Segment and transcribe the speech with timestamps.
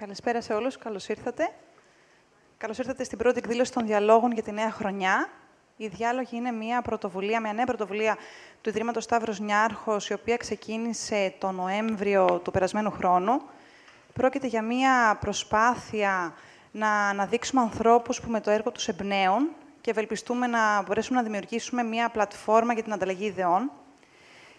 [0.00, 0.78] Καλησπέρα σε όλους.
[0.78, 1.50] Καλώς ήρθατε.
[2.58, 5.28] Καλώς ήρθατε στην πρώτη εκδήλωση των διαλόγων για τη νέα χρονιά.
[5.76, 8.16] Η διάλογη είναι μια πρωτοβουλία, μια νέα πρωτοβουλία
[8.60, 13.40] του Ιδρύματος Σταύρος Νιάρχος, η οποία ξεκίνησε τον Νοέμβριο του περασμένου χρόνου.
[14.12, 16.34] Πρόκειται για μια προσπάθεια
[16.70, 19.48] να αναδείξουμε ανθρώπους που με το έργο τους εμπνέουν
[19.80, 23.70] και ευελπιστούμε να μπορέσουμε να δημιουργήσουμε μια πλατφόρμα για την ανταλλαγή ιδεών.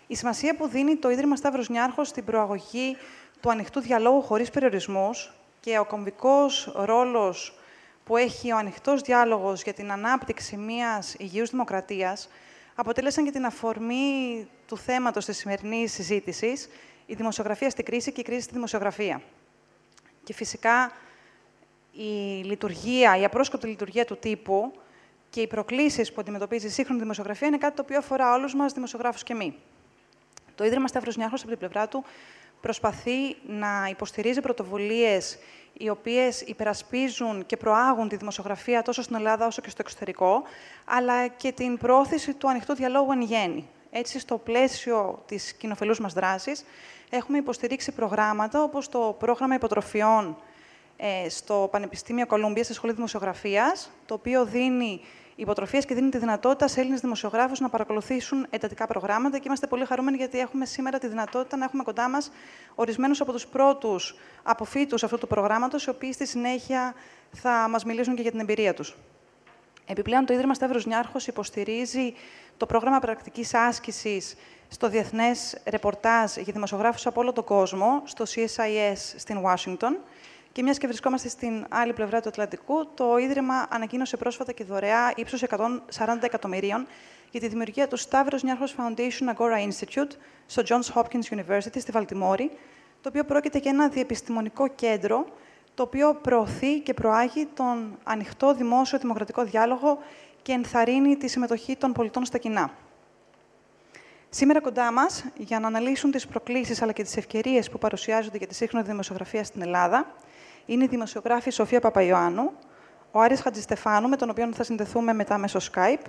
[0.07, 2.97] Η σημασία που δίνει το Ίδρυμα Σταύρος Νιάρχος στην προαγωγή
[3.41, 7.59] του ανοιχτού διαλόγου χωρίς περιορισμούς και ο κομβικός ρόλος
[8.03, 12.29] που έχει ο ανοιχτός διάλογος για την ανάπτυξη μιας υγιούς δημοκρατίας
[12.75, 16.69] αποτέλεσαν και την αφορμή του θέματος της σημερινής συζήτησης,
[17.05, 19.21] η δημοσιογραφία στη κρίση και η κρίση στη δημοσιογραφία.
[20.23, 20.91] Και φυσικά
[21.91, 24.73] η λειτουργία, η απρόσκοπτη λειτουργία του τύπου
[25.29, 28.73] και οι προκλήσεις που αντιμετωπίζει η σύγχρονη δημοσιογραφία είναι κάτι το οποίο αφορά όλους μας,
[28.73, 29.55] δημοσιογράφους και μη.
[30.57, 32.03] Το Ίδρυμα Σταύρος Νιάρχος, από την πλευρά του,
[32.61, 35.37] προσπαθεί να υποστηρίζει πρωτοβουλίες
[35.73, 40.43] οι οποίες υπερασπίζουν και προάγουν τη δημοσιογραφία τόσο στην Ελλάδα όσο και στο εξωτερικό,
[40.85, 43.67] αλλά και την πρόθεση του ανοιχτού διαλόγου εν γέννη.
[43.91, 46.65] Έτσι, στο πλαίσιο της κοινοφελούς μας δράσης,
[47.09, 50.37] έχουμε υποστηρίξει προγράμματα όπως το πρόγραμμα υποτροφιών
[50.97, 55.01] ε, στο Πανεπιστήμιο Κολούμπιας, στη Σχολή Δημοσιογραφίας, το οποίο δίνει
[55.39, 59.37] υποτροφίε και δίνει τη δυνατότητα σε Έλληνες δημοσιογράφους να παρακολουθήσουν εντατικά προγράμματα.
[59.37, 62.31] Και είμαστε πολύ χαρούμενοι γιατί έχουμε σήμερα τη δυνατότητα να έχουμε κοντά μας
[62.75, 66.93] ορισμένους από τους πρώτους αποφύτους αυτού του προγράμματος, οι οποίοι στη συνέχεια
[67.31, 68.95] θα μας μιλήσουν και για την εμπειρία τους.
[69.85, 72.13] Επιπλέον, το Ίδρυμα Σταύρος Νιάρχος υποστηρίζει
[72.57, 74.35] το πρόγραμμα πρακτικής άσκησης
[74.67, 79.97] στο Διεθνές Ρεπορτάζ για δημοσιογράφους από όλο τον κόσμο, στο CSIS στην Ουάσιγκτον,
[80.57, 85.13] και μιας και βρισκόμαστε στην άλλη πλευρά του Ατλαντικού, το Ίδρυμα ανακοίνωσε πρόσφατα και δωρεά
[85.15, 85.77] ύψου 140
[86.21, 86.87] εκατομμυρίων
[87.31, 90.11] για τη δημιουργία του Stavros Niarchos Foundation Agora Institute
[90.45, 92.51] στο Johns Hopkins University στη Βαλτιμόρη,
[93.01, 95.25] το οποίο πρόκειται για ένα διεπιστημονικό κέντρο
[95.73, 99.97] το οποίο προωθεί και προάγει τον ανοιχτό δημόσιο δημοκρατικό διάλογο
[100.41, 102.71] και ενθαρρύνει τη συμμετοχή των πολιτών στα κοινά.
[104.29, 108.47] Σήμερα κοντά μας, για να αναλύσουν τις προκλήσεις αλλά και τις ευκαιρίες που παρουσιάζονται για
[108.47, 110.15] τη σύγχρονη δημοσιογραφία στην Ελλάδα,
[110.67, 112.51] είναι η δημοσιογράφη Σοφία Παπαϊωάννου,
[113.11, 116.05] ο Άρης Χατζηστεφάνου, με τον οποίο θα συνδεθούμε μετά μέσω Skype,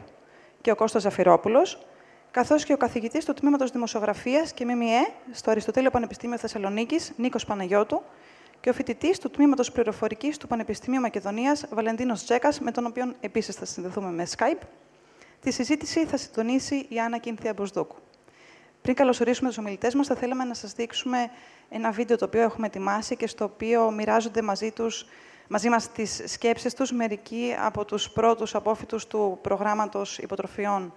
[0.61, 1.87] και ο Κώστας Ζαφυρόπουλος,
[2.31, 8.03] καθώς και ο καθηγητής του Τμήματος Δημοσιογραφίας και ΜΜΕ στο Αριστοτέλειο Πανεπιστήμιο Θεσσαλονίκης, Νίκος Παναγιώτου,
[8.61, 13.57] και ο φοιτητής του Τμήματος Πληροφορικής του Πανεπιστημίου Μακεδονίας, Βαλεντίνος Τζέκας, με τον οποίο επίσης
[13.57, 14.63] θα συνδεθούμε με Skype.
[15.41, 17.97] Τη συζήτηση θα συντονίσει η Άννα Κίνθια Μποσδούκου.
[18.83, 21.31] Πριν καλωσορίσουμε τους ομιλητές μας, θα θέλαμε να σας δείξουμε
[21.69, 25.06] ένα βίντεο το οποίο έχουμε ετοιμάσει και στο οποίο μοιράζονται μαζί, τους,
[25.49, 30.93] μαζί μας τις σκέψεις τους μερικοί από τους πρώτους απόφοιτους του προγράμματος υποτροφιών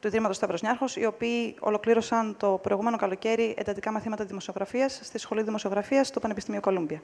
[0.00, 5.42] του Ιδρύματος Σταύρος Νιάρχος, οι οποίοι ολοκλήρωσαν το προηγούμενο καλοκαίρι εντατικά μαθήματα δημοσιογραφίας στη Σχολή
[5.42, 7.02] Δημοσιογραφίας του Πανεπιστημίου Κολούμπια.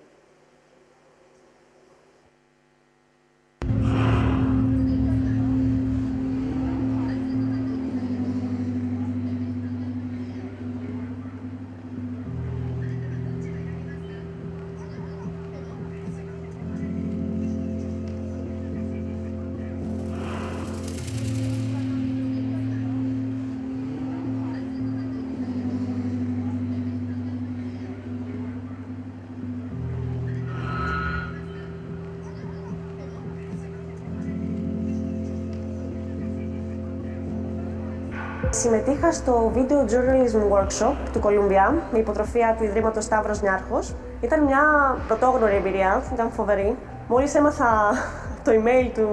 [38.73, 43.95] Συμμετείχα στο Video Journalism Workshop του Κολουμπιά με υποτροφία του Ιδρύματος Σταύρος Νιάρχος.
[44.21, 44.61] Ήταν μια
[45.07, 46.77] πρωτόγνωρη εμπειρία, ήταν φοβερή.
[47.09, 47.91] Μόλις έμαθα
[48.45, 49.09] το email του,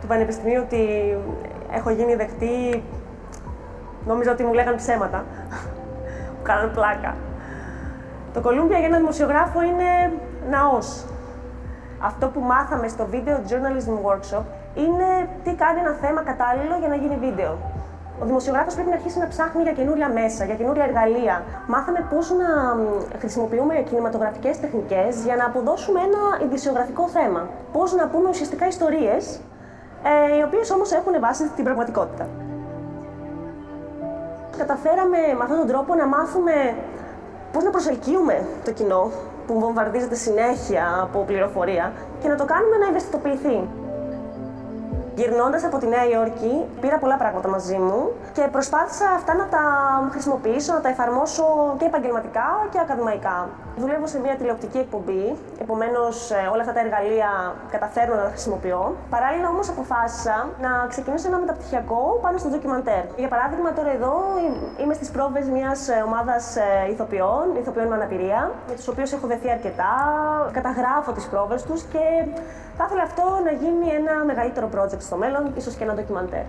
[0.00, 0.82] του Πανεπιστημίου ότι
[1.72, 2.82] έχω γίνει δεκτή,
[4.06, 5.24] νόμιζα ότι μου λέγανε ψέματα.
[6.34, 7.16] Μου κάνανε πλάκα.
[8.32, 10.12] Το Κολούμπια για έναν δημοσιογράφο είναι
[10.50, 11.04] ναός.
[12.00, 14.44] Αυτό που μάθαμε στο Video Journalism Workshop
[14.74, 17.58] είναι τι κάνει ένα θέμα κατάλληλο για να γίνει βίντεο
[18.22, 21.44] ο δημοσιογράφος πρέπει να αρχίσει να ψάχνει για καινούρια μέσα, για καινούρια εργαλεία.
[21.66, 22.48] Μάθαμε πώς να
[23.18, 27.48] χρησιμοποιούμε κινηματογραφικές τεχνικές για να αποδώσουμε ένα ειδησιογραφικό θέμα.
[27.72, 29.40] Πώς να πούμε ουσιαστικά ιστορίες,
[30.02, 32.26] ε, οι οποίες όμως έχουν βάση την πραγματικότητα.
[34.56, 36.52] Καταφέραμε με αυτόν τον τρόπο να μάθουμε
[37.52, 39.10] πώς να προσελκύουμε το κοινό
[39.46, 43.68] που βομβαρδίζεται συνέχεια από πληροφορία και να το κάνουμε να ευαισθητοποιηθεί.
[45.18, 48.00] Γυρνώντας από τη Νέα Υόρκη, πήρα πολλά πράγματα μαζί μου
[48.32, 49.62] και προσπάθησα αυτά να τα
[50.10, 51.44] χρησιμοποιήσω, να τα εφαρμόσω
[51.78, 53.48] και επαγγελματικά και ακαδημαϊκά.
[53.76, 57.30] Δουλεύω σε μια τηλεοπτική εκπομπή, επομένως ε, όλα αυτά τα εργαλεία
[57.70, 58.96] καταφέρνω να τα χρησιμοποιώ.
[59.10, 63.02] Παράλληλα όμως αποφάσισα να ξεκινήσω ένα μεταπτυχιακό πάνω στο ντοκιμαντέρ.
[63.16, 64.14] Για παράδειγμα, τώρα εδώ
[64.80, 69.50] είμαι στις πρόβες μιας ομάδας ε, ηθοποιών, ηθοποιών με αναπηρία, με τους οποίους έχω δεθεί
[69.50, 69.94] αρκετά,
[70.52, 72.04] καταγράφω τις πρόβες τους και
[72.78, 76.44] θα ήθελα αυτό να γίνει ένα μεγαλύτερο project στο μέλλον, ίσως και ένα ντοκιμαντέρ.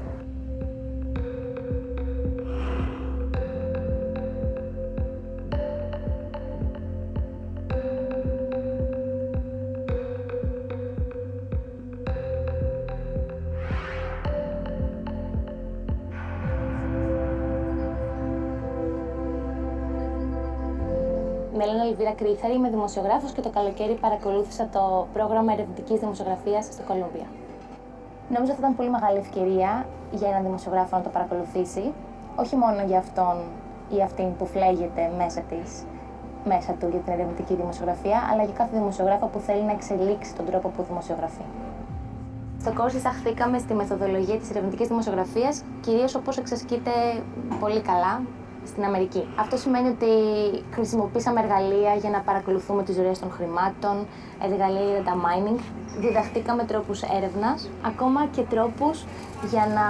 [22.02, 27.28] Ελβίρα Κρίθαρη, είμαι δημοσιογράφο και το καλοκαίρι παρακολούθησα το πρόγραμμα ερευνητικής δημοσιογραφίας στο Κολούμπια.
[28.36, 31.94] Νομίζω ότι ήταν πολύ μεγάλη ευκαιρία για έναν δημοσιογράφο να το παρακολουθήσει,
[32.36, 33.36] όχι μόνο για αυτόν
[33.96, 35.84] ή αυτήν που φλέγεται μέσα της
[36.52, 40.46] μέσα του για την ερευνητική δημοσιογραφία, αλλά για κάθε δημοσιογράφο που θέλει να εξελίξει τον
[40.46, 41.46] τρόπο που δημοσιογραφεί.
[42.62, 46.92] Στο κόρσι εισαχθήκαμε στη μεθοδολογία της ερευνητικής δημοσιογραφίας, κυρίως όπως εξασκείται
[47.60, 48.22] πολύ καλά
[48.66, 49.28] στην Αμερική.
[49.40, 50.12] Αυτό σημαίνει ότι
[50.72, 54.08] χρησιμοποίησαμε εργαλεία για να παρακολουθούμε τις ροές των χρημάτων,
[54.44, 55.60] εργαλεία για data mining,
[56.00, 59.06] διδαχτήκαμε τρόπους έρευνας, ακόμα και τρόπους
[59.50, 59.88] για να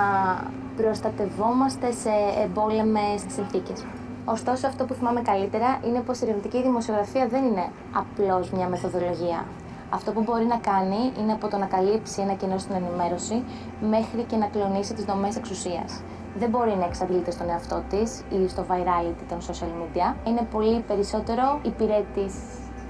[0.83, 2.11] προστατευόμαστε σε
[2.43, 3.85] εμπόλεμες συνθήκες.
[4.25, 9.45] Ωστόσο, αυτό που θυμάμαι καλύτερα είναι πως η ερευνητική δημοσιογραφία δεν είναι απλώς μια μεθοδολογία.
[9.89, 13.43] Αυτό που μπορεί να κάνει είναι από το να καλύψει ένα κενό στην ενημέρωση
[13.89, 16.01] μέχρι και να κλονίσει τις δομές εξουσίας
[16.39, 20.27] δεν μπορεί να εξαντλείται στον εαυτό της ή στο virality των social media.
[20.27, 22.25] Είναι πολύ περισσότερο υπηρέτη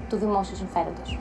[0.08, 1.18] του δημόσιου συμφέροντος.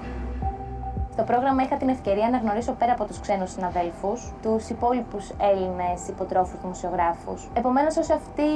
[1.11, 6.07] Στο πρόγραμμα είχα την ευκαιρία να γνωρίσω πέρα από τους ξένους συναδέλφους, τους υπόλοιπους Έλληνες
[6.07, 7.49] υποτρόφους δημοσιογράφους.
[7.53, 8.51] Επομένως, όσοι αυτοί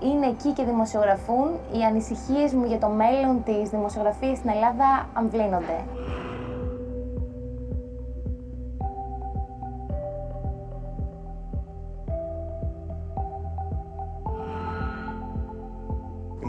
[0.00, 5.84] είναι εκεί και δημοσιογραφούν, οι ανησυχίες μου για το μέλλον της δημοσιογραφίας στην Ελλάδα αμβλύνονται.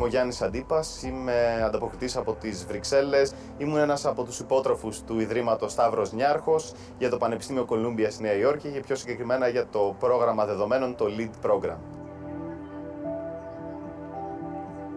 [0.04, 3.34] Είμαι ο Γιάννης Αντίπας, είμαι ανταποκριτής από τις Βρυξέλλες.
[3.58, 8.34] Ήμουν ένας από τους υπότροφους του Ιδρύματος Σταύρος Νιάρχος για το Πανεπιστήμιο Κολούμπια στη Νέα
[8.34, 11.78] Υόρκη και πιο συγκεκριμένα για το πρόγραμμα δεδομένων, το LEAD Program.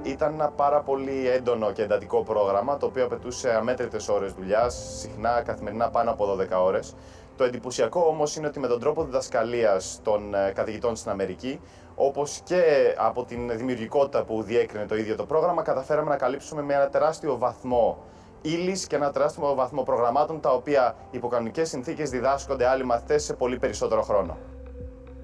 [0.02, 5.42] Ήταν ένα πάρα πολύ έντονο και εντατικό πρόγραμμα, το οποίο απαιτούσε αμέτρητες ώρες δουλειάς, συχνά
[5.42, 6.94] καθημερινά πάνω από 12 ώρες.
[7.36, 11.60] Το εντυπωσιακό όμως είναι ότι με τον τρόπο διδασκαλίας των ε, καθηγητών στην Αμερική
[11.98, 12.62] Όπως και
[12.96, 17.38] από την δημιουργικότητα που διέκρινε το ίδιο το πρόγραμμα, καταφέραμε να καλύψουμε με ένα τεράστιο
[17.38, 17.98] βαθμό
[18.42, 23.34] ύλης και ένα τεράστιο βαθμό προγραμμάτων τα οποία υπό κανονικές συνθήκες διδάσκονται άλλοι μαθητές σε
[23.34, 24.36] πολύ περισσότερο χρόνο.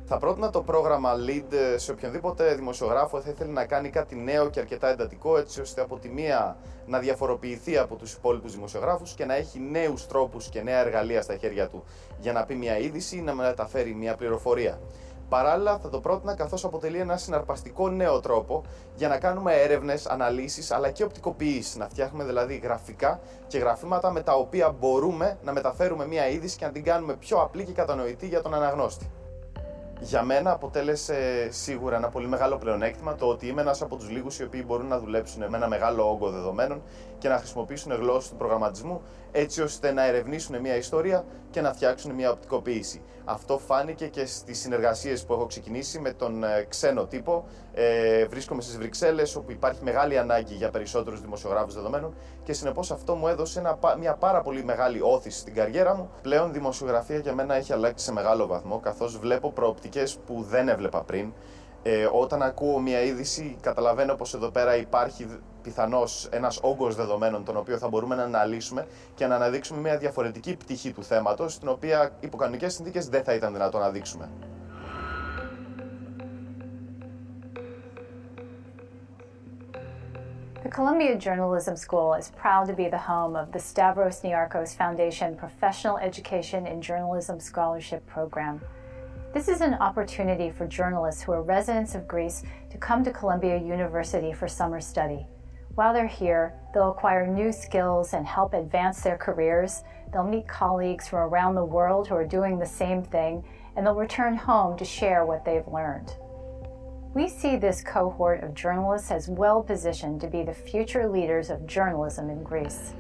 [0.05, 4.61] Θα πρότεινα το πρόγραμμα LEAD σε οποιονδήποτε δημοσιογράφο θα ήθελε να κάνει κάτι νέο και
[4.61, 9.35] αρκετά εντατικό, έτσι ώστε από τη μία να διαφοροποιηθεί από τους υπόλοιπους δημοσιογράφους και να
[9.35, 11.85] έχει νέους τρόπους και νέα εργαλεία στα χέρια του
[12.19, 14.79] για να πει μια είδηση ή να μεταφέρει μια πληροφορία.
[15.33, 18.63] Παράλληλα, θα το πρότεινα καθώς αποτελεί ένα συναρπαστικό νέο τρόπο
[18.97, 21.79] για να κάνουμε έρευνες, αναλύσεις αλλά και οπτικοποιήσει.
[21.79, 26.65] Να φτιάχνουμε δηλαδή γραφικά και γραφήματα με τα οποία μπορούμε να μεταφέρουμε μία είδηση και
[26.65, 29.11] να την κάνουμε πιο απλή και κατανοητή για τον αναγνώστη.
[30.01, 34.39] Για μένα αποτέλεσε σίγουρα ένα πολύ μεγάλο πλεονέκτημα το ότι είμαι ένας από τους λίγους
[34.39, 36.83] οι οποίοι μπορούν να δουλέψουν με ένα μεγάλο όγκο δεδομένων
[37.19, 39.03] και να χρησιμοποιήσουν γλώσσες του προγραμματισμού
[39.33, 43.03] έτσι ώστε να ερευνήσουν μια ιστορία και να φτιάξουν μια οπτικοποίηση.
[43.25, 47.45] Αυτό φάνηκε και στις συνεργασίες που έχω ξεκινήσει με τον ε, ξένο τύπο.
[47.73, 53.15] Ε, βρίσκομαι στις Βρυξέλλες, όπου υπάρχει μεγάλη ανάγκη για περισσότερους δημοσιογράφους δεδομένων και συνεπώς αυτό
[53.15, 56.11] μου έδωσε ένα, μια πάρα πολύ μεγάλη όθηση στην καριέρα μου.
[56.23, 61.03] Πλέον δημοσιογραφία για μένα έχει αλλάξει σε μεγάλο βαθμό, καθώς βλέπω προοπτικές που δεν έβλεπα
[61.03, 61.33] πριν.
[61.83, 65.27] Ε, όταν ακούω μια είδηση, καταλαβαίνω πως εδώ πέρα υπάρχει
[65.63, 70.57] πιθανώς ένας όγκος δεδομένων τον οποίο θα μπορούμε να αναλύσουμε και να αναδείξουμε μια διαφορετική
[70.57, 74.29] πτυχή του θέματος, την οποία υπό κανονικές συνθήκες δεν θα ήταν δυνατό να δείξουμε.
[80.63, 85.35] The Columbia Journalism School is proud to be the home of the Stavros Niarchos Foundation
[85.35, 88.61] Professional Education in Journalism Scholarship Program.
[89.35, 93.57] This is an opportunity for journalists who are residents of Greece to come to Columbia
[93.57, 95.27] University for summer study.
[95.75, 99.85] While they're here, they'll acquire new skills and help advance their careers.
[100.13, 103.43] They'll meet colleagues from around the world who are doing the same thing,
[103.75, 106.15] and they'll return home to share what they've learned.
[107.15, 111.67] We see this cohort of journalists as well positioned to be the future leaders of
[111.67, 112.93] journalism in Greece.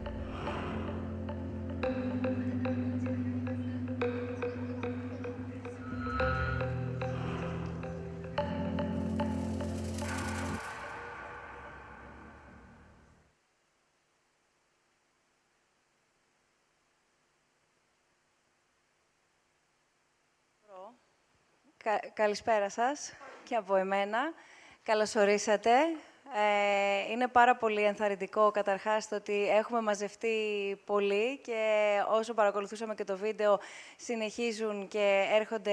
[21.83, 23.12] Κα, καλησπέρα σας
[23.45, 24.19] και από εμένα.
[24.83, 25.71] Καλώς ορίσατε.
[26.35, 30.37] Ε, είναι πάρα πολύ ενθαρρυντικό καταρχάς το ότι έχουμε μαζευτεί
[30.85, 33.61] πολύ και όσο παρακολουθούσαμε και το βίντεο
[33.97, 35.73] συνεχίζουν και έρχονται,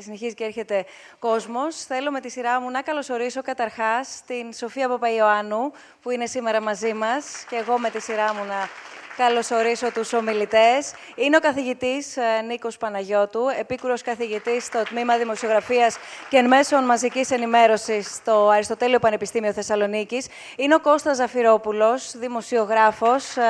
[0.00, 0.84] συνεχίζει και έρχεται
[1.18, 1.84] κόσμος.
[1.84, 5.72] Θέλω με τη σειρά μου να καλωσορίσω καταρχάς την Σοφία Παπαϊωάννου
[6.02, 8.68] που είναι σήμερα μαζί μας και εγώ με τη σειρά μου να
[9.16, 10.92] καλωσορίσω τους ομιλητές.
[11.14, 15.96] Είναι ο καθηγητής ε, Νίκος Παναγιώτου, επίκουρος καθηγητής στο Τμήμα Δημοσιογραφίας
[16.28, 20.26] και Μέσων Μαζικής Ενημέρωσης στο Αριστοτέλειο Πανεπιστήμιο Θεσσαλονίκης.
[20.56, 23.42] Είναι ο Κώστας Ζαφυρόπουλος, δημοσιογράφος, ε,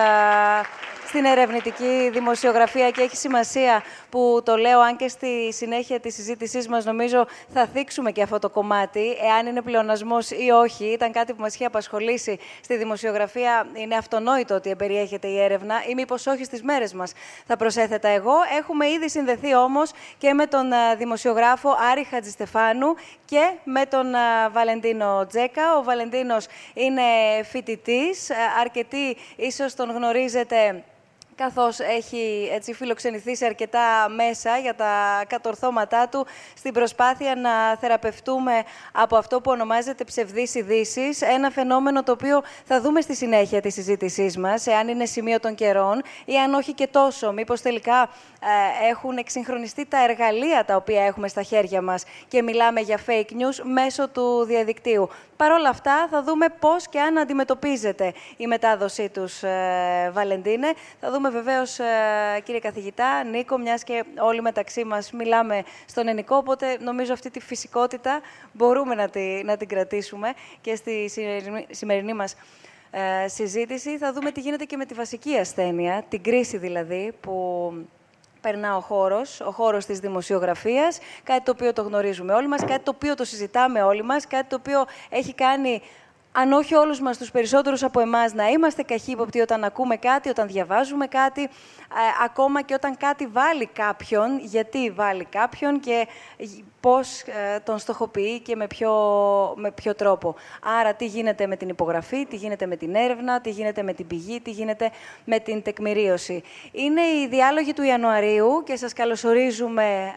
[1.07, 6.69] στην ερευνητική δημοσιογραφία και έχει σημασία που το λέω, αν και στη συνέχεια της συζήτησής
[6.69, 10.85] μας νομίζω θα θίξουμε και αυτό το κομμάτι, εάν είναι πλεονασμός ή όχι.
[10.85, 13.67] Ήταν κάτι που μας είχε απασχολήσει στη δημοσιογραφία.
[13.75, 15.54] Είναι αυτονόητο ότι εμπεριέχεται η έρευνα
[15.89, 17.13] ή μήπως όχι στις μέρες μας,
[17.47, 18.35] θα προσέθετα εγώ.
[18.59, 22.95] Έχουμε ήδη συνδεθεί όμως και με τον ε, δημοσιογράφο Άρη Χατζηστεφάνου
[23.25, 24.19] και με τον ε,
[24.53, 25.77] Βαλεντίνο Τζέκα.
[25.79, 27.03] Ο Βαλεντίνος είναι
[27.43, 30.85] φοιτητής, ε, αρκετοί ίσως τον γνωρίζετε
[31.35, 36.27] καθώς έχει έτσι, φιλοξενηθεί σε αρκετά μέσα για τα κατορθώματά του
[36.57, 38.63] στην προσπάθεια να θεραπευτούμε
[38.93, 43.75] από αυτό που ονομάζεται ψευδείς ειδήσεις, ένα φαινόμενο το οποίο θα δούμε στη συνέχεια της
[43.75, 48.89] συζήτησής μας, εάν είναι σημείο των καιρών ή αν όχι και τόσο, μήπως τελικά ε,
[48.89, 53.63] έχουν εξυγχρονιστεί τα εργαλεία τα οποία έχουμε στα χέρια μας και μιλάμε για fake news
[53.63, 55.09] μέσω του διαδικτύου.
[55.37, 60.73] Παρ' όλα αυτά, θα δούμε πώς και αν αντιμετωπίζεται η μετάδοσή τους, ε, Βαλεντίνε.
[61.01, 61.85] Θα δούμε βεβαίως, ε,
[62.45, 67.41] κύριε καθηγητά, Νίκο, μιας και όλοι μεταξύ μας μιλάμε στον ενικό, οπότε νομίζω αυτή τη
[67.41, 68.21] φυσικότητα
[68.53, 71.11] μπορούμε να, τη, να την κρατήσουμε και στη
[71.71, 72.37] σημερινή μας
[72.91, 73.99] ε, συζήτηση.
[73.99, 77.73] Θα δούμε τι γίνεται και με τη βασική ασθένεια, την κρίση δηλαδή, που
[78.45, 82.85] περνά ο χώρος, ο χώρος της δημοσιογραφίας, κάτι το οποίο το γνωρίζουμε όλοι μας, κάτι
[82.85, 85.83] το οποίο το συζητάμε όλοι μας, κάτι το οποίο έχει κάνει
[86.37, 90.47] αν όχι όλους μας, τους περισσότερους από εμάς, να είμαστε καχύποπτοι όταν ακούμε κάτι, όταν
[90.47, 91.49] διαβάζουμε κάτι, ε,
[92.25, 96.07] ακόμα και όταν κάτι βάλει κάποιον, γιατί βάλει κάποιον και
[96.81, 98.93] πώς ε, τον στοχοποιεί και με ποιο,
[99.57, 100.35] με ποιο τρόπο.
[100.81, 104.07] Άρα, τι γίνεται με την υπογραφή, τι γίνεται με την έρευνα, τι γίνεται με την
[104.07, 104.91] πηγή, τι γίνεται
[105.25, 106.43] με την τεκμηρίωση.
[106.73, 110.15] Είναι οι διάλογοι του Ιανουαρίου και σας καλωσορίζουμε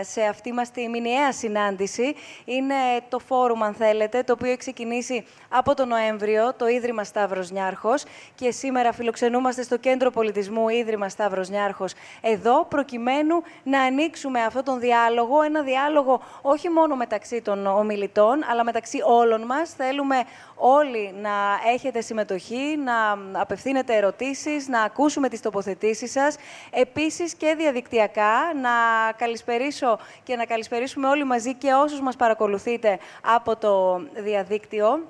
[0.00, 2.14] ε, σε αυτή μας τη μηνιαία συνάντηση.
[2.44, 2.74] Είναι
[3.08, 8.04] το φόρουμ, αν θέλετε, το οποίο έχει ξεκινήσει από τον Νοέμβριο, το Ίδρυμα Σταύρος Νιάρχος
[8.34, 14.80] και σήμερα φιλοξενούμαστε στο Κέντρο Πολιτισμού Ίδρυμα Σταύρος Νιάρχος εδώ, προκειμένου να ανοίξουμε αυτόν τον
[14.80, 19.74] διάλογο, ένα διάλογο όχι μόνο μεταξύ των ομιλητών, αλλά μεταξύ όλων μας.
[19.74, 20.16] Θέλουμε
[20.54, 21.30] όλοι να
[21.74, 26.36] έχετε συμμετοχή, να απευθύνετε ερωτήσεις, να ακούσουμε τις τοποθετήσεις σας.
[26.70, 28.70] Επίσης και διαδικτυακά, να
[29.16, 35.02] καλησπερίσω και να καλησπερίσουμε όλοι μαζί και όσους μας παρακολουθείτε από το διαδίκτυο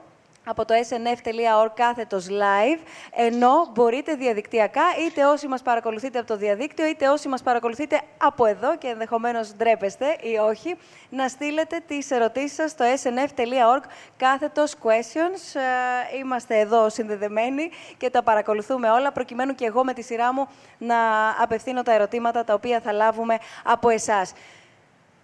[0.44, 6.86] από το snf.org κάθετος live, ενώ μπορείτε διαδικτυακά, είτε όσοι μας παρακολουθείτε από το διαδίκτυο,
[6.86, 10.76] είτε όσοι μας παρακολουθείτε από εδώ και ενδεχομένως ντρέπεστε ή όχι,
[11.08, 13.82] να στείλετε τις ερωτήσεις σας στο snf.org
[14.16, 15.60] κάθετος questions.
[16.12, 20.48] Ε, είμαστε εδώ συνδεδεμένοι και τα παρακολουθούμε όλα, προκειμένου και εγώ με τη σειρά μου
[20.78, 20.96] να
[21.40, 24.32] απευθύνω τα ερωτήματα τα οποία θα λάβουμε από εσάς.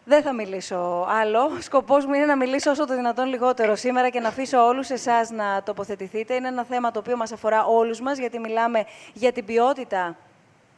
[0.04, 1.50] Δεν θα μιλήσω άλλο.
[1.60, 5.30] Σκοπός μου είναι να μιλήσω όσο το δυνατόν λιγότερο σήμερα και να αφήσω όλους εσάς
[5.30, 6.34] να τοποθετηθείτε.
[6.34, 10.16] Είναι ένα θέμα το οποίο μας αφορά όλους μας, γιατί μιλάμε για την ποιότητα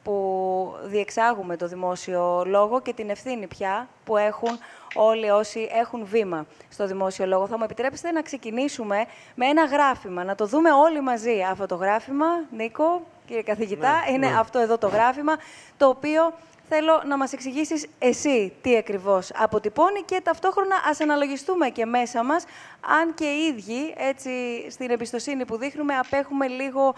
[0.02, 4.58] που διεξάγουμε το δημόσιο λόγο και την ευθύνη πια που έχουν
[4.94, 7.46] όλοι όσοι έχουν βήμα στο δημόσιο λόγο.
[7.46, 11.42] Θα μου επιτρέψετε να ξεκινήσουμε με ένα γράφημα, να το δούμε όλοι μαζί.
[11.50, 12.26] Αυτό το γράφημα,
[12.56, 14.38] Νίκο, κύριε καθηγητά, ναι, είναι ναι.
[14.38, 15.32] αυτό εδώ το γράφημα,
[15.76, 16.32] το οποίο
[16.74, 22.44] θέλω να μας εξηγήσεις εσύ τι ακριβώς αποτυπώνει και ταυτόχρονα ας αναλογιστούμε και μέσα μας,
[22.80, 24.30] αν και οι ίδιοι, έτσι,
[24.70, 26.94] στην εμπιστοσύνη που δείχνουμε, απέχουμε λίγο,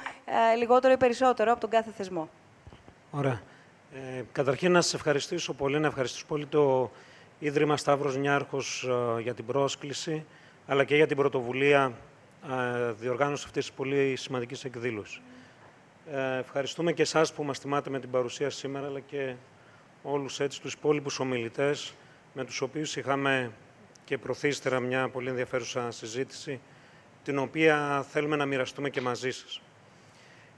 [0.52, 2.28] ε, λιγότερο ή περισσότερο από τον κάθε θεσμό.
[3.10, 3.40] Ωραία.
[3.94, 6.90] Ε, καταρχήν να σας ευχαριστήσω πολύ, να ευχαριστήσω πολύ το
[7.38, 8.88] Ίδρυμα Σταύρος Νιάρχος
[9.18, 10.24] ε, για την πρόσκληση,
[10.66, 11.92] αλλά και για την πρωτοβουλία
[12.50, 15.20] ε, διοργάνωσης αυτής της πολύ σημαντικής εκδήλωσης.
[16.12, 19.34] Ε, ευχαριστούμε και εσάς που μας τιμάτε με την παρουσία σήμερα, αλλά και
[20.06, 21.94] όλους έτσι τους υπόλοιπους ομιλητές
[22.32, 23.50] με τους οποίους είχαμε
[24.04, 26.60] και προθύστερα μια πολύ ενδιαφέρουσα συζήτηση
[27.24, 29.60] την οποία θέλουμε να μοιραστούμε και μαζί σας.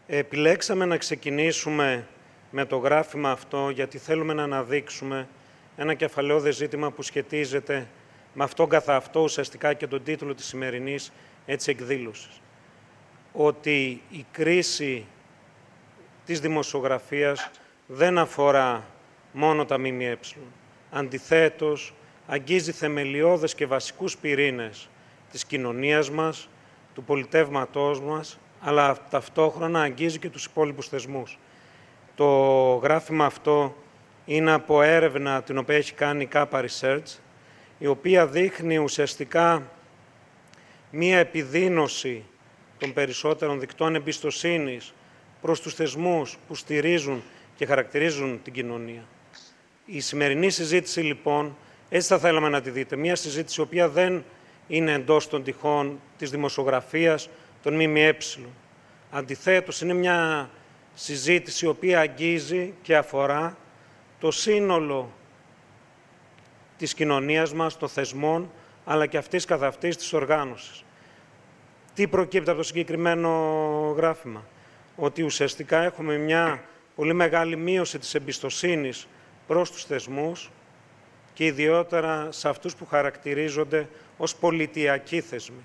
[0.06, 2.06] Επιλέξαμε να ξεκινήσουμε
[2.50, 5.28] με το γράφημα αυτό γιατί θέλουμε να αναδείξουμε
[5.76, 7.88] ένα κεφαλαιόδε ζήτημα που σχετίζεται
[8.34, 11.12] με αυτόν καθ' αυτό ουσιαστικά και τον τίτλο της σημερινής
[11.46, 12.40] έτσι εκδήλωσης.
[13.32, 15.06] Ότι η κρίση
[16.24, 17.50] της δημοσιογραφίας
[17.86, 18.84] δεν αφορά
[19.38, 20.19] μόνο τα ΜΜΕ.
[20.90, 21.95] Αντιθέτως,
[22.26, 24.88] αγγίζει θεμελιώδες και βασικούς πυρήνες
[25.31, 26.49] της κοινωνίας μας,
[26.95, 31.38] του πολιτεύματός μας, αλλά ταυτόχρονα αγγίζει και τους υπόλοιπους θεσμούς.
[32.14, 32.26] Το
[32.83, 33.76] γράφημα αυτό
[34.25, 37.19] είναι από έρευνα την οποία έχει κάνει η Kappa Research,
[37.78, 39.62] η οποία δείχνει ουσιαστικά
[40.90, 42.25] μία επιδίνωση
[42.78, 44.95] των περισσότερων δικτών εμπιστοσύνης
[45.40, 47.23] προς τους θεσμούς που στηρίζουν
[47.57, 49.05] και χαρακτηρίζουν την κοινωνία.
[49.88, 51.57] Η σημερινή συζήτηση, λοιπόν,
[51.88, 52.97] έτσι θα θέλαμε να τη δείτε.
[52.97, 54.25] Μία συζήτηση η οποία δεν
[54.69, 57.28] είναι εντός των τυχών της δημοσιογραφίας
[57.62, 58.16] των ΜΜΕ.
[59.11, 60.50] Αντιθέτως, είναι μια
[60.95, 63.57] συζήτηση η οποία αγγίζει και αφορά
[64.21, 65.12] το σύνολο
[66.78, 68.50] της κοινωνίας μας, των θεσμών,
[68.85, 70.85] αλλά και αυτής καθ' αυτής της οργάνωσης.
[71.95, 73.31] Τι προκύπτει από το συγκεκριμένο
[73.97, 74.45] γράφημα;
[74.97, 76.64] Ότι ουσιαστικά έχουμε μια
[76.97, 79.07] πολύ μεγάλη μείωση της εμπιστοσύνης
[79.46, 80.50] προς τους θεσμούς
[81.34, 85.64] και ιδιότερα σε αυτούς που χαρακτηρίζονται ως πολιτιακοί θεσμοί.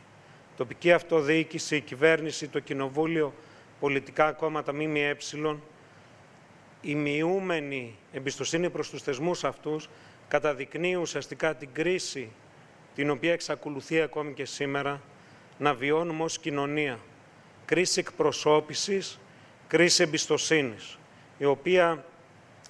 [0.57, 3.33] Τοπική αυτοδιοίκηση, η κυβέρνηση, το κοινοβούλιο,
[3.79, 5.17] πολιτικά κόμματα ΜΜΕ,
[6.81, 9.89] η μειούμενη εμπιστοσύνη προς τους θεσμούς αυτούς
[10.27, 12.29] καταδεικνύει ουσιαστικά την κρίση
[12.95, 15.01] την οποία εξακολουθεί ακόμη και σήμερα
[15.57, 16.99] να βιώνουμε ως κοινωνία.
[17.65, 19.19] Κρίση εκπροσώπησης,
[19.67, 20.97] κρίση εμπιστοσύνης,
[21.37, 22.05] η οποία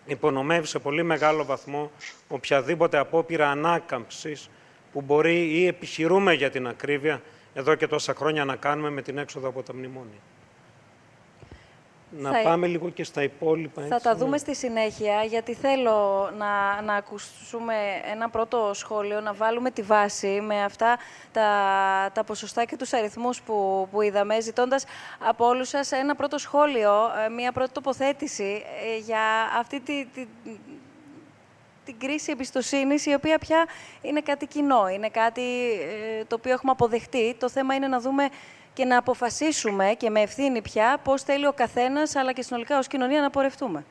[0.05, 1.91] υπονομεύει σε πολύ μεγάλο βαθμό
[2.27, 4.49] οποιαδήποτε απόπειρα ανάκαμψης
[4.91, 7.21] που μπορεί ή επιχειρούμε για την ακρίβεια
[7.53, 10.19] εδώ και τόσα χρόνια να κάνουμε με την έξοδο από τα μνημόνια.
[12.17, 13.81] Να πάμε λίγο και στα υπόλοιπα.
[13.81, 17.75] Θα τα δούμε στη συνέχεια, γιατί θέλω να, να ακούσουμε
[18.11, 20.97] ένα πρώτο σχόλιο, να βάλουμε τη βάση με αυτά
[21.31, 21.47] τα,
[22.13, 24.85] τα ποσοστά και τους αριθμούς που, που είδαμε, ζητώντας
[25.19, 26.93] από όλους σας ένα πρώτο σχόλιο,
[27.25, 28.63] ε, μια πρώτη τοποθέτηση
[28.93, 29.21] ε, για
[29.59, 30.27] αυτή τη, τη,
[31.85, 33.65] την κρίση εμπιστοσύνης, η οποία πια
[34.01, 35.41] είναι κάτι κοινό, είναι κάτι
[36.19, 37.35] ε, το οποίο έχουμε αποδεχτεί.
[37.39, 38.29] Το θέμα είναι να δούμε
[38.73, 42.87] και να αποφασίσουμε και με ευθύνη πια πώς θέλει ο καθένας, αλλά και συνολικά ως
[42.87, 43.83] κοινωνία να πορευτούμε.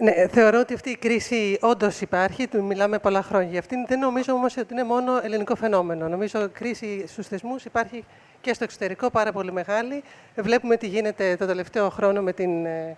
[0.00, 3.86] Ναι, θεωρώ ότι αυτή η κρίση όντως υπάρχει, του μιλάμε πολλά χρόνια για αυτήν.
[3.86, 6.08] Δεν νομίζω όμως ότι είναι μόνο ελληνικό φαινόμενο.
[6.08, 8.04] Νομίζω ότι η κρίση στους θεσμούς υπάρχει
[8.40, 10.02] και στο εξωτερικό πάρα πολύ μεγάλη.
[10.36, 12.96] Βλέπουμε τι γίνεται το τελευταίο χρόνο με την ε, ε,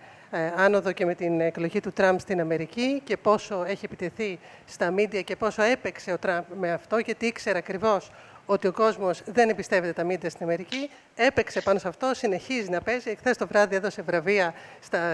[0.56, 5.22] άνοδο και με την εκλογή του Τραμπ στην Αμερική και πόσο έχει επιτεθεί στα μίντια
[5.22, 8.10] και πόσο έπαιξε ο Τραμπ με αυτό, γιατί ήξερε ακριβώς
[8.46, 10.90] ότι ο κόσμος δεν εμπιστεύεται τα μίντια στην Αμερική.
[11.16, 13.10] Έπαιξε πάνω σε αυτό, συνεχίζει να παίζει.
[13.10, 14.54] Εχθές το βράδυ έδωσε βραβεία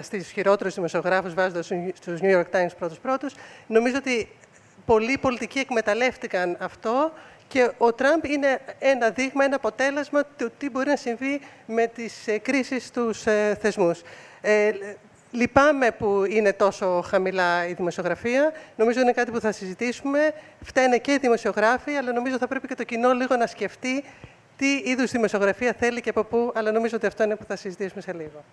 [0.01, 3.27] στου χειρότερους δημοσιογράφους, βάζοντας στους New York Times πρώτου-πρώτου.
[3.67, 4.29] Νομίζω ότι
[4.87, 7.13] πολλοί πολιτικοί εκμεταλλεύτηκαν αυτό
[7.49, 12.27] και ο Τραμπ είναι ένα δείγμα, ένα αποτέλεσμα του τι μπορεί να συμβεί με τις
[12.27, 14.03] ε, κρίσεις στους ε, θεσμούς.
[14.41, 14.73] Ε,
[15.37, 18.53] Λυπάμαι που είναι τόσο χαμηλά η δημοσιογραφία.
[18.77, 20.35] Νομίζω είναι κάτι που θα συζητήσουμε.
[20.61, 24.05] Φταίνε και οι δημοσιογράφοι, αλλά νομίζω θα πρέπει και το κοινό λίγο να σκεφτεί
[24.57, 28.01] τι είδους δημοσιογραφία θέλει και από πού, αλλά νομίζω ότι αυτό είναι που θα συζητήσουμε
[28.01, 28.45] σε λίγο.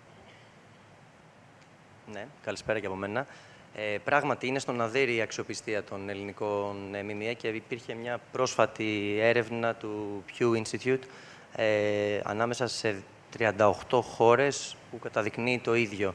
[2.12, 3.26] Ναι, καλησπέρα και από μένα.
[3.74, 9.74] Ε, πράγματι, είναι στον αδέρι η αξιοπιστία των ελληνικών ΜΜΕ και υπήρχε μια πρόσφατη έρευνα
[9.74, 11.02] του Pew Institute
[11.56, 13.02] ε, ανάμεσα σε
[13.38, 16.14] 38 χώρες που καταδεικνύει το ίδιο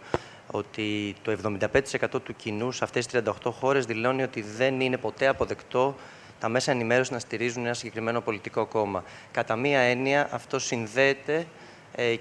[0.52, 5.28] ότι το 75% του κοινού σε αυτές τις 38 χώρες δηλώνει ότι δεν είναι ποτέ
[5.28, 5.96] αποδεκτό
[6.40, 9.04] τα μέσα ενημέρωσης να στηρίζουν ένα συγκεκριμένο πολιτικό κόμμα.
[9.32, 11.46] Κατά μία έννοια, αυτό συνδέεται ε,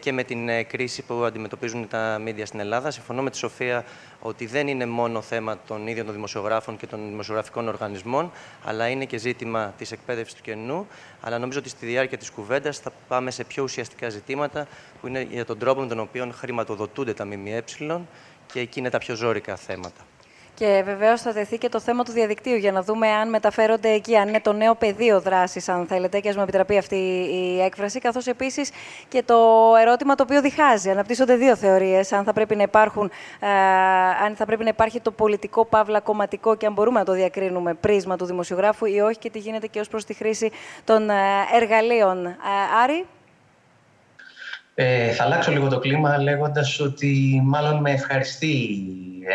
[0.01, 2.91] και με την ε, κρίση που αντιμετωπίζουν τα μίντια στην Ελλάδα.
[2.91, 3.85] Συμφωνώ με τη Σοφία
[4.21, 8.33] ότι δεν είναι μόνο θέμα των ίδιων των δημοσιογράφων και των δημοσιογραφικών οργανισμών,
[8.65, 10.87] αλλά είναι και ζήτημα της εκπαίδευσης του κενού.
[11.21, 14.67] Αλλά νομίζω ότι στη διάρκεια της κουβέντας θα πάμε σε πιο ουσιαστικά ζητήματα
[15.01, 17.65] που είναι για τον τρόπο με τον οποίο χρηματοδοτούνται τα ΜΜΕ
[18.53, 20.08] και εκεί είναι τα πιο ζώρικα θέματα.
[20.59, 24.17] Και βεβαίως θα τεθεί και το θέμα του διαδικτύου για να δούμε αν μεταφέρονται εκεί,
[24.17, 26.97] αν είναι το νέο πεδίο δράσης, αν θέλετε, και ας μου επιτραπεί αυτή
[27.33, 28.01] η έκφραση.
[28.01, 28.71] Καθώς επίσης
[29.09, 29.37] και το
[29.81, 30.91] ερώτημα το οποίο διχάζει.
[30.91, 32.13] Αναπτύσσονται δύο θεωρίες.
[32.13, 33.49] Αν, θα πρέπει να υπάρχουν, ε,
[34.25, 37.75] αν θα πρέπει να υπάρχει το πολιτικό παύλα κομματικό και αν μπορούμε να το διακρίνουμε
[37.75, 40.51] πρίσμα του δημοσιογράφου ή όχι και τι γίνεται και ως προς τη χρήση
[40.85, 41.15] των ε,
[41.55, 42.27] εργαλείων.
[42.27, 42.35] Ε,
[42.83, 43.05] Άρη;
[44.81, 48.83] Ε, θα αλλάξω λίγο το κλίμα λέγοντας ότι μάλλον με ευχαριστεί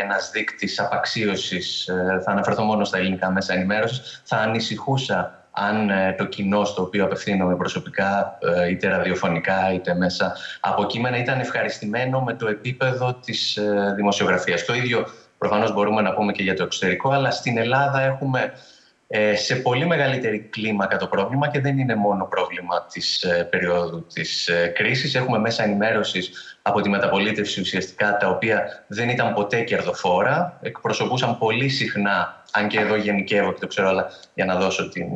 [0.04, 6.16] ένας δείκτης απαξίωσης, ε, θα αναφερθώ μόνο στα ελληνικά μέσα ενημέρωσης, θα ανησυχούσα αν ε,
[6.18, 12.22] το κοινό στο οποίο απευθύνομαι προσωπικά, ε, είτε ραδιοφωνικά είτε μέσα από κείμενα, ήταν ευχαριστημένο
[12.22, 13.60] με το επίπεδο της
[13.96, 14.66] δημοσιογραφίας.
[14.66, 18.52] Το ίδιο προφανώς μπορούμε να πούμε και για το εξωτερικό, αλλά στην Ελλάδα έχουμε ε,
[19.36, 24.48] σε πολύ μεγαλύτερη κλίμακα το πρόβλημα και δεν είναι μόνο πρόβλημα της ε, περίοδου της
[24.48, 25.16] ε, κρίσης.
[25.16, 31.70] Έχουμε μέσα ενημέρωσης από τη μεταπολίτευση ουσιαστικά τα οποία δεν ήταν ποτέ κερδοφόρα, εκπροσωπούσαν πολύ
[31.70, 35.08] συχνά, αν και εδώ γενικεύω και το ξέρω, αλλά για να δώσω την,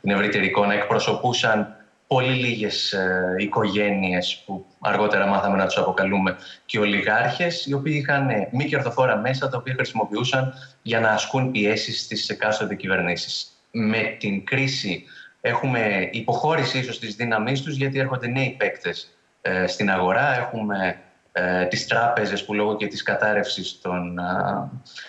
[0.00, 1.76] την ευρύτερη εικόνα, εκπροσωπούσαν
[2.12, 8.28] πολύ λίγες ε, οικογένειες που αργότερα μάθαμε να τους αποκαλούμε και ολιγάρχες, οι οποίοι είχαν
[8.28, 13.46] ε, μη κερδοφόρα μέσα, τα οποία χρησιμοποιούσαν για να ασκούν πιέσεις στις εκάστοτε κυβερνήσεις.
[13.70, 15.04] Με την κρίση
[15.40, 19.10] έχουμε υποχώρηση ίσως της δύναμής τους, γιατί έρχονται νέοι παίκτες
[19.42, 20.38] ε, στην αγορά.
[20.38, 21.00] Έχουμε
[21.32, 24.22] ε, τις τράπεζες που λόγω και της κατάρρευσης των, ε,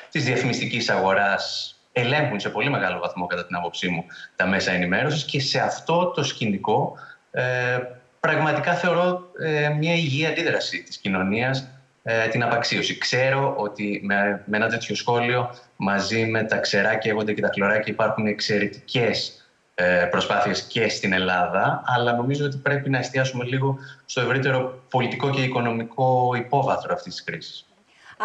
[0.10, 5.24] της διαφημιστικής αγοράς ελέγχουν σε πολύ μεγάλο βαθμό, κατά την άποψή μου, τα μέσα ενημέρωσης
[5.24, 6.98] και σε αυτό το σκηνικό
[7.32, 7.80] ε,
[8.20, 11.68] πραγματικά θεωρώ ε, μια υγιή αντίδραση της κοινωνίας
[12.04, 12.98] ε, την απαξίωση.
[12.98, 17.94] Ξέρω ότι με, με ένα τέτοιο σχόλιο μαζί με τα ξερά έγονται και τα χλωράκια
[17.94, 19.44] υπάρχουν εξαιρετικές
[19.76, 25.30] ε, προσπάθειες και στην Ελλάδα, αλλά νομίζω ότι πρέπει να εστιάσουμε λίγο στο ευρύτερο πολιτικό
[25.30, 27.66] και οικονομικό υπόβαθρο αυτής της κρίσης.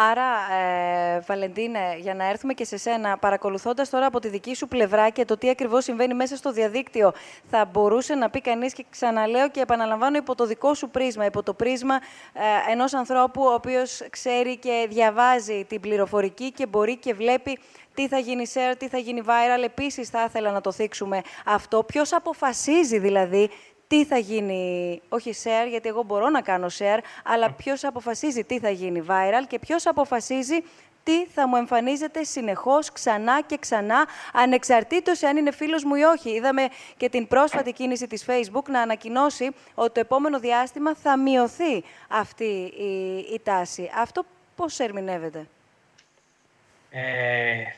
[0.00, 4.68] Άρα, ε, Βαλεντίνε, για να έρθουμε και σε σένα, παρακολουθώντας τώρα από τη δική σου
[4.68, 7.12] πλευρά και το τι ακριβώς συμβαίνει μέσα στο διαδίκτυο,
[7.50, 11.42] θα μπορούσε να πει κανείς και ξαναλέω και επαναλαμβάνω υπό το δικό σου πρίσμα, υπό
[11.42, 11.94] το πρίσμα
[12.32, 17.58] ε, ενός ανθρώπου ο οποίος ξέρει και διαβάζει την πληροφορική και μπορεί και βλέπει
[17.94, 19.64] τι θα γίνει share, τι θα γίνει viral.
[19.64, 21.82] Επίσης, θα ήθελα να το θίξουμε αυτό.
[21.82, 23.50] Ποιος αποφασίζει δηλαδή
[23.88, 28.58] τι θα γίνει, όχι share, γιατί εγώ μπορώ να κάνω share, αλλά ποιος αποφασίζει τι
[28.58, 30.62] θα γίνει viral και ποιος αποφασίζει
[31.02, 36.30] τι θα μου εμφανίζεται συνεχώς, ξανά και ξανά, ανεξαρτήτως αν είναι φίλος μου ή όχι.
[36.30, 41.84] Είδαμε και την πρόσφατη κίνηση της Facebook να ανακοινώσει ότι το επόμενο διάστημα θα μειωθεί
[42.08, 42.44] αυτή
[42.78, 43.90] η, η τάση.
[43.96, 44.24] Αυτό
[44.56, 45.46] πώς ερμηνεύεται;
[46.90, 47.00] Ε,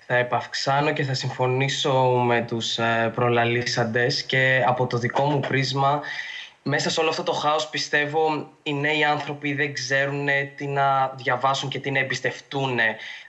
[0.06, 1.92] θα επαυξάνω και θα συμφωνήσω
[2.26, 6.00] με τους ε, προλαλήσαντες και από το δικό μου πρίσμα
[6.62, 11.68] μέσα σε όλο αυτό το χάος πιστεύω οι νέοι άνθρωποι δεν ξέρουν τι να διαβάσουν
[11.68, 12.78] και τι να εμπιστευτούν.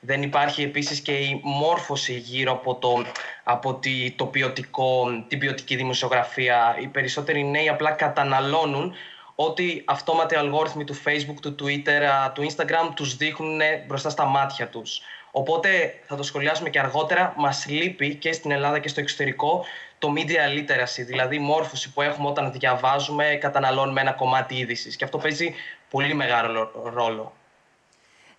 [0.01, 3.03] Δεν υπάρχει επίσης και η μόρφωση γύρω από, το,
[3.43, 6.77] από τη, το ποιοτικό, την ποιοτική δημοσιογραφία.
[6.81, 8.93] Οι περισσότεροι νέοι απλά καταναλώνουν
[9.35, 15.01] ότι αυτόματοι αλγόριθμοι του Facebook, του Twitter, του Instagram τους δείχνουν μπροστά στα μάτια τους.
[15.31, 17.33] Οπότε θα το σχολιάσουμε και αργότερα.
[17.37, 19.65] Μας λείπει και στην Ελλάδα και στο εξωτερικό
[19.99, 24.95] το media literacy, δηλαδή η μόρφωση που έχουμε όταν διαβάζουμε, καταναλώνουμε ένα κομμάτι είδησης.
[24.95, 25.55] Και αυτό παίζει
[25.89, 27.33] πολύ μεγάλο ρόλο.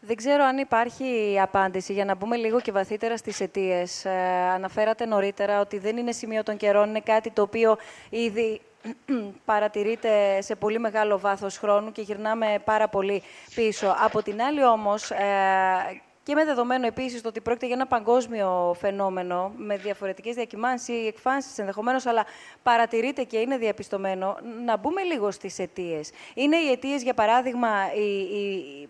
[0.05, 4.05] Δεν ξέρω αν υπάρχει απάντηση για να μπούμε λίγο και βαθύτερα στις αιτίες.
[4.05, 4.11] Ε,
[4.55, 7.77] αναφέρατε νωρίτερα ότι δεν είναι σημείο των καιρών, είναι κάτι το οποίο
[8.09, 8.61] ήδη
[9.45, 13.23] παρατηρείται σε πολύ μεγάλο βάθος χρόνου και γυρνάμε πάρα πολύ
[13.55, 13.97] πίσω.
[14.05, 19.53] Από την άλλη όμως, ε, και με δεδομένο επίσης ότι πρόκειται για ένα παγκόσμιο φαινόμενο
[19.57, 22.27] με διαφορετικές διακυμάνσεις ή εκφάνσεις ενδεχομένως, αλλά
[22.63, 24.37] παρατηρείται και είναι διαπιστωμένο.
[24.65, 26.11] Να μπούμε λίγο στις αιτίες.
[26.35, 28.89] Είναι οι αιτίες, για παράδειγμα, η, η,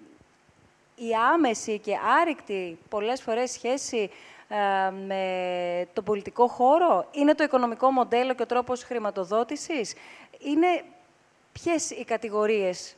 [0.94, 4.10] η άμεση και άρρηκτη πολλές φορές σχέση
[4.48, 9.94] ε, με το πολιτικό χώρο; Είναι το οικονομικό μοντέλο και ο τρόπος χρηματοδότησης;
[10.38, 10.82] Είναι
[11.52, 12.96] Ποιες οι κατηγορίες,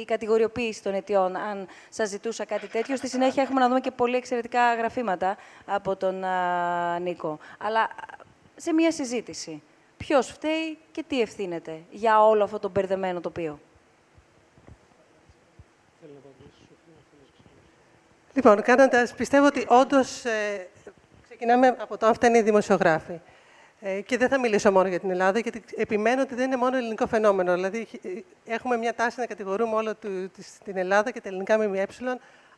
[0.00, 2.96] η κατηγοριοποίηση των αιτιών, αν σας ζητούσα κάτι τέτοιο.
[2.96, 5.36] Στη συνέχεια έχουμε να δούμε και πολύ εξαιρετικά γραφήματα
[5.66, 6.24] από τον
[7.00, 7.38] Νίκο.
[7.58, 7.90] Αλλά
[8.56, 9.62] σε μια συζήτηση.
[9.96, 13.58] Ποιος φταίει και τι ευθύνεται για όλο αυτό το μπερδεμένο τοπίο;
[18.34, 20.68] Λοιπόν, κάνοντας, πιστεύω ότι όντως ε,
[21.22, 23.20] ξεκινάμε από το αν φταίνει οι δημοσιογράφοι.
[23.80, 26.76] Ε, και δεν θα μιλήσω μόνο για την Ελλάδα, γιατί επιμένω ότι δεν είναι μόνο
[26.76, 27.54] ελληνικό φαινόμενο.
[27.54, 28.08] Δηλαδή, ε,
[28.52, 30.30] έχουμε μια τάση να κατηγορούμε όλο του,
[30.64, 31.86] την Ελλάδα και τα ελληνικά ΜΜΕ,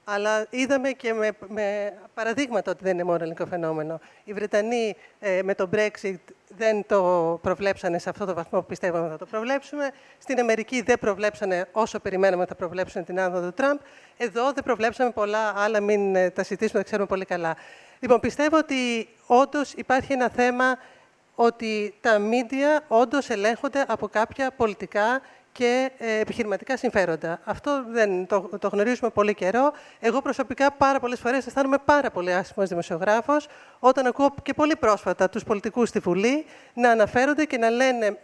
[0.04, 4.00] αλλά είδαμε και με, με παραδείγματα ότι δεν είναι μόνο ελληνικό φαινόμενο.
[4.24, 6.18] Οι Βρετανοί ε, με το Brexit
[6.56, 9.90] δεν το προβλέψανε σε αυτό το βαθμό που πιστεύαμε θα το προβλέψουμε.
[10.18, 13.78] Στην Αμερική δεν προβλέψανε όσο περιμέναμε θα προβλέψουν την άνοδο του Τραμπ.
[14.16, 17.56] Εδώ δεν προβλέψαμε πολλά άλλα, μην ε, τα συζητήσουμε, τα ξέρουμε πολύ καλά.
[18.00, 20.78] Λοιπόν, πιστεύω ότι όντως υπάρχει ένα θέμα
[21.42, 25.20] ότι τα μίντια όντως ελέγχονται από κάποια πολιτικά
[25.52, 27.40] και ε, επιχειρηματικά συμφέροντα.
[27.44, 29.72] Αυτό δεν το, το γνωρίζουμε πολύ καιρό.
[30.00, 33.48] Εγώ προσωπικά πάρα πολλές φορές αισθάνομαι πάρα πολύ άσχημος δημοσιογράφος
[33.78, 38.18] όταν ακούω και πολύ πρόσφατα τους πολιτικούς στη Βουλή να αναφέρονται και να λένε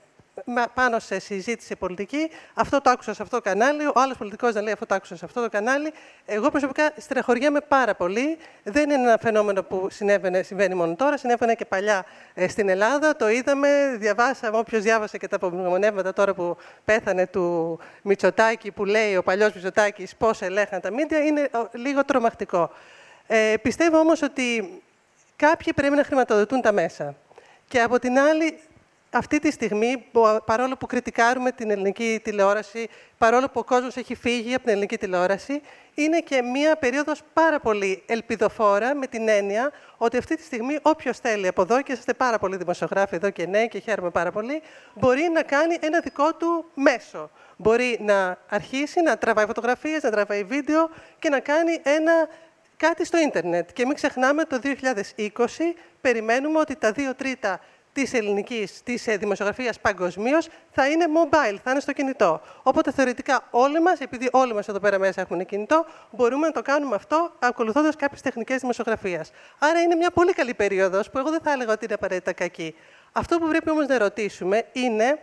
[0.75, 2.31] πάνω σε συζήτηση πολιτική.
[2.55, 3.87] Αυτό το άκουσα σε αυτό το κανάλι.
[3.87, 5.92] Ο άλλος πολιτικός να λέει αυτό το άκουσα σε αυτό το κανάλι.
[6.27, 8.38] Εγώ προσωπικά στρεχωριέμαι πάρα πολύ.
[8.62, 11.16] Δεν είναι ένα φαινόμενο που συνέβαινε, συμβαίνει μόνο τώρα.
[11.16, 13.16] Συνέβαινε και παλιά ε, στην Ελλάδα.
[13.16, 14.59] Το είδαμε, διαβάσαμε.
[14.59, 20.16] Όποιος διάβασε και τα απομνημονεύματα τώρα που πέθανε του Μητσοτάκη, που λέει ο παλιός Μητσοτάκης
[20.16, 22.70] πώς ελέγχαν τα μίντια, είναι λίγο τρομακτικό.
[23.27, 24.81] Ε, πιστεύω όμως ότι
[25.37, 27.14] Κάποιοι πρέπει να χρηματοδοτούν τα μέσα.
[27.68, 28.59] Και από την άλλη,
[29.16, 30.05] αυτή τη στιγμή,
[30.44, 34.98] παρόλο που κριτικάρουμε την ελληνική τηλεόραση, παρόλο που ο κόσμος έχει φύγει από την ελληνική
[34.98, 35.61] τηλεόραση,
[35.94, 41.18] είναι και μία περίοδος πάρα πολύ ελπιδοφόρα, με την έννοια ότι αυτή τη στιγμή όποιος
[41.18, 44.62] θέλει από εδώ, και είστε πάρα πολλοί δημοσιογράφοι εδώ και νέοι και χαίρομαι πάρα πολύ,
[44.94, 47.31] μπορεί να κάνει ένα δικό του μέσο.
[47.57, 52.29] Μπορεί να αρχίσει να τραβάει φωτογραφίες, να τραβάει βίντεο και να κάνει ένα
[52.76, 53.70] κάτι στο ίντερνετ.
[53.72, 57.61] Και μην ξεχνάμε, το 2020 περιμένουμε ότι τα δύο τρίτα
[57.96, 62.40] της ελληνικής της ε, δημοσιογραφίας παγκοσμίως θα είναι mobile, θα είναι στο κινητό.
[62.62, 66.62] Οπότε θεωρητικά όλοι μας, επειδή όλοι μας εδώ πέρα μέσα έχουμε κινητό, μπορούμε να το
[66.62, 69.30] κάνουμε αυτό ακολουθώντας κάποιες τεχνικές δημοσιογραφίας.
[69.59, 72.74] Άρα είναι μια πολύ καλή περίοδος που εγώ δεν θα έλεγα ότι είναι απαραίτητα κακή.
[73.12, 75.18] Αυτό που πρέπει όμως να ρωτήσουμε είναι,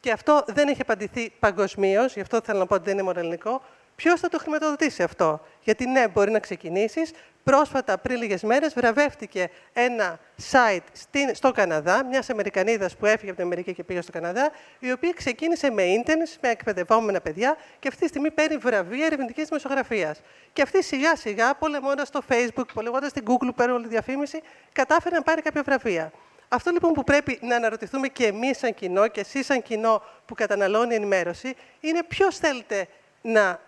[0.00, 3.18] και αυτό δεν έχει απαντηθεί παγκοσμίως, γι' αυτό θέλω να πω ότι δεν είναι μόνο
[3.18, 3.62] ελληνικό,
[3.96, 7.10] ποιος θα το χρηματοδοτήσει αυτό; Γιατί ναι, μπορεί να ξεκινήσεις.
[7.50, 10.18] Πρόσφατα, πριν λίγες μέρες, βραβεύτηκε ένα
[10.52, 14.50] site στην, στο Καναδά, μιας Αμερικανίδας που έφυγε από την Αμερική και πήγε στο Καναδά,
[14.78, 19.48] η οποία ξεκίνησε με ίντερνετ, με εκπαιδευόμενα παιδιά και αυτή τη στιγμή παίρνει βραβεία ερευνητικής
[19.48, 20.20] δημοσιογραφίας.
[20.52, 25.16] Και αυτή σιγά σιγά, πολεμώντας στο Facebook, πολεμώντας στην Google, παίρνει όλη τη διαφήμιση, κατάφερε
[25.16, 26.12] να πάρει κάποια βραβεία.
[26.48, 30.34] Αυτό λοιπόν που πρέπει να αναρωτηθούμε και εμείς σαν κοινό και εσείς σαν κοινό που
[30.34, 32.86] καταναλώνει ενημέρωση είναι ποιος θέλετε
[33.22, 33.60] να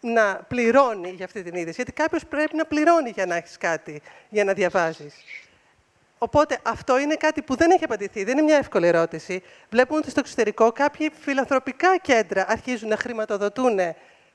[0.00, 1.74] να πληρώνει για αυτή την είδηση.
[1.76, 5.14] Γιατί κάποιος πρέπει να πληρώνει για να έχεις κάτι, για να διαβάζεις.
[6.18, 8.24] Οπότε αυτό είναι κάτι που δεν έχει απαντηθεί.
[8.24, 9.42] Δεν είναι μια εύκολη ερώτηση.
[9.70, 13.78] Βλέπουμε ότι στο εξωτερικό κάποιοι φιλανθρωπικά κέντρα αρχίζουν να χρηματοδοτούν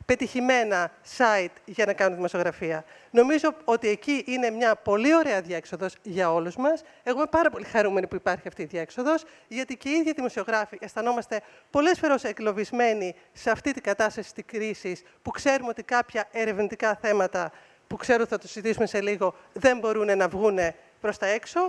[0.06, 2.86] πετυχημένα site για να κάνουν δημοσιογραφία.
[3.12, 6.84] Νομίζω ότι εκεί είναι μια πολύ ωραία διέξοδος για όλους μας.
[7.04, 10.78] Εγώ είμαι πάρα πολύ χαρούμενη που υπάρχει αυτή η διέξοδος, γιατί και οι ίδιοι δημοσιογράφοι
[10.82, 16.96] αισθανόμαστε πολλές φορές εγκλωβισμένοι σε αυτή την κατάσταση της κρίσης, που ξέρουμε ότι κάποια ερευνητικά
[17.02, 17.52] θέματα
[17.88, 20.60] που ξέρω ότι θα το συζητήσουμε σε λίγο, δεν μπορούν να βγουν
[21.02, 21.60] προς τα έξω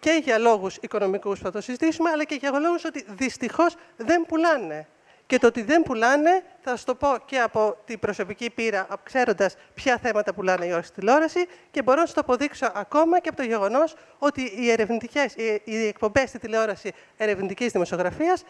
[0.00, 4.24] και για λόγους οικονομικούς που θα το συζητήσουμε, αλλά και για λόγους ότι δυστυχώς δεν
[4.28, 4.86] πουλάνε.
[5.32, 9.56] Και το ότι δεν πουλάνε, θα σα το πω και από την προσωπική πείρα, ξέροντας
[9.74, 13.36] ποια θέματα πουλάνε οι ώρες τηλεόρασης, και μπορώ να σα το αποδείξω ακόμα και από
[13.36, 18.44] το γεγονός ότι οι, ερευνητικές, οι εκπομπές στη τηλεόραση ερευνητικής δημοσιογραφίας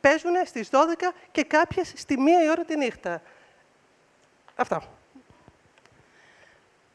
[0.00, 0.76] παίζουν στις 12
[1.32, 3.22] και κάποιες στη 1 η ώρα τη νύχτα.
[4.56, 4.95] Αυτό.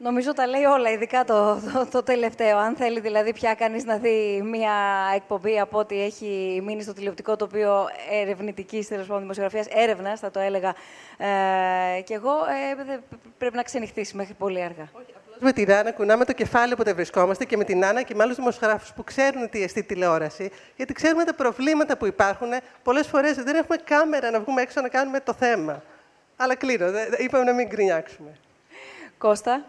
[0.02, 2.58] Νομίζω τα λέει όλα, ειδικά το, το, το, τελευταίο.
[2.58, 4.72] Αν θέλει δηλαδή πια κανείς να δει μία
[5.14, 10.40] εκπομπή από ό,τι έχει μείνει στο τηλεοπτικό τοπίο ερευνητικής τέλος πάντων δημοσιογραφίας, έρευνας, θα το
[10.40, 10.74] έλεγα.
[11.18, 12.98] Ε, και εγώ ε,
[13.38, 14.88] πρέπει να ξενυχτήσει μέχρι πολύ αργά.
[15.38, 18.36] Με την Άννα κουνάμε το κεφάλι όποτε βρισκόμαστε και με την Άννα και με άλλους
[18.36, 22.48] δημοσιογράφους που ξέρουν τι εστί τηλεόραση, γιατί ξέρουμε τα προβλήματα που υπάρχουν.
[22.82, 25.82] Πολλές φορές δεν έχουμε κάμερα να βγούμε έξω να κάνουμε το θέμα.
[26.36, 26.86] Αλλά κλείνω.
[27.18, 28.30] Είπαμε να μην γκρινιάξουμε.
[29.18, 29.64] Κώστα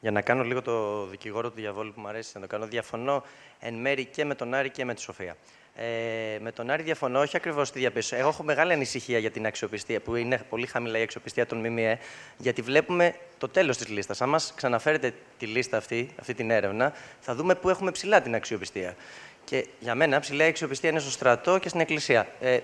[0.00, 3.22] για να κάνω λίγο το δικηγόρο του διαβόλου που μου αρέσει να το κάνω, διαφωνώ
[3.58, 5.36] εν μέρη και με τον Άρη και με τη Σοφία.
[5.74, 8.20] Ε, με τον Άρη διαφωνώ, όχι ακριβώς τη διαπίστωση.
[8.20, 11.98] Εγώ έχω μεγάλη ανησυχία για την αξιοπιστία, που είναι πολύ χαμηλά η αξιοπιστία των ΜΜΕ,
[12.36, 14.20] γιατί βλέπουμε το τέλος της λίστας.
[14.20, 18.34] Αν μας ξαναφέρετε τη λίστα αυτή, αυτή την έρευνα, θα δούμε πού έχουμε ψηλά την
[18.34, 18.96] αξιοπιστία.
[19.44, 22.28] Και για μένα ψηλά η αξιοπιστία είναι στο στρατό και στην εκκλησία.
[22.40, 22.58] Ε,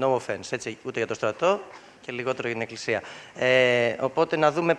[0.00, 1.60] no offense, έτσι, ούτε για το στρατό
[2.00, 3.02] και λιγότερο για την εκκλησία.
[3.34, 4.76] Ε, οπότε να δούμε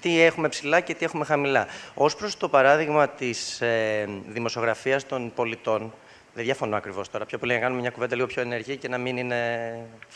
[0.00, 1.66] τι έχουμε ψηλά και τι έχουμε χαμηλά.
[1.94, 5.92] Ω προς το παράδειγμα της ε, δημοσιογραφίας των πολιτών,
[6.34, 7.24] δεν διαφωνώ ακριβώς τώρα.
[7.24, 9.36] Πιο πολύ να κάνουμε μια κουβέντα λίγο πιο ενεργή και να μην είναι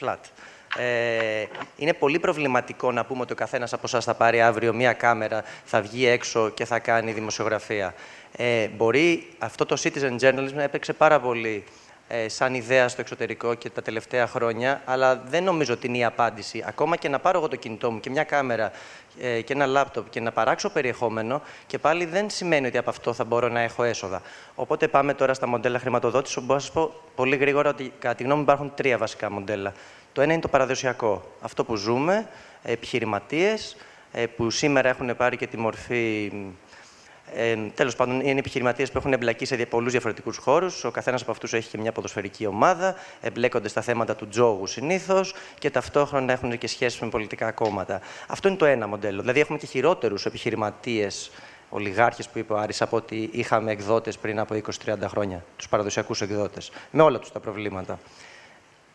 [0.00, 0.18] flat.
[0.78, 1.44] Ε,
[1.76, 5.42] είναι πολύ προβληματικό να πούμε ότι ο καθένας από εσάς θα πάρει αύριο μία κάμερα,
[5.64, 7.94] θα βγει έξω και θα κάνει δημοσιογραφία.
[8.36, 11.64] Ε, μπορεί αυτό το citizen journalism έπαιξε πάρα πολύ
[12.08, 16.04] ε, σαν ιδέα στο εξωτερικό και τα τελευταία χρόνια, αλλά δεν νομίζω ότι είναι η
[16.04, 16.64] απάντηση.
[16.66, 18.70] Ακόμα και να πάρω εγώ το κινητό μου και μια κάμερα
[19.20, 23.12] ε, και ένα λάπτοπ και να παράξω περιεχόμενο, και πάλι δεν σημαίνει ότι από αυτό
[23.12, 24.22] θα μπορώ να έχω έσοδα.
[24.54, 28.14] Οπότε πάμε τώρα στα μοντέλα χρηματοδότησης, όπου μπορώ να σας πω πολύ γρήγορα ότι κατά
[28.14, 29.72] τη γνώμη μου υπάρχουν τρία βασικά μοντέλα.
[30.12, 31.24] Το ένα είναι το παραδοσιακό.
[31.40, 32.28] Αυτό που ζούμε,
[32.62, 33.76] επιχειρηματίες,
[34.12, 36.32] ε, που σήμερα έχουν πάρει και τη μορφή
[37.34, 40.84] ε, Τέλος πάντων, είναι επιχειρηματίες που έχουν εμπλακεί σε πολλούς διαφορετικούς χώρους.
[40.84, 45.34] Ο καθένας από αυτούς έχει και μια ποδοσφαιρική ομάδα, εμπλέκονται στα θέματα του τζόγου συνήθως
[45.58, 48.00] και ταυτόχρονα έχουν και σχέσεις με πολιτικά κόμματα.
[48.26, 49.20] Αυτό είναι το ένα μοντέλο.
[49.20, 51.30] Δηλαδή, έχουμε και χειρότερους επιχειρηματίες,
[51.68, 56.20] ολιγάρχες που είπε ο Άρης, από ότι είχαμε εκδότες πριν από 20-30 χρόνια, τους παραδοσιακούς
[56.20, 57.98] εκδότες, με όλα τους τα προβλήματα.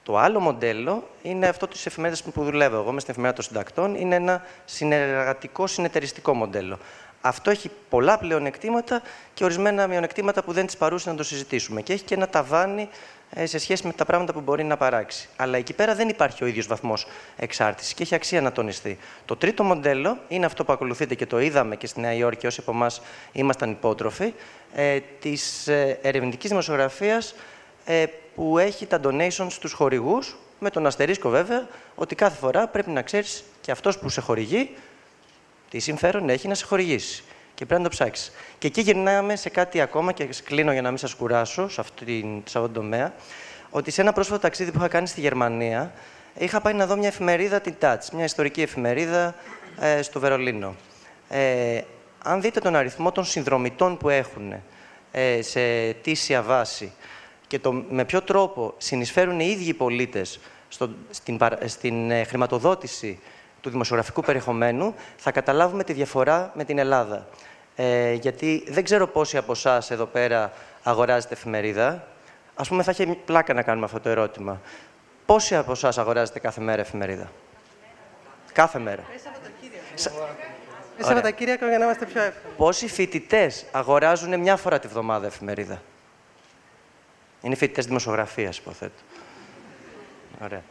[0.04, 3.96] Το άλλο μοντέλο είναι αυτό της εφημερίδας που δουλεύω εγώ, με στην εφημερίδα των συντακτών.
[3.96, 6.78] Είναι ένα συνεργατικό, συνεταιριστικό μοντέλο.
[7.22, 9.02] Αυτό έχει πολλά πλεονεκτήματα
[9.34, 11.82] και ορισμένα μειονεκτήματα που δεν τις παρούσε να το συζητήσουμε.
[11.82, 12.90] Και έχει και ένα ταβάνι
[13.34, 15.30] ε, σε σχέση με τα πράγματα που μπορεί να παράξει.
[15.36, 17.08] Αλλά εκεί πέρα δεν υπάρχει ο ίδιος βαθμός
[17.38, 18.98] εξάρτησης και έχει αξία να τονιστεί.
[19.26, 22.60] Το τρίτο μοντέλο είναι αυτό που ακολουθείτε και το είδαμε και στη Νέα Υόρκη, όσοι
[22.60, 24.34] από εμάς ήμασταν υπότροφοι,
[24.74, 27.36] ε, της ε, ερευνητικής δημοσιογραφίας
[27.86, 28.06] ε,
[28.36, 33.02] που έχει τα donations στους χορηγούς, με τον αστερίσκο βέβαια, ότι κάθε φορά πρέπει να
[33.02, 34.76] ξέρεις και αυτός που σε χορηγεί,
[35.72, 37.24] τι συμφέρον έχει να σε χορηγήσει.
[37.54, 38.32] Και πρέπει να το ψάξεις.
[38.58, 42.42] Και εκεί γυρνάμε σε κάτι ακόμα και κλείνω για να μην σας κουράσω σε, αυτή,
[42.46, 43.14] σε αυτόν τον τομέα.
[43.70, 45.94] Ότι σε ένα πρόσφατο ταξίδι που είχα κάνει στη Γερμανία,
[46.38, 49.36] είχα πάει να δω μια εφημερίδα, την Touch, μια ιστορική εφημερίδα
[49.80, 50.76] ε, στο Βερολίνο.
[51.30, 51.82] Ε,
[52.24, 54.54] αν δείτε τον αριθμό των συνδρομητών που έχουν
[55.12, 56.92] ε, σε τήσια βάση
[57.48, 60.40] και το με ποιο τρόπο συνεισφέρουν οι ίδιοι οι πολίτες
[61.10, 63.20] στην, στην ε, χρηματοδότηση
[63.62, 67.28] του δημοσιογραφικού περιεχομένου, θα καταλάβουμε τη διαφορά με την Ελλάδα.
[67.76, 72.08] Ε, γιατί δεν ξέρω πόσοι από εσάς εδώ πέρα αγοράζετε εφημερίδα.
[72.56, 74.62] Ας πούμε, θα έχει πλάκα να κάνουμε αυτό το ερώτημα.
[75.26, 77.32] Πόσοι από εσάς αγοράζετε κάθε μέρα εφημερίδα;
[78.54, 79.04] Κάθε μέρα.
[81.00, 82.54] Σαββατοκύριακο για να είμαστε πιο εύκολοι.
[82.58, 85.82] Πόσοι φοιτητές αγοράζουν μια φορά τη βδομάδα εφημερίδα;
[87.42, 89.02] Είναι φοιτητές δημοσιογραφίας, υποθέτω.
[90.44, 90.62] Ωραία.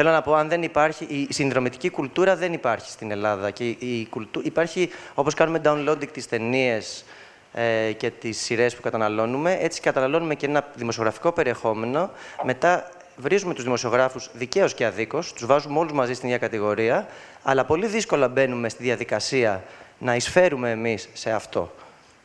[0.00, 3.50] Θέλω να πω, αν δεν υπάρχει, η συνδρομητική κουλτούρα δεν υπάρχει στην Ελλάδα.
[3.50, 7.04] Και η κουλτού, υπάρχει, όπως κάνουμε downloading τις ταινίες
[7.52, 12.10] ε, και τις σειρές που καταναλώνουμε, έτσι καταναλώνουμε και ένα δημοσιογραφικό περιεχόμενο.
[12.42, 17.06] Μετά βρίζουμε τους δημοσιογράφους δικαίως και αδίκως, τους βάζουμε όλους μαζί στην ίδια κατηγορία,
[17.42, 19.64] αλλά πολύ δύσκολα μπαίνουμε στη διαδικασία
[19.98, 21.72] να εισφέρουμε εμείς σε αυτό.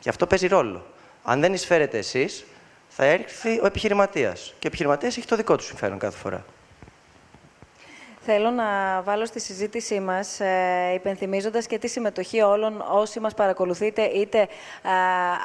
[0.00, 0.86] Και αυτό παίζει ρόλο.
[1.22, 2.44] Αν δεν εισφέρετε εσείς,
[2.88, 4.54] θα έρθει ο επιχειρηματίας.
[4.58, 6.44] Και ο επιχειρηματίας έχει το δικό του συμφέρον κάθε φορά.
[8.26, 14.02] Θέλω να βάλω στη συζήτησή μας, ε, υπενθυμίζοντας και τη συμμετοχή όλων όσοι μας παρακολουθείτε
[14.02, 14.48] είτε ε,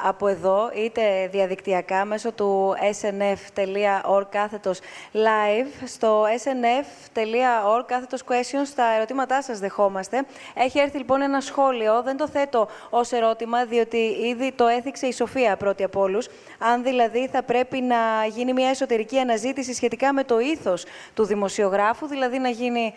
[0.04, 4.78] από εδώ, είτε διαδικτυακά μέσω του snf.org κάθετος
[5.12, 5.86] live.
[5.86, 10.24] Στο snf.org κάθετος questions, τα ερωτήματά σας δεχόμαστε.
[10.54, 15.12] Έχει έρθει λοιπόν ένα σχόλιο, δεν το θέτω ως ερώτημα, διότι ήδη το έθιξε η
[15.12, 16.28] Σοφία πρώτη από όλους.
[16.58, 17.96] Αν δηλαδή θα πρέπει να
[18.28, 22.94] γίνει μια εσωτερική αναζήτηση σχετικά με το ήθος του δημοσιογράφου, δηλαδή να γίνει γίνει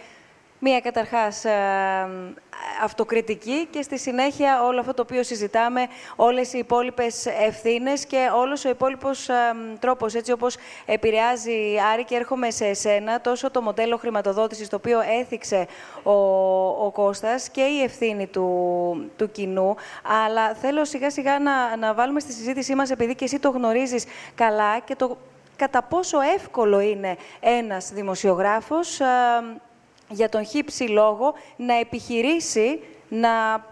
[0.60, 1.52] μία καταρχάς ε,
[2.84, 8.66] αυτοκριτική και στη συνέχεια όλο αυτό το οποίο συζητάμε, όλες οι υπόλοιπες ευθύνες και όλος
[8.66, 9.34] ο υπόλοιπος ε,
[9.80, 10.56] τρόπος, έτσι όπως
[10.86, 15.68] επηρεάζει, Άρη, και έρχομαι σε εσένα, τόσο το μοντέλο χρηματοδότησης το οποίο έθιξε
[16.04, 16.12] ο,
[16.86, 19.76] ο Κώστας και η ευθύνη του, του κοινού,
[20.26, 24.06] αλλά θέλω σιγά σιγά να, να βάλουμε στη συζήτησή μας, επειδή και εσύ το γνωρίζεις
[24.36, 25.18] καλά και το
[25.56, 29.06] κατά πόσο εύκολο είναι ένας δημοσιογράφος ε,
[30.10, 33.66] για τον χύψη λόγο να επιχειρήσει να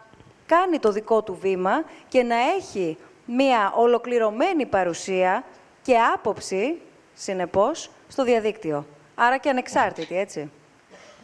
[0.46, 5.44] κάνει το δικό του βήμα και να έχει μία ολοκληρωμένη παρουσία
[5.82, 6.82] και άποψη,
[7.14, 8.86] συνεπώς, στο διαδίκτυο.
[9.16, 10.52] Άρα και ανεξάρτητη, έτσι.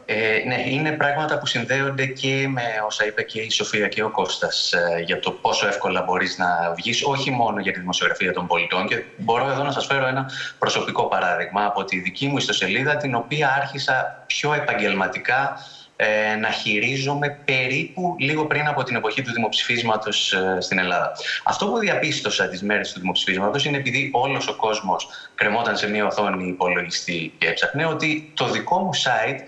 [0.09, 4.09] Ε, ναι, είναι πράγματα που συνδέονται και με όσα είπε και η Σοφία και ο
[4.09, 8.47] Κώστας ε, για το πόσο εύκολα μπορείς να βγεις, όχι μόνο για τη δημοσιογραφία των
[8.47, 8.87] πολιτών.
[8.87, 13.15] Και μπορώ εδώ να σας φέρω ένα προσωπικό παράδειγμα από τη δική μου ιστοσελίδα, την
[13.15, 15.57] οποία άρχισα πιο επαγγελματικά
[15.99, 21.11] ε, να χειρίζομαι περίπου λίγο πριν από την εποχή του δημοψηφίσματος ε, στην Ελλάδα.
[21.43, 26.05] Αυτό που διαπίστωσα τις μέρες του δημοψηφίσματος είναι επειδή όλος ο κόσμος κρεμόταν σε μια
[26.05, 29.39] οθόνη υπολογιστή και έψαχνε ότι το δικό μου site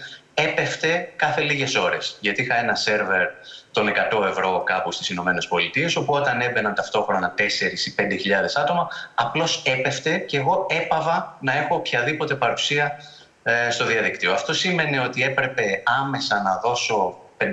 [0.48, 2.18] έπεφτε κάθε λίγες ώρες.
[2.20, 3.28] Γιατί είχα ένα σερβερ
[3.72, 7.42] των 100 ευρώ κάπου στις Ηνωμένες Πολιτείες, όπου όταν έμπαιναν ταυτόχρονα 4
[7.86, 12.92] ή 5.000 άτομα, απλώς έπεφτε και εγώ έπαβα να έχω οποιαδήποτε παρουσία
[13.44, 14.34] ε, στο διαδίκτυο.
[14.34, 17.46] Αυτό σήμαινε ότι έπρεπε άμεσα να δώσω 500-600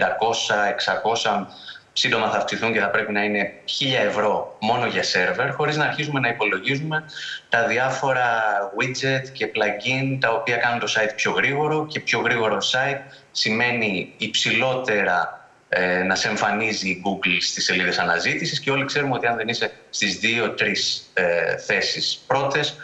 [1.99, 5.85] σύντομα θα αυξηθούν και θα πρέπει να είναι 1000 ευρώ μόνο για σερβερ, χωρίς να
[5.85, 7.05] αρχίζουμε να υπολογίζουμε
[7.49, 8.43] τα διάφορα
[8.79, 11.87] widget και plugin τα οποία κάνουν το site πιο γρήγορο.
[11.87, 18.61] Και πιο γρήγορο site σημαίνει υψηλότερα ε, να σε εμφανίζει η Google στις σελίδες αναζήτησης.
[18.61, 22.77] Και όλοι ξέρουμε ότι αν δεν είσαι στις δύο-τρεις ε, θέσεις πρώτες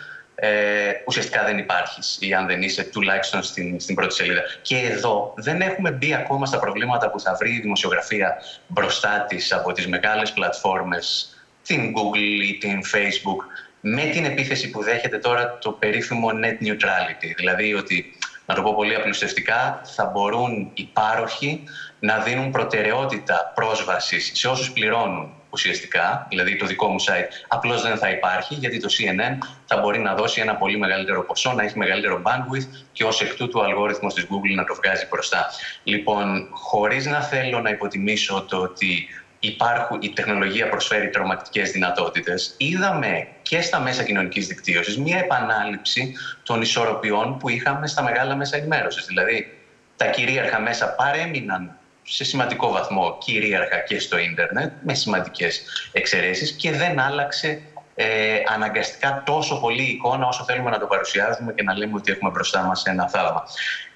[0.45, 4.43] ε, ουσιαστικά δεν υπάρχεις ή αν δεν είσαι τουλάχιστον στην, στην πρώτη σελίδα.
[4.63, 9.53] Και εδώ δεν έχουμε μπει ακόμα στα προβλήματα που θα βρει η δημοσιογραφία μπροστά της
[9.53, 13.45] από τις μεγάλες πλατφόρμες, την Google ή την Facebook,
[13.81, 17.33] με την επίθεση που δέχεται τώρα το περίφημο net neutrality.
[17.37, 21.65] Δηλαδή ότι, να το πω πολύ απλουστευτικά, θα μπορούν οι πάροχοι
[21.99, 27.97] να δίνουν προτεραιότητα πρόσβασης σε όσους πληρώνουν ουσιαστικά, δηλαδή το δικό μου site, απλώς δεν
[27.97, 31.79] θα υπάρχει, γιατί το CNN θα μπορεί να δώσει ένα πολύ μεγαλύτερο ποσό, να έχει
[31.79, 35.47] μεγαλύτερο bandwidth και ως εκ τούτου ο αλγόριθμος της Google να το βγάζει μπροστά.
[35.83, 43.29] Λοιπόν, χωρίς να θέλω να υποτιμήσω το ότι υπάρχουν, η τεχνολογία προσφέρει τρομακτικές δυνατότητες, είδαμε
[43.43, 49.07] και στα μέσα κοινωνικής δικτύωσης μία επανάληψη των ισορροπιών που είχαμε στα μεγάλα μέσα ενημέρωσης.
[49.07, 49.59] Δηλαδή,
[49.97, 51.77] τα κυρίαρχα μέσα παρέμειναν
[52.15, 57.63] σε σημαντικό βαθμό κυρίαρχα και στο ίντερνετ, με σημαντικές εξαιρέσεις και δεν άλλαξε
[57.95, 62.31] ε, αναγκαστικά τόσο πολύ εικόνα όσο θέλουμε να το παρουσιάζουμε και να λέμε ότι έχουμε
[62.31, 63.43] μπροστά μας ένα θάλαμα.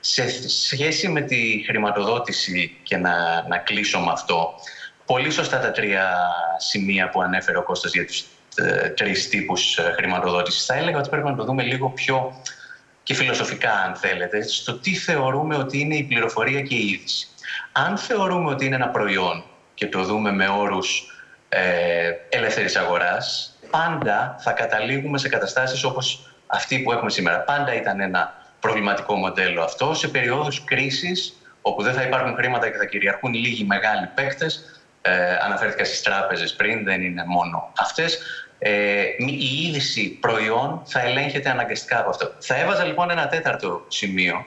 [0.01, 4.55] Σε σχέση με τη χρηματοδότηση και να, να κλείσω με αυτό,
[5.07, 6.17] πολύ σωστά τα τρία
[6.57, 10.65] σημεία που ανέφερε ο Κώστας για τους ε, τρεις τύπους ε, χρηματοδότησης.
[10.65, 12.43] Θα έλεγα ότι πρέπει να το δούμε λίγο πιο
[13.03, 17.29] και φιλοσοφικά, αν θέλετε, στο τι θεωρούμε ότι είναι η πληροφορία και η είδηση.
[17.79, 21.11] Αν θεωρούμε ότι είναι ένα προϊόν και το δούμε με όρους
[21.49, 27.41] ε, ελεύθερης αγοράς, πάντα θα καταλήγουμε σε καταστάσεις όπως αυτή που έχουμε σήμερα.
[27.41, 29.95] Πάντα ήταν ένα προβληματικό μοντέλο αυτό.
[29.95, 35.37] Σε περιόδους κρίσης, όπου δεν θα υπάρχουν χρήματα και θα κυριαρχούν λίγοι μεγάλοι παίκτες, ε,
[35.45, 38.19] αναφέρθηκα στις τράπεζες πριν, δεν είναι μόνο αυτές,
[38.59, 42.33] ε, η είδηση προϊόν θα ελέγχεται αναγκαστικά από αυτό.
[42.39, 44.45] Θα έβαζα λοιπόν ένα τέταρτο σημείο.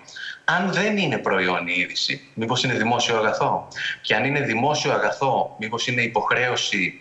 [0.58, 3.68] Αν δεν είναι προϊόν η είδηση, μήπως είναι δημόσιο αγαθό;
[4.02, 7.00] Και αν είναι δημόσιο αγαθό, μήπως είναι υποχρέωση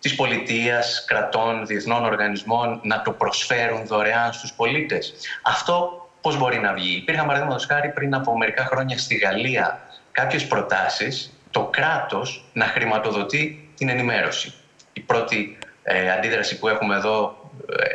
[0.00, 6.72] της πολιτείας, κρατών, διεθνών οργανισμών να το προσφέρουν δωρεάν στους πολίτες; Αυτό πώς μπορεί να
[6.72, 9.80] βγει; Υπήρχαν παραδείγματος χάρη πριν από μερικά χρόνια στη Γαλλία
[10.12, 14.54] κάποιες προτάσεις το κράτος να χρηματοδοτεί την ενημέρωση.
[14.92, 17.39] Η πρώτη ε, αντίδραση που έχουμε εδώ ε,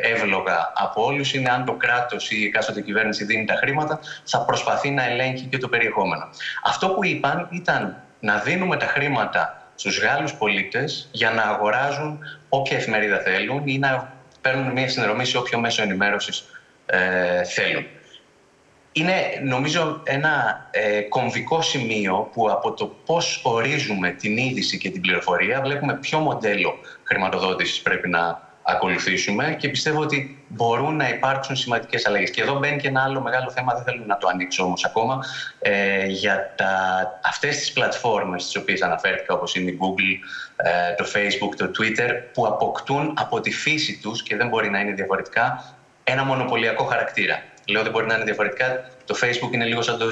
[0.02, 4.44] εύλογα από όλους είναι αν το κράτος ή η εκάστοτε κυβέρνηση δίνει τα χρήματα θα
[4.44, 6.28] προσπαθεί να ελέγχει και το περιεχόμενο.
[6.64, 12.76] Αυτό που είπαν ήταν να δίνουμε τα χρήματα στους Γάλλους πολίτες για να αγοράζουν όποια
[12.76, 16.44] εφημερίδα θέλουν ή να παίρνουν μια συνδρομή σε όποιο μέσο ενημέρωσης
[16.86, 17.86] ε, θέλουν.
[18.92, 25.00] Είναι νομίζω ένα ε, κομβικό σημείο που από το πώς ορίζουμε την είδηση και την
[25.00, 32.06] πληροφορία βλέπουμε ποιο μοντέλο χρηματοδότησης πρέπει να ακολουθήσουμε και πιστεύω ότι μπορούν να υπάρξουν σημαντικές
[32.06, 32.30] αλλαγές.
[32.30, 35.18] Και εδώ μπαίνει και ένα άλλο μεγάλο θέμα, δεν θέλω να το ανοίξω όμως ακόμα,
[35.58, 36.68] ε, για τα,
[37.24, 42.10] αυτές τις πλατφόρμες τις οποίες αναφέρθηκα, όπως είναι η Google, ε, το Facebook, το Twitter,
[42.32, 47.42] που αποκτούν από τη φύση τους, και δεν μπορεί να είναι διαφορετικά, ένα μονοπωλιακό χαρακτήρα.
[47.68, 48.90] Λέω δεν μπορεί να είναι διαφορετικά.
[49.04, 50.08] Το Facebook είναι λίγο σαν το,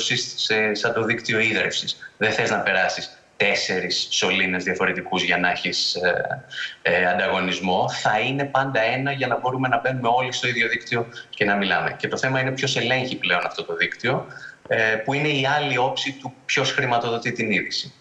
[0.73, 2.13] σαν το δίκτυο ίδρυυσης.
[2.17, 6.45] Δεν θες να περάσεις τέσσερις σωλήνες διαφορετικούς για να έχεις ε,
[6.83, 7.89] ε, ανταγωνισμό.
[7.91, 11.57] Θα είναι πάντα ένα για να μπορούμε να μπαίνουμε όλοι στο ίδιο δίκτυο και να
[11.57, 11.97] μιλάμε.
[11.99, 14.27] Και το θέμα είναι ποιος ελέγχει πλέον αυτό το δίκτυο,
[14.69, 17.93] ε, που είναι η άλλη όψη του ποιος χρηματοδοτεί την είδηση.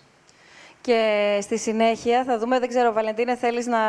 [0.81, 3.79] Και στη συνέχεια θα δούμε, δεν ξέρω, Βαλεντίνε, θέλεις να,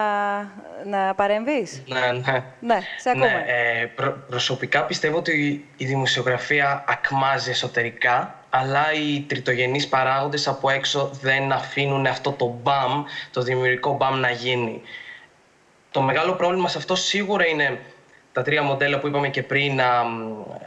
[0.84, 2.42] να παρέμβεις; Ναι, ναι.
[2.60, 3.26] Ναι, σε ακούμε.
[3.26, 3.44] Ναι,
[3.80, 3.86] ε,
[4.28, 12.06] προσωπικά πιστεύω ότι η δημοσιογραφία ακμάζει εσωτερικά αλλά οι τριτογενείς παράγοντες από έξω δεν αφήνουν
[12.06, 14.82] αυτό το μπαμ, το δημιουργικό μπαμ να γίνει.
[15.90, 17.80] Το μεγάλο πρόβλημα σε αυτό σίγουρα είναι
[18.32, 19.76] τα τρία μοντέλα που είπαμε και πριν,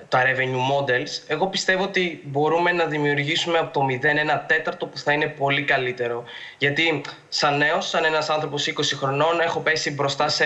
[0.08, 1.24] τα revenue models.
[1.28, 5.64] Εγώ πιστεύω ότι μπορούμε να δημιουργήσουμε από το 0 ένα τέταρτο που θα είναι πολύ
[5.64, 6.24] καλύτερο.
[6.58, 10.46] Γιατί σαν νέος, σαν ένας άνθρωπος 20 χρονών, έχω πέσει μπροστά σε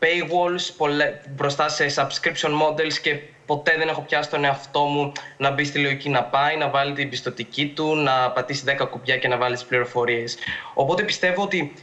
[0.00, 0.88] paywalls,
[1.28, 5.78] μπροστά σε subscription models και ποτέ δεν έχω πιάσει τον εαυτό μου να μπει στη
[5.78, 9.54] λογική να πάει, να βάλει την πιστοτική του, να πατήσει 10 κουμπιά και να βάλει
[9.54, 10.38] τις πληροφορίες.
[10.74, 11.74] Οπότε πιστεύω ότι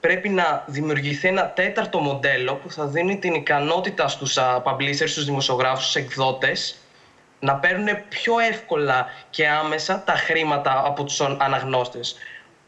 [0.00, 5.82] πρέπει να δημιουργηθεί ένα τέταρτο μοντέλο που θα δίνει την ικανότητα στους publishers, στους δημοσιογράφους,
[5.82, 6.78] στους εκδότες
[7.40, 12.16] να παίρνουν πιο εύκολα και άμεσα τα χρήματα από τους αναγνώστες.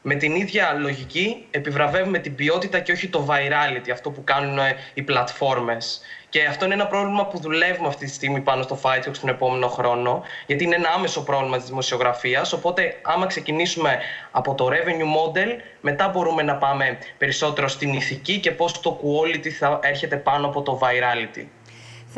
[0.03, 4.59] Με την ίδια λογική επιβραβεύουμε την ποιότητα και όχι το virality, αυτό που κάνουν
[4.95, 6.01] οι πλατφόρμες.
[6.29, 9.69] Και αυτό είναι ένα πρόβλημα που δουλεύουμε αυτή τη στιγμή πάνω στο Fightbox τον επόμενο
[9.69, 13.99] χρόνο, γιατί είναι ένα άμεσο πρόβλημα της δημοσιογραφίας, οπότε άμα ξεκινήσουμε
[14.31, 15.49] από το revenue model,
[15.81, 20.63] μετά μπορούμε να πάμε περισσότερο στην ηθική και πώς το quality θα έρχεται πάνω από
[20.63, 21.45] το virality.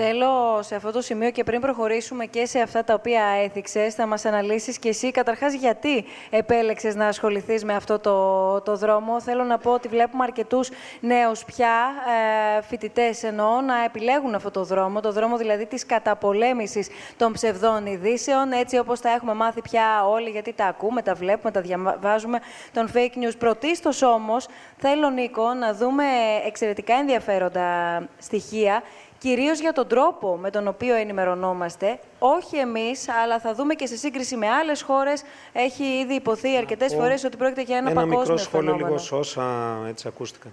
[0.00, 4.06] Θέλω σε αυτό το σημείο και πριν προχωρήσουμε και σε αυτά τα οποία έθιξες, θα
[4.06, 9.20] μας αναλύσεις και εσύ καταρχάς γιατί επέλεξες να ασχοληθείς με αυτό το, το δρόμο.
[9.20, 10.70] Θέλω να πω ότι βλέπουμε αρκετούς
[11.00, 11.92] νέους πια,
[12.58, 17.86] ε, φοιτητές εννοώ, να επιλέγουν αυτό το δρόμο, το δρόμο δηλαδή της καταπολέμησης των ψευδών
[17.86, 22.38] ειδήσεων, έτσι όπως τα έχουμε μάθει πια όλοι, γιατί τα ακούμε, τα βλέπουμε, τα διαβάζουμε,
[22.72, 23.34] των fake news.
[23.38, 24.46] Πρωτίστως όμως,
[24.76, 26.04] θέλω Νίκο να δούμε
[26.46, 28.82] εξαιρετικά ενδιαφέροντα στοιχεία
[29.18, 33.96] κυρίως για τον τρόπο με τον οποίο ενημερωνόμαστε, όχι εμείς, αλλά θα δούμε και σε
[33.96, 38.22] σύγκριση με άλλες χώρες, έχει ήδη υποθεί αρκετές φορές ότι πρόκειται για ένα, ένα παγκόσμιο
[38.22, 40.52] Ένα μικρό σχόλιο λίγο σε όσα έτσι ακούστηκαν.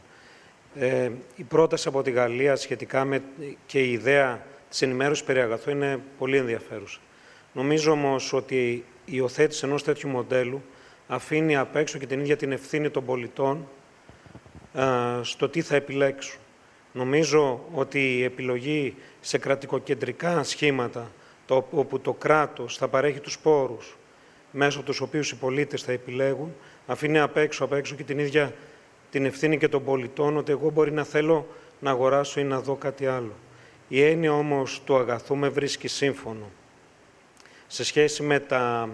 [0.76, 3.22] Ε, η πρόταση από τη Γαλλία σχετικά με
[3.66, 6.99] και η ιδέα της ενημέρωσης περί αγαθού είναι πολύ ενδιαφέρουσα.
[7.53, 10.61] Νομίζω όμως ότι η υιοθέτηση ενός τέτοιου μοντέλου
[11.07, 13.68] αφήνει απ' έξω και την ίδια την ευθύνη των πολιτών
[15.22, 16.39] στο τι θα επιλέξουν.
[16.95, 21.11] Νομίζω ότι η επιλογή σε κρατικοκεντρικά σχήματα,
[21.45, 23.97] το, όπου το κράτος θα παρέχει τους πόρους,
[24.51, 26.55] μέσω τους οποίους οι πολίτες θα επιλέγουν,
[26.87, 28.53] αφήνει απ' έξω, απ' έξω και την ίδια
[29.11, 31.47] την ευθύνη και των πολιτών, ότι εγώ μπορεί να θέλω
[31.79, 33.33] να αγοράσω ή να δω κάτι άλλο.
[33.87, 36.51] Η έννοια όμως του αγαθού με βρίσκει σύμφωνο.
[37.67, 38.89] Σε σχέση με τα,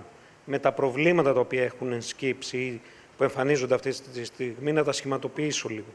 [0.45, 2.81] με τα προβλήματα τα οποία έχουν ενσκύψει ή
[3.17, 5.93] που εμφανίζονται αυτή τη στιγμή, να τα σχηματοποιήσω λίγο.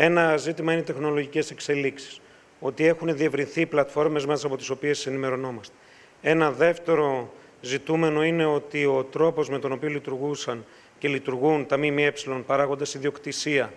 [0.00, 2.20] Ένα ζήτημα είναι οι τεχνολογικές εξελίξεις.
[2.60, 5.74] Ότι έχουν διευρυνθεί οι πλατφόρμες μέσα από τις οποίες ενημερωνόμαστε.
[6.22, 10.64] Ένα δεύτερο ζητούμενο είναι ότι ο τρόπος με τον οποίο λειτουργούσαν
[10.98, 12.12] και λειτουργούν τα ΜΜΕ
[12.46, 13.72] παράγοντας ιδιοκτησία,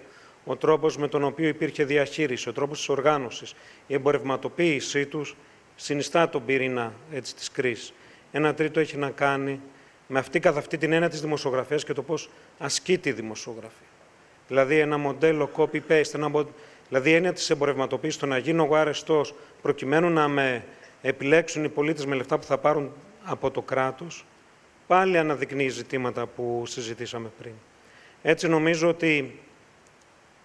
[0.45, 3.53] ο τρόπος με τον οποίο υπήρχε διαχείριση, ο τρόπος της οργάνωσης,
[3.87, 5.35] η εμπορευματοποίησή τους,
[5.75, 7.93] συνιστά τον πυρήνα έτσι, της κρίσης.
[8.31, 9.59] Ένα τρίτο έχει να κάνει
[10.07, 13.90] με αυτή καθ' αυτή την έννοια της δημοσιογραφίας και το πώς ασκεί τη δημοσιογραφία.
[14.47, 16.45] Δηλαδή ένα μοντέλο copy-paste, ένα,
[16.87, 20.63] δηλαδή η έννοια της εμπορευματοποίησης, το να γίνω εγώ αρεστός προκειμένου να με
[21.01, 22.91] επιλέξουν οι πολίτες με λεφτά που θα πάρουν
[23.23, 24.25] από το κράτος,
[24.87, 27.53] πάλι αναδεικνύει ζητήματα που συζητήσαμε πριν.
[28.21, 29.39] Έτσι νομίζω ότι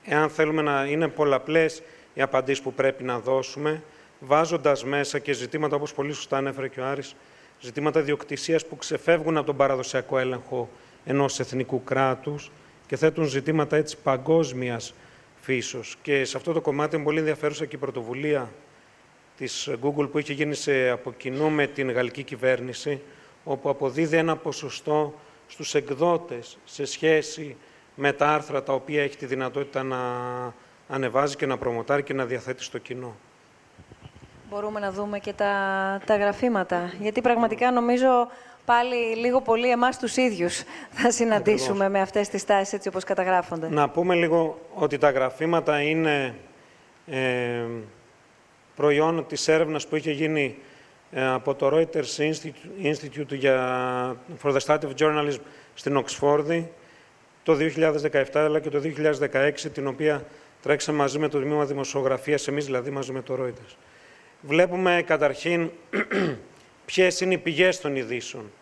[0.05, 1.83] εάν θέλουμε να είναι πολλαπλές
[2.15, 3.83] οι απαντήσεις που πρέπει να δώσουμε,
[4.21, 7.17] βάζοντας μέσα και ζητήματα, όπως πολύ σωστά ανέφερε και ο Άρης,
[7.61, 10.69] ζητήματα διοκτησίας που ξεφεύγουν από τον παραδοσιακό έλεγχο
[11.05, 12.51] ενός εθνικού κράτους
[12.87, 14.95] και θέτουν ζητήματα έτσι παγκόσμιας
[15.41, 15.97] φύσεως.
[16.03, 18.51] Και σε αυτό το κομμάτι είναι πολύ ενδιαφέρουσα και η πρωτοβουλία
[19.37, 23.01] της Google που είχε γίνει σε, από κοινού με την γαλλική κυβέρνηση,
[23.45, 25.15] όπου αποδίδει ένα ποσοστό
[25.47, 27.57] στους εκδότες σε σχέση
[27.95, 29.99] με τα άρθρα τα οποία έχει τη δυνατότητα να
[30.89, 33.17] ανεβάζει και να προμοτάρει και να διαθέτει στο κοινό.
[34.51, 35.53] Μπορούμε να δούμε και τα,
[36.07, 38.29] τα γραφήματα, γιατί πραγματικά νομίζω
[38.67, 43.69] πάλι λίγο πολύ εμάς τους ίδιους θα συναντήσουμε με αυτές τις τάσεις έτσι όπως καταγράφονται.
[43.69, 46.35] Να πούμε λίγο ότι τα γραφήματα είναι
[47.07, 47.65] ε,
[48.77, 50.57] προϊόν της έρευνας που είχε γίνει
[51.11, 52.33] ε, από το Reuters
[52.83, 55.41] Institute για, for the Study of Journalism
[55.75, 56.73] στην Οξφόρδη
[57.43, 57.57] το
[58.13, 58.83] 2017 αλλά και το
[59.33, 60.25] 2016, την οποία
[60.63, 63.75] τρέξαμε μαζί με το Τμήμα Δημοσιογραφίας, εμείς δηλαδή μαζί με το Reuters.
[64.41, 65.71] Βλέπουμε καταρχήν
[66.87, 68.53] ποιες είναι οι πηγές των ειδήσεων;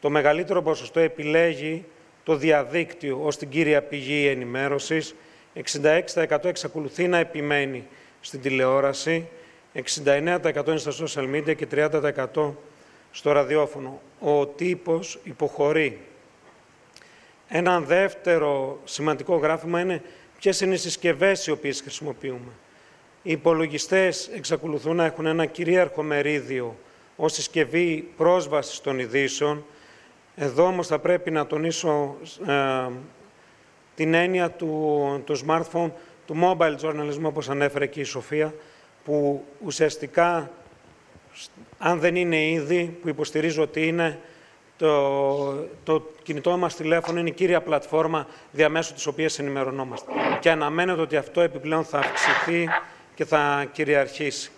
[0.00, 1.84] Το μεγαλύτερο ποσοστό επιλέγει
[2.24, 5.14] το διαδίκτυο ως την κύρια πηγή ενημέρωσης.
[5.54, 7.86] 66% εξακολουθεί να επιμένει
[8.20, 9.28] στην τηλεόραση,
[9.72, 12.52] 69% είναι στα social media και 30%
[13.10, 14.00] στο ραδιόφωνο.
[14.20, 16.00] Ο τύπος υποχωρεί.
[17.48, 20.02] Ένα δεύτερο σημαντικό γράφημα είναι
[20.38, 22.52] ποιες είναι οι συσκευές οι οποίες χρησιμοποιούμε.
[23.22, 26.76] Οι υπολογιστές εξακολουθούν να έχουν ένα κυρίαρχο μερίδιο
[27.16, 29.64] ως συσκευή πρόσβασης των ειδήσεων.
[30.36, 32.90] Εδώ όμως θα πρέπει να τονίσω ε,
[33.94, 35.90] την έννοια του, του smartphone,
[36.26, 38.54] του mobile journalism, όπως ανέφερε και η Σοφία,
[39.04, 40.50] που ουσιαστικά,
[41.78, 44.20] αν δεν είναι ήδη, που υποστηρίζω ότι είναι,
[44.76, 50.12] το, το κινητό μας τηλέφωνο είναι η κύρια πλατφόρμα διαμέσου της οποίας ενημερωνόμαστε.
[50.40, 52.68] Και αναμένεται ότι αυτό επιπλέον θα αυξηθεί
[53.14, 54.50] και θα κυριαρχήσει.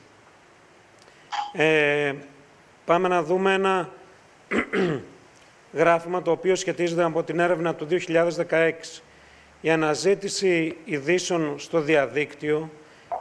[1.53, 2.15] Ε,
[2.89, 3.89] πάμε να δούμε ένα
[5.81, 8.73] γράφημα το οποίο σχετίζεται από την έρευνα του 2016.
[9.61, 12.71] Η αναζήτηση ειδήσεων στο διαδίκτυο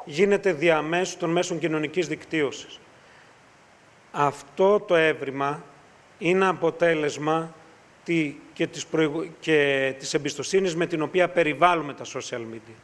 [0.05, 2.79] γίνεται διαμέσου των μέσων κοινωνικής δικτύωσης.
[4.11, 5.63] Αυτό το έβριμα
[6.17, 7.53] είναι αποτέλεσμα
[8.53, 8.87] και της,
[9.39, 12.75] και της εμπιστοσύνης με την οποία περιβάλλουμε τα social media.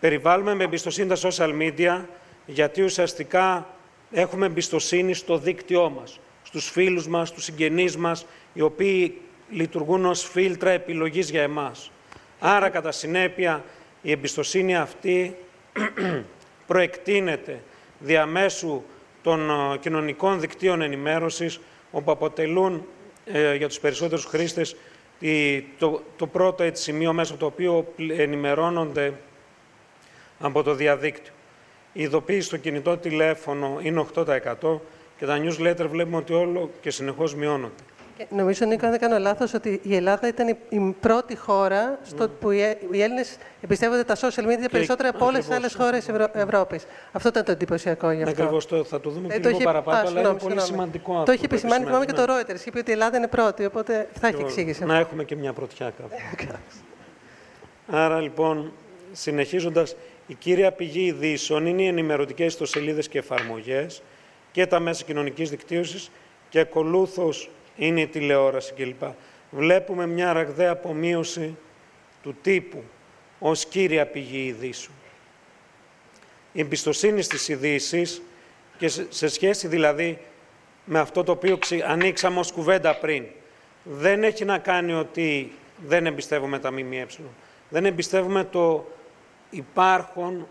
[0.00, 2.04] Περιβάλλουμε με εμπιστοσύνη τα social media
[2.46, 3.66] γιατί ουσιαστικά
[4.10, 10.22] έχουμε εμπιστοσύνη στο δίκτυό μας, στους φίλους μας, στους συγγενείς μας, οι οποίοι λειτουργούν ως
[10.22, 11.90] φίλτρα επιλογής για εμάς.
[12.38, 13.64] Άρα, κατά συνέπεια,
[14.02, 15.36] η εμπιστοσύνη αυτή
[16.66, 17.62] προεκτείνεται
[17.98, 18.82] διαμέσου
[19.22, 22.86] των ε, κοινωνικών δικτύων ενημέρωσης, όπου αποτελούν
[23.24, 24.76] ε, για τους περισσότερους χρήστες
[25.78, 29.12] το, το πρώτο έτσι, σημείο μέσα από το οποίο ενημερώνονται
[30.40, 31.32] από το διαδίκτυο.
[31.92, 34.24] Η ειδοποίηση στο κινητό τηλέφωνο είναι 8%
[35.18, 37.82] και τα newsletter βλέπουμε ότι όλο και συνεχώς μειώνονται.
[38.28, 42.28] Νομίζω, Νίκο, αν δεν κάνω λάθος, ότι η Ελλάδα ήταν η πρώτη χώρα στο mm.
[42.40, 46.26] που οι Έλληνες εμπιστεύονται τα social media και περισσότερο από όλες τις άλλες χώρες Ευρω...
[46.32, 46.86] Ευρώπης.
[47.12, 48.42] Αυτό ήταν το εντυπωσιακό γι' αυτό.
[48.42, 51.24] Ακριβώς το θα το δούμε ε, λίγο παραπάνω, αλλά είναι πολύ σημαντικό αυτό.
[51.24, 52.66] Το είχε επισημάνει, θυμάμαι και το Reuters.
[52.66, 54.84] Είπε ότι η Ελλάδα είναι πρώτη, οπότε θα έχει εξήγηση.
[54.84, 56.16] Να έχουμε και μια πρωτιά κάπου.
[57.90, 58.72] Άρα λοιπόν,
[59.12, 59.96] συνεχίζοντας,
[60.28, 64.02] η κύρια πηγή ειδήσεων είναι οι ενημερωτικές ιστοσελίδες και εφαρμογές
[64.52, 66.10] και τα μέσα κοινωνικής δικτύωσης
[66.48, 69.02] και ακολούθως είναι η τηλεόραση κλπ.
[69.50, 71.56] βλέπουμε μια ραγδαία απομείωση
[72.22, 72.82] του τύπου
[73.38, 74.96] ως κύρια πηγή ειδήσεων.
[76.52, 78.22] Η εμπιστοσύνη στις ειδήσεις
[78.78, 80.18] και σε σχέση δηλαδή
[80.84, 83.24] με αυτό το οποίο ανοίξαμε ως κουβέντα πριν,
[83.82, 85.52] δεν έχει να κάνει ότι
[85.86, 87.06] δεν εμπιστεύουμε τα ΜΜΕ.
[87.68, 88.86] Δεν εμπιστεύουμε το
[89.50, 90.46] υπάρχον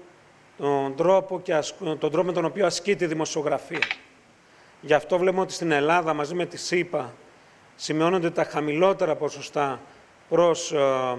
[0.58, 3.88] τον τρόπο, και τον τρόπο με τον οποίο ασκεί τη δημοσιογραφία.
[4.82, 7.14] Γι' αυτό βλέπουμε ότι στην Ελλάδα μαζί με τη ΣΥΠΑ
[7.76, 9.82] σημειώνονται τα χαμηλότερα ποσοστά
[10.30, 11.18] προς, ε,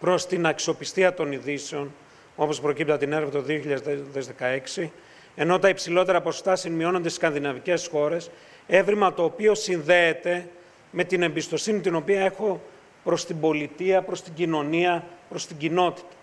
[0.00, 1.94] προς την αξιοπιστία των ειδήσεων,
[2.36, 4.92] όπως προκύπτει από την έρευνα το 2016,
[5.34, 8.30] ενώ τα υψηλότερα ποσοστά σημειώνονται στις σκανδιναβικές χώρες,
[8.66, 10.48] έβριμα το οποίο συνδέεται
[10.90, 12.60] με την εμπιστοσύνη την οποία έχω
[13.04, 16.15] προς την πολιτεία, προς την κοινωνία, προς την κοινότητα.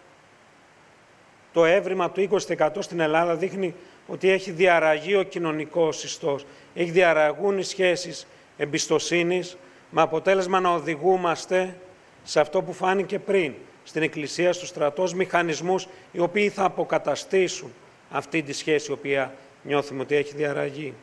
[1.54, 3.76] Το έβριμα του 20% στην Ελλάδα δείχνει
[4.08, 6.46] ότι έχει διαραγεί ο κοινωνικός ιστός.
[6.76, 8.28] Έχει διαραγούν οι σχέσεις
[8.58, 9.58] εμπιστοσύνης,
[9.90, 11.76] με αποτέλεσμα να οδηγούμαστε
[12.24, 17.74] σε αυτό που φάνηκε πριν, στην Εκκλησία, στους στρατός, μηχανισμούς οι οποίοι θα αποκαταστήσουν
[18.12, 19.34] αυτή τη σχέση, η οποία
[19.64, 20.94] νιώθουμε ότι έχει διαραγεί.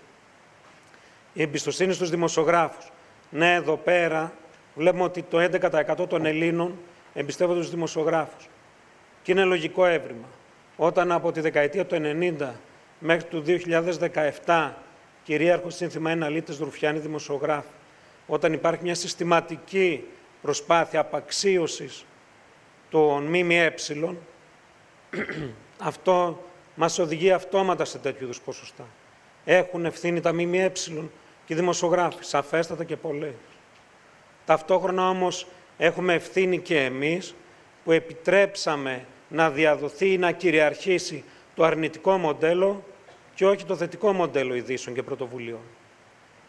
[1.32, 2.92] Η εμπιστοσύνη στους δημοσιογράφους.
[3.30, 4.32] Ναι, εδώ πέρα
[4.74, 6.78] βλέπουμε ότι το 11% των Ελλήνων
[7.14, 8.48] εμπιστεύονται τους δημοσιογράφους.
[9.22, 10.26] Και είναι λογικό έβριμα.
[10.82, 12.48] Όταν από τη δεκαετία του 90
[12.98, 13.44] μέχρι του
[14.46, 14.70] 2017
[15.24, 17.74] κυρίαρχο σύνθημα είναι αλήτες Ρουφιάνη δημοσιογράφοι,
[18.26, 20.04] όταν υπάρχει μια συστηματική
[20.42, 22.04] προσπάθεια απαξίωσης
[22.90, 23.74] των ΜΜΕ,
[25.90, 28.86] αυτό μας οδηγεί αυτόματα σε τέτοιου είδους ποσοστά.
[29.44, 30.72] Έχουν ευθύνη τα ΜΜΕ
[31.44, 33.34] και οι δημοσιογράφοι, σαφέστατα και πολλές.
[34.46, 35.46] Ταυτόχρονα όμως
[35.78, 37.34] έχουμε ευθύνη και εμείς
[37.84, 41.24] που επιτρέψαμε να διαδοθεί ή να κυριαρχήσει
[41.54, 42.84] το αρνητικό μοντέλο
[43.34, 45.60] και όχι το θετικό μοντέλο ειδήσεων και πρωτοβουλίων.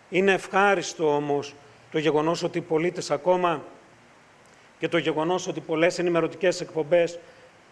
[0.10, 1.56] Είναι ευχάριστο όμως
[1.92, 3.64] το γεγονός ότι οι πολίτες ακόμα
[4.80, 7.20] και το γεγονός ότι πολλές ενημερωτικές εκπομπές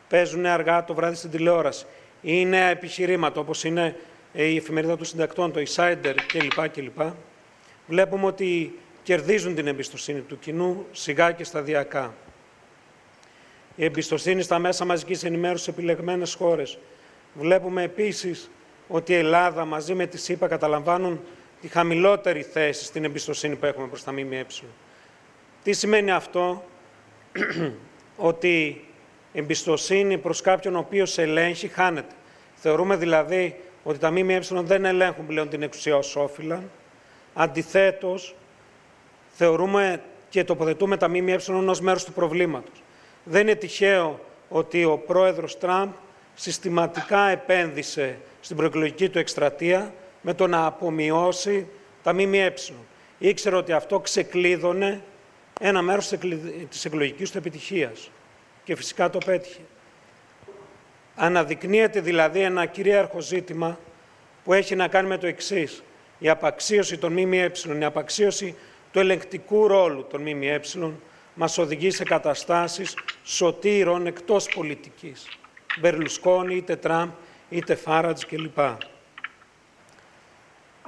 [0.10, 1.86] παίζουν αργά το βράδυ στην τηλεόραση
[2.22, 3.96] ή νέα επιχειρήματα όπως είναι
[4.34, 6.70] η εφημερίδα του συντακτών, το Insider κλπ.
[6.70, 7.02] κλπ.
[7.88, 12.14] Βλέπουμε ότι κερδίζουν την εμπιστοσύνη του κοινού σιγά και σταδιακά.
[13.80, 16.78] Η εμπιστοσύνη στα μέσα μαζικής ενημέρωσης σε επιλεγμένες χώρες.
[17.34, 18.50] Βλέπουμε επίσης
[18.88, 21.20] ότι η Ελλάδα μαζί με τη ΣΥΠΑ καταλαμβάνουν
[21.62, 24.46] τη χαμηλότερη θέση στην εμπιστοσύνη που έχουμε προς τα ΜΜΕ.
[25.64, 26.64] Τι σημαίνει αυτό,
[28.32, 28.86] ότι
[29.34, 32.16] εμπιστοσύνη προς κάποιον ο οποίος ελέγχει χάνεται.
[32.56, 36.64] Θεωρούμε δηλαδή ότι τα ΜΜΕ δεν ελέγχουν πλέον την εξουσία ως όφυλα.
[37.34, 38.36] Αντιθέτως,
[39.30, 42.84] θεωρούμε και τοποθετούμε τα ΜΜΕ ως μέρος του προβλήματος.
[43.24, 45.90] Δεν είναι τυχαίο ότι ο πρόεδρος Τραμπ
[46.36, 51.68] συστηματικά επένδυσε στην προεκλογική του εκστρατεία με το να απομειώσει
[52.04, 52.54] τα ΜΜΕ.
[53.18, 55.02] Ήξερε ότι αυτό ξεκλείδωνε
[55.60, 56.08] ένα μέρος
[56.70, 58.12] της εκλογικής του επιτυχίας
[58.64, 59.62] και φυσικά το πέτυχε.
[61.16, 63.80] Αναδεικνύεται δηλαδή ένα κυρίαρχο ζήτημα
[64.44, 65.84] που έχει να κάνει με το εξής.
[66.20, 68.56] Η απαξίωση των ΜΜΕ, η απαξίωση
[68.92, 70.62] του ελεγκτικού ρόλου των ΜΜΕ
[71.42, 75.28] μας οδηγεί σε καταστάσεις σωτήρων εκτός πολιτικής.
[75.80, 77.10] Μπερλουσκόνη, είτε Τραμπ,
[77.50, 78.58] είτε Φάρατζ κλπ.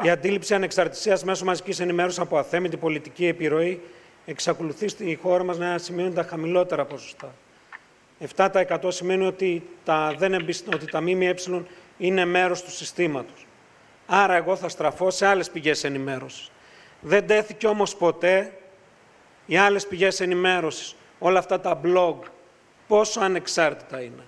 [0.02, 3.82] Η αντίληψη ανεξαρτησίας μέσω μαζικής ενημέρωσης από αθέμητη πολιτική επιρροή
[4.26, 7.34] εξακολουθεί στη χώρα μας να σημαίνει τα χαμηλότερα ποσοστά.
[8.36, 10.34] 7% σημαίνει ότι τα, δεν
[10.74, 11.36] ότι τα ΜΜΕ
[11.98, 13.46] είναι μέρος του συστήματος.
[14.06, 16.52] Άρα εγώ θα στραφώ σε άλλες πηγές ενημέρωσης.
[17.02, 18.52] Δεν τέθηκε όμως ποτέ
[19.52, 22.16] οι άλλες πηγές ενημέρωσης, όλα αυτά τα blog,
[22.88, 24.24] πόσο ανεξάρτητα είναι.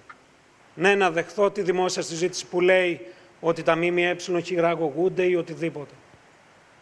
[0.73, 3.07] Ναι, να δεχθώ τη δημόσια συζήτηση που λέει
[3.39, 5.93] ότι τα ΜΜΕ χειραγωγούνται ή οτιδήποτε.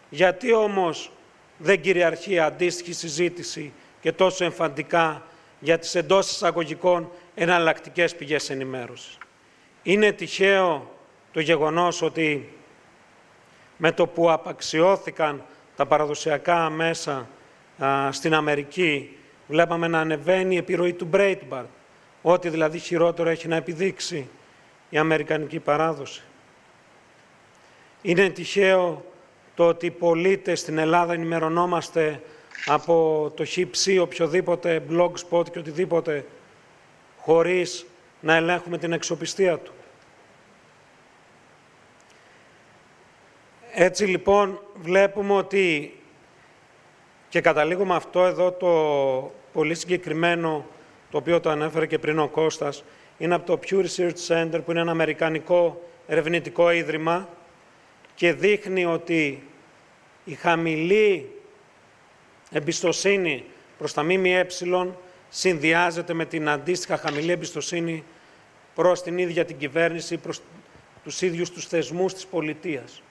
[0.09, 1.11] Γιατί όμως
[1.57, 5.23] δεν κυριαρχεί αντίστοιχη συζήτηση και τόσο εμφαντικά
[5.59, 9.17] για τις εντός εισαγωγικών εναλλακτικές πηγές ενημέρωσης.
[9.83, 10.91] Είναι τυχαίο
[11.31, 12.53] το γεγονός ότι
[13.77, 15.43] με το που απαξιώθηκαν
[15.75, 17.27] τα παραδοσιακά μέσα
[18.11, 19.17] στην Αμερική
[19.47, 21.65] βλέπαμε να ανεβαίνει η επιρροή του Breitbart,
[22.21, 24.27] ό,τι δηλαδή χειρότερο έχει να επιδείξει
[24.89, 26.21] η Αμερικανική παράδοση.
[28.01, 29.05] Είναι τυχαίο
[29.55, 32.21] το ότι οι πολίτες στην Ελλάδα ενημερωνόμαστε
[32.65, 36.25] από το χύψη οποιοδήποτε blogspot και οτιδήποτε
[37.17, 37.86] χωρίς
[38.19, 39.71] να ελέγχουμε την εξοπιστία του.
[43.73, 45.95] Έτσι λοιπόν βλέπουμε ότι
[47.32, 50.65] και καταλήγω με αυτό εδώ το πολύ συγκεκριμένο,
[51.11, 52.84] το οποίο το ανέφερε και πριν ο Κώστας,
[53.17, 57.29] είναι από το Pew Research Center, που είναι ένα αμερικανικό ερευνητικό ίδρυμα
[58.15, 59.43] και δείχνει ότι
[60.23, 61.29] η χαμηλή
[62.51, 63.43] εμπιστοσύνη
[63.77, 64.47] προς τα ΜΜΕ
[65.29, 68.03] συνδυάζεται με την αντίστοιχα χαμηλή εμπιστοσύνη
[68.75, 70.41] προς την ίδια την κυβέρνηση, προς
[71.03, 73.01] τους ίδιους τους θεσμούς της πολιτείας.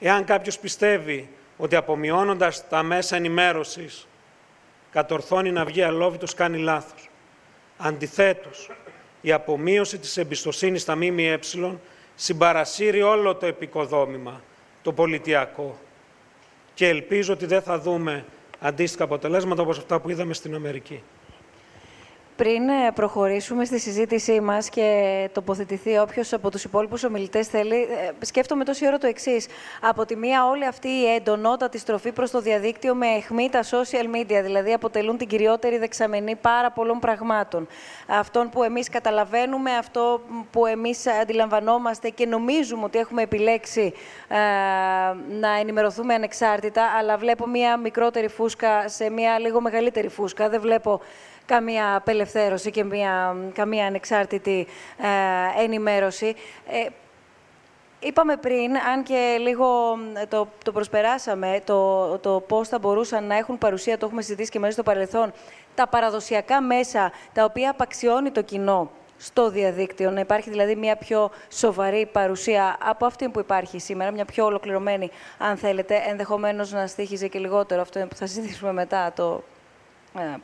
[0.00, 1.28] Εάν κάποιος πιστεύει
[1.58, 4.06] ότι απομειώνοντας τα μέσα ενημέρωσης
[4.90, 7.10] κατορθώνει να βγει αλόβητος, κάνει λάθος.
[7.76, 8.70] Αντιθέτως,
[9.20, 11.38] η απομείωση της εμπιστοσύνης στα ΜΜΕ
[12.14, 14.42] συμπαρασύρει όλο το επικοδόμημα,
[14.82, 15.78] το πολιτιακό.
[16.74, 18.24] Και ελπίζω ότι δεν θα δούμε
[18.60, 21.02] αντίστοιχα αποτελέσματα όπως αυτά που είδαμε στην Αμερική.
[22.38, 28.24] Πριν ε, προχωρήσουμε στη συζήτησή μας και τοποθετηθεί όποιος από τους υπόλοιπους ομιλητές θέλει, ε,
[28.24, 29.46] σκέφτομαι τόση ώρα το εξής.
[29.80, 34.16] Από τη μία, όλη αυτή η εντονότατη στροφή προς το διαδίκτυο με αιχμή τα social
[34.16, 37.66] media, δηλαδή αποτελούν την κυριότερη δεξαμενή πάρα πολλών πραγμάτων.
[38.06, 40.20] Αυτόν που εμείς καταλαβαίνουμε, αυτό
[40.50, 43.92] που εμείς αντιλαμβανόμαστε και νομίζουμε ότι έχουμε επιλέξει
[44.28, 44.36] ε,
[45.40, 50.48] να ενημερωθούμε ανεξάρτητα, αλλά βλέπω μία μικρότερη φούσκα σε μία λίγο μεγαλύτερη φούσκα.
[50.48, 51.00] Δεν βλέπω
[51.48, 54.66] καμία απελευθέρωση και μια, καμία ανεξάρτητη
[55.58, 56.34] ε, ενημέρωση.
[56.66, 56.86] Ε,
[58.00, 63.58] είπαμε πριν, αν και λίγο το, το προσπεράσαμε, το, το πώς θα μπορούσαν να έχουν
[63.58, 65.32] παρουσία, το έχουμε συζητήσει και μέσα στο παρελθόν,
[65.74, 71.30] τα παραδοσιακά μέσα τα οποία απαξιώνει το κοινό στο διαδίκτυο, να υπάρχει δηλαδή μια πιο
[71.48, 77.28] σοβαρή παρουσία από αυτή που υπάρχει σήμερα, μια πιο ολοκληρωμένη, αν θέλετε, ενδεχομένως να στήχιζε
[77.28, 79.57] και λιγότερο αυτό που θα συζητήσουμε μετά, το ε,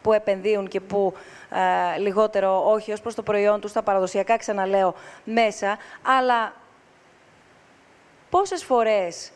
[0.03, 1.15] που επενδύουν και που
[1.51, 4.95] ε, λιγότερο όχι ως προς το προϊόν τους, τα παραδοσιακά ξαναλέω
[5.25, 6.53] μέσα, αλλά
[8.31, 9.33] πόσες φορές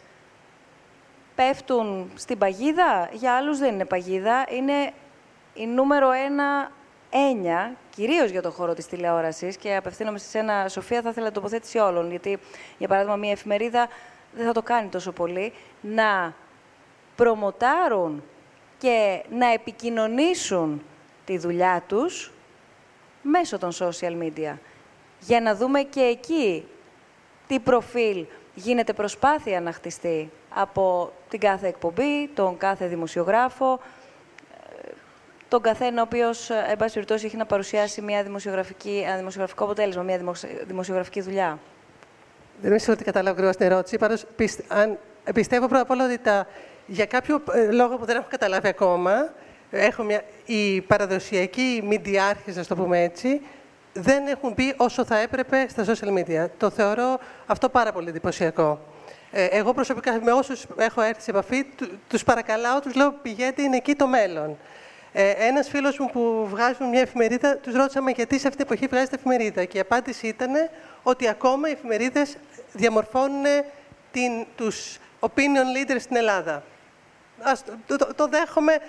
[1.35, 4.93] πέφτουν στην παγίδα, για άλλους δεν είναι παγίδα, είναι
[5.55, 6.71] η νούμερο ένα
[7.11, 11.79] έννοια, κυρίως για το χώρο της τηλεόρασης και απευθύνομαι σε ένα Σοφία, θα ήθελα τοποθέτηση
[11.79, 12.39] όλων, γιατί,
[12.79, 13.89] για παράδειγμα, μια εφημερίδα
[14.33, 16.35] δεν θα το κάνει τόσο πολύ, να
[17.17, 18.23] προμοτάρουν
[18.79, 20.83] και να επικοινωνήσουν
[21.25, 22.33] τη δουλειά τους
[23.23, 24.55] μέσω των social media.
[25.21, 26.65] Για να δούμε και εκεί
[27.47, 33.81] τι προφίλ γίνεται προσπάθεια να χτιστεί από την κάθε εκπομπή, τον κάθε δημοσιογράφο,
[35.49, 40.03] τον καθένα ο οποίος, εν πάση περιπτώσει, έχει να παρουσιάσει μια δημοσιογραφική, ένα δημοσιογραφικό αποτέλεσμα,
[40.03, 40.21] μια
[40.67, 41.59] δημοσιογραφική δουλειά.
[42.61, 43.99] Δεν είμαι ότι κατάλαβα ακριβώς την ερώτηση.
[43.99, 44.25] Πάντως,
[45.35, 46.47] πιστεύω πρώτα απ' όλα ότι τα
[46.91, 49.33] για κάποιο ε, λόγο που δεν έχω καταλάβει ακόμα,
[49.71, 53.41] έχω μια, οι παραδοσιακοί μηντιάρχες, να το πούμε έτσι,
[53.93, 56.47] δεν έχουν πει όσο θα έπρεπε στα social media.
[56.59, 58.81] Το θεωρώ αυτό πάρα πολύ εντυπωσιακό.
[59.31, 61.67] Ε, εγώ προσωπικά με όσους έχω έρθει σε επαφή,
[62.09, 64.57] τους παρακαλάω, τους λέω πηγαίνετε, είναι εκεί το μέλλον.
[65.13, 68.87] Ε, ένας φίλος μου που βγάζουν μια εφημερίδα, τους ρώτησαμε γιατί σε αυτή την εποχή
[68.87, 70.51] βγάζετε εφημερίδα; Και η απάντηση ήταν
[71.03, 72.37] ότι ακόμα οι εφημερίδες
[72.73, 73.45] διαμορφώνουν
[74.13, 76.63] την, τους opinion leaders στην Ελλάδα.
[77.43, 78.81] Ας, το, το, το δέχομαι ε,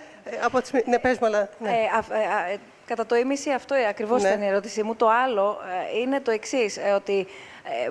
[0.44, 0.72] από τις...
[0.86, 1.50] Ναι, πες μου, αλλά...
[1.60, 1.70] Ναι.
[1.70, 4.30] Ε, ε, κατά το ίμιση αυτό ακριβώς ναι.
[4.30, 4.96] ήταν η ερώτησή μου.
[4.96, 5.58] Το άλλο
[6.02, 7.28] είναι το εξής, ότι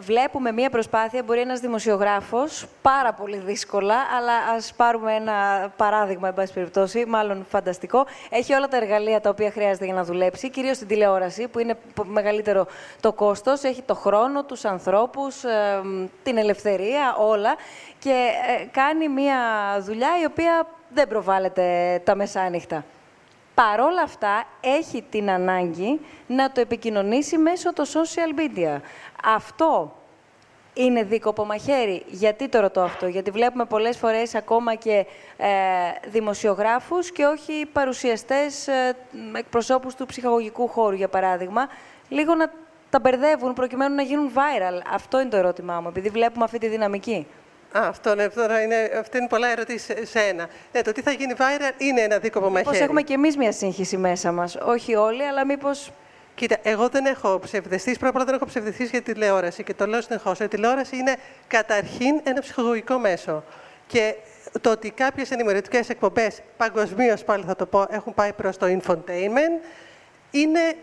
[0.00, 6.34] βλέπουμε μία προσπάθεια, μπορεί ένας δημοσιογράφος, πάρα πολύ δύσκολα, αλλά ας πάρουμε ένα παράδειγμα, εν
[6.34, 8.06] πάση περιπτώσει, μάλλον φανταστικό.
[8.30, 11.76] Έχει όλα τα εργαλεία τα οποία χρειάζεται για να δουλέψει, κυρίως στην τηλεόραση, που είναι
[12.04, 12.66] μεγαλύτερο
[13.00, 15.36] το κόστος, έχει το χρόνο, τους ανθρώπους,
[16.22, 17.56] την ελευθερία, όλα
[17.98, 18.28] και
[18.60, 19.36] ε, κάνει μία
[19.80, 22.84] δουλειά η οποία δεν προβάλλεται τα μεσάνυχτα.
[23.64, 28.80] Παρόλα αυτά, έχει την ανάγκη να το επικοινωνήσει μέσω των social media.
[29.24, 29.96] Αυτό
[30.74, 32.02] είναι δίκοπο μαχαίρι.
[32.06, 35.06] Γιατί το ρωτώ αυτό, Γιατί βλέπουμε πολλές φορές ακόμα και
[35.36, 35.48] ε,
[36.08, 38.96] δημοσιογράφους και όχι παρουσιαστές ε,
[39.32, 41.68] εκπροσώπους του ψυχαγωγικού χώρου, για παράδειγμα,
[42.08, 42.50] λίγο να
[42.90, 44.82] τα μπερδεύουν προκειμένου να γίνουν viral.
[44.92, 47.26] Αυτό είναι το ερώτημά μου, επειδή βλέπουμε αυτή τη δυναμική.
[47.72, 50.48] Α, αυτό, ναι, τώρα είναι, αυτή είναι πολλά ερωτήσεις σε ένα.
[50.72, 52.66] Ναι, το τι θα γίνει viral είναι ένα δίκοπο μαχαίρι.
[52.66, 55.70] Μήπως έχουμε και εμείς μια σύγχυση μέσα μας; Όχι όλοι, αλλά μήπω.
[56.34, 57.92] Κοίτα, εγώ δεν έχω ψευδεστή.
[57.92, 60.40] Πρώτα απ' όλα δεν έχω ψευδεστή για τη τηλεόραση και το λέω συνεχώς.
[60.40, 61.16] Η τηλεόραση είναι
[61.46, 63.44] καταρχήν ένα ψυχολογικό μέσο.
[63.86, 64.14] Και
[64.60, 69.64] το ότι κάποιες ενημερωτικές εκπομπές, παγκοσμίως πάλι θα το πω, έχουν πάει προς το infotainment,
[70.30, 70.74] είναι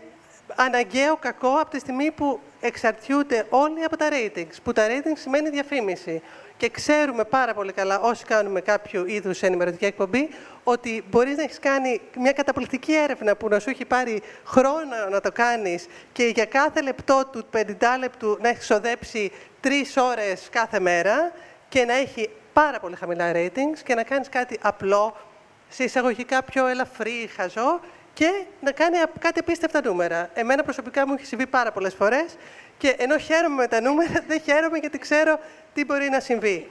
[0.54, 4.56] αναγκαίο κακό από τη στιγμή που εξαρτιούνται όλοι από τα ratings.
[4.64, 6.22] Που τα ratings σημαίνει διαφήμιση.
[6.56, 10.28] Και ξέρουμε πάρα πολύ καλά, όσοι κάνουμε κάποιο είδους ενημερωτική εκπομπή,
[10.64, 15.20] ότι μπορείς να έχεις κάνει μια καταπληκτική έρευνα που να σου έχει πάρει χρόνο να
[15.20, 17.62] το κάνεις και για κάθε λεπτό του 50
[17.98, 21.32] λεπτού να έχεις ξοδέψει τρεις ώρες κάθε μέρα
[21.68, 25.16] και να έχει πάρα πολύ χαμηλά ratings και να κάνεις κάτι απλό,
[25.68, 27.80] σε εισαγωγικά πιο ελαφρύ, χαζό
[28.12, 30.30] και να κάνει κάτι απίστευτα νούμερα.
[30.34, 32.36] Εμένα προσωπικά μου έχει συμβεί πάρα πολλές φορές
[32.78, 35.38] και ενώ χαίρομαι με τα νούμερα, δεν χαίρομαι γιατί ξέρω
[35.74, 36.70] τι μπορεί να συμβεί.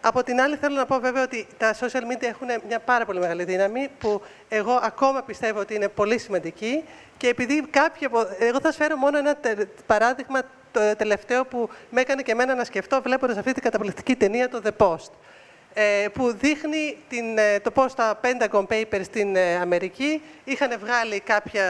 [0.00, 3.18] Από την άλλη, θέλω να πω βέβαια ότι τα social media έχουν μια πάρα πολύ
[3.18, 6.84] μεγάλη δύναμη που εγώ ακόμα πιστεύω ότι είναι πολύ σημαντική.
[7.16, 8.08] Και επειδή κάποιοι.
[8.38, 9.36] Εγώ θα σφέρω μόνο ένα
[9.86, 10.42] παράδειγμα
[10.72, 14.62] το τελευταίο που με έκανε και εμένα να σκεφτώ βλέποντας αυτή την καταπληκτική ταινία, το
[14.64, 15.10] The Post.
[15.78, 21.20] Ε, που δείχνει την, ε, το πώς τα Pentagon Papers στην ε, Αμερική είχαν βγάλει
[21.20, 21.66] κάποια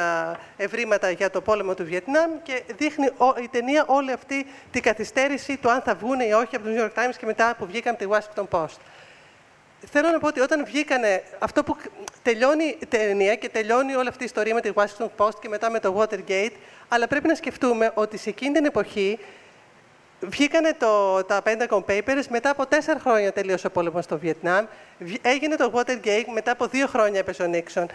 [0.57, 3.07] ευρήματα για το πόλεμο του Βιετνάμ και δείχνει
[3.43, 6.85] η ταινία όλη αυτή την καθυστέρηση του αν θα βγουν ή όχι από το New
[6.85, 8.77] York Times και μετά που βγήκαν από τη Washington Post.
[9.91, 11.77] Θέλω να πω ότι όταν βγήκανε, αυτό που
[12.23, 15.71] τελειώνει η ταινία και τελειώνει όλη αυτή η ιστορία με τη Washington Post και μετά
[15.71, 16.53] με το Watergate,
[16.89, 19.19] αλλά πρέπει να σκεφτούμε ότι σε εκείνη την εποχή
[20.21, 24.65] Βγήκανε το, τα Pentagon Papers, μετά από τέσσερα χρόνια τελείωσε ο πόλεμος στο Βιετνάμ.
[25.23, 27.87] Έγινε το Watergate, μετά από δύο χρόνια έπεσε ο Νίξον.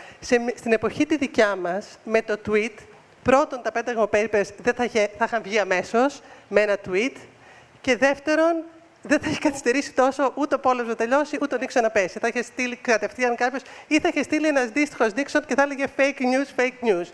[0.55, 2.75] στην εποχή τη δικιά μας, με το tweet,
[3.23, 7.15] πρώτον τα Pentagon Papers δεν θα, θα είχαν βγει αμέσως με ένα tweet.
[7.81, 8.63] Και δεύτερον,
[9.01, 12.19] δεν θα έχει καθυστερήσει τόσο ούτε ο πόλεμος να τελειώσει, ούτε ο Νίξον να πέσει.
[12.19, 15.85] Θα είχε στείλει κατευθείαν κάποιος ή θα είχε στείλει ένας αντίστοιχο Νίξον και θα έλεγε
[15.97, 17.05] fake news, fake news.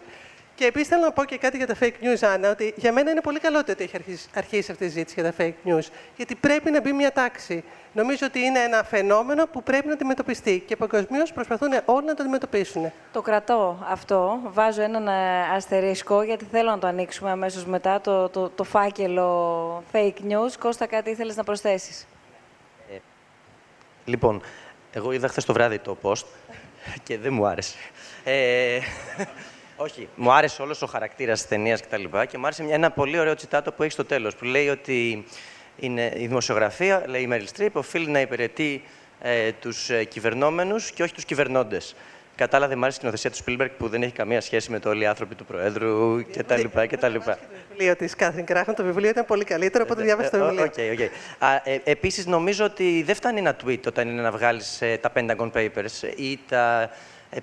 [0.58, 3.12] Και επίσης θέλω να πω και κάτι για τα fake news, Άννα, ότι για μένα
[3.12, 3.96] είναι πολύ καλό ότι έχει
[4.34, 5.88] αρχίσει, αυτή η ζήτηση για τα fake news.
[6.16, 7.64] Γιατί πρέπει να μπει μια τάξη.
[7.94, 12.24] Νομίζω ότι είναι ένα φαινόμενο που πρέπει να αντιμετωπιστεί και παγκοσμίως προσπαθούν όλοι να το
[12.24, 12.92] αντιμετωπίσουν.
[13.12, 14.40] Το κρατώ αυτό.
[14.44, 19.84] Βάζω έναν ε, αστερίσκο γιατί θέλω να το ανοίξουμε αμέσως μετά το, το, το φάκελο
[19.92, 20.52] fake news.
[20.60, 22.08] Κώστα, κάτι ήθελες να προσθέσεις;
[22.92, 22.98] Ε,
[24.06, 24.42] λοιπόν,
[24.92, 26.26] εγώ είδα χθες το βράδυ το post
[27.04, 27.78] και δεν μου άρεσε.
[28.24, 28.80] Ε,
[29.78, 30.08] όχι.
[30.16, 32.04] Μου άρεσε όλος ο χαρακτήρας της ταινίας κτλ.
[32.04, 35.26] Και, και μου άρεσε ένα πολύ ωραίο τσιτάτο που έχει στο τέλος, που λέει ότι
[35.80, 38.84] είναι η δημοσιογραφία, λέει η Μέριλ Στριπ, οφείλει να υπηρετεί
[39.22, 41.96] ε, τους ε, κυβερνόμενους και όχι τους κυβερνώντες.
[42.36, 45.04] Κατάλαβε, μου άρεσε η σκηνοθεσία του Σπίλμπεργκ που δεν έχει καμία σχέση με το όλοι
[45.04, 46.62] οι άνθρωποι του Προέδρου κτλ.
[46.62, 47.38] Το
[47.70, 50.72] βιβλίο τη Κάθριν Κράχαν, το βιβλίο ήταν πολύ καλύτερο από το διάβασε το βιβλίο.
[50.76, 51.08] Okay, okay.
[51.64, 55.52] ε, Επίσης, νομίζω ότι δεν φτάνει ένα tweet όταν είναι να βγάλεις ε, τα Pentagon
[55.52, 56.90] Papers ή τα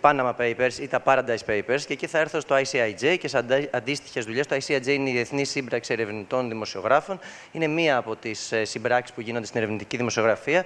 [0.00, 4.24] Panama Papers ή τα Paradise Papers και εκεί θα έρθω στο ICIJ και σε αντίστοιχες
[4.24, 4.46] δουλειές.
[4.46, 7.18] Το ICIJ είναι η Διεθνής Σύμπραξη Ερευνητών Δημοσιογράφων.
[7.52, 10.64] Είναι μία από τις ε, συμπράξεις που γίνονται στην ερευνητική δημοσιογραφία.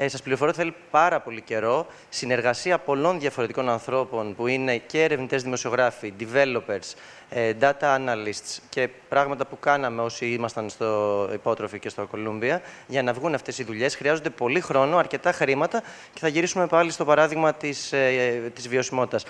[0.00, 5.02] Ε, Σας πληροφορώ ότι θέλει πάρα πολύ καιρό συνεργασία πολλών διαφορετικών ανθρώπων που είναι και
[5.02, 6.94] ερευνητές δημοσιογράφοι, developers,
[7.28, 13.02] ε, data analysts και πράγματα που κάναμε όσοι ήμασταν στο υπότροφη και στο Κολούμπια για
[13.02, 13.96] να βγουν αυτές οι δουλειές.
[13.96, 15.82] Χρειάζονται πολύ χρόνο, αρκετά χρήματα
[16.12, 17.88] και θα γυρίσουμε πάλι στο παράδειγμα της
[18.54, 19.24] της ε, βιωσιμότητας.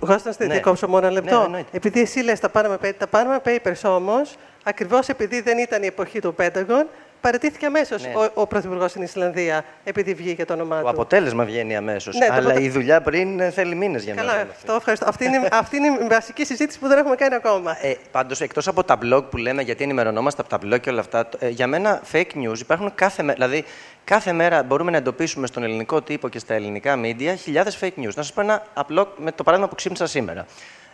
[0.00, 0.58] Κώστα, ναι.
[0.58, 1.48] κόψω μόνο ένα λεπτό.
[1.48, 5.82] Ναι, επειδή εσύ λες τα Panama Papers, τα Panama Papers όμως, ακριβώς επειδή δεν ήταν
[5.82, 6.86] η εποχή του Pentagon,
[7.24, 8.12] παρατήθηκε αμέσως ναι.
[8.16, 10.82] ο, ο Πρωθυπουργός στην Ισλανδία, επειδή βγήκε το όνομά του.
[10.82, 12.16] Το αποτέλεσμα βγαίνει αμέσως.
[12.16, 15.08] Ναι, αλλά η δουλειά πριν ε, θέλει μήνες για να Καλά, αυτό ευχαριστώ.
[15.08, 17.86] Αυτή είναι, αυτή είναι η βασική συζήτηση που δεν έχουμε κάνει ακόμα.
[17.86, 21.00] Ε, Πάντως, εκτός από τα blog που λέμε, γιατί ενημερωνόμαστε από τα blog και όλα
[21.00, 23.46] αυτά, ε, για μένα fake news υπάρχουν κάθε μέρα.
[23.46, 23.64] Δηλαδή,
[24.04, 28.14] κάθε μέρα μπορούμε να εντοπίσουμε στον ελληνικό τύπο και στα ελληνικά media χιλιάδες fake news.
[28.14, 30.46] Να σας πω ένα απλό με το παράδειγμα που ξύπνησα σήμερα.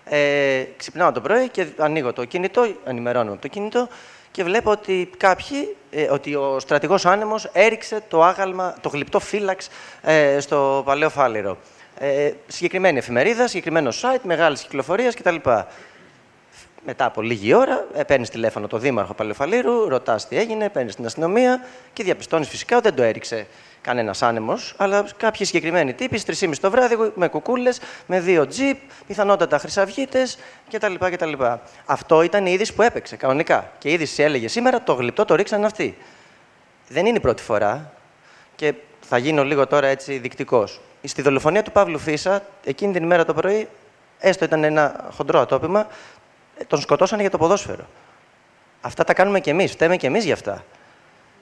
[0.04, 3.88] Ε, ξυπνάω το πρωί και ανοίγω το κινητό, ενημερώνω το κινητό
[4.30, 9.68] και βλέπω ότι κάποιοι, ε, ότι ο στρατηγός άνεμος έριξε το άγαλμα, το γλυπτό φύλαξ
[10.02, 11.56] ε, στο Παλαιό Φάληρο.
[11.98, 15.36] Ε, συγκεκριμένη εφημερίδα, συγκεκριμένο site, μεγάλη κυκλοφορία κτλ.
[16.84, 21.06] Μετά από λίγη ώρα, ε, παίρνεις τηλέφωνο το Δήμαρχο Παλαιοφαλήρου, ρωτάς τι έγινε, παίρνεις την
[21.06, 23.46] αστυνομία και διαπιστώνεις φυσικά ότι δεν το έριξε
[23.82, 28.76] κανένας άνεμος, αλλά κάποιοι συγκεκριμένοι τύποι στις 3.30 το βράδυ με κουκούλες, με δύο τζιπ,
[29.06, 30.38] πιθανότατα χρυσαυγίτες
[30.70, 31.32] κτλ, κτλ.
[31.86, 33.72] Αυτό ήταν η είδηση που έπαιξε κανονικά.
[33.78, 35.96] Και η είδηση έλεγε σήμερα το γλυπτό το ρίξαν αυτοί.
[36.88, 37.92] Δεν είναι η πρώτη φορά
[38.56, 40.64] και θα γίνω λίγο τώρα έτσι δεικτικό.
[41.04, 43.68] Στη δολοφονία του Παύλου Φίσα, εκείνη την ημέρα το πρωί,
[44.18, 45.86] έστω ήταν ένα χοντρό ατόπιμα,
[46.66, 47.84] τον σκοτώσανε για το ποδόσφαιρο.
[48.80, 50.64] Αυτά τα κάνουμε κι εμείς, φταίμε κι εμείς γι' αυτά.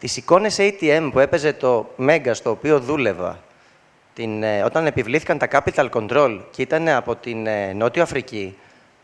[0.00, 3.42] Τις εικόνες ATM που έπαιζε το Mega στο οποίο δούλευα,
[4.14, 8.56] την, ε, όταν επιβλήθηκαν τα Capital Control και ήταν από την ε, Νότιο Αφρική,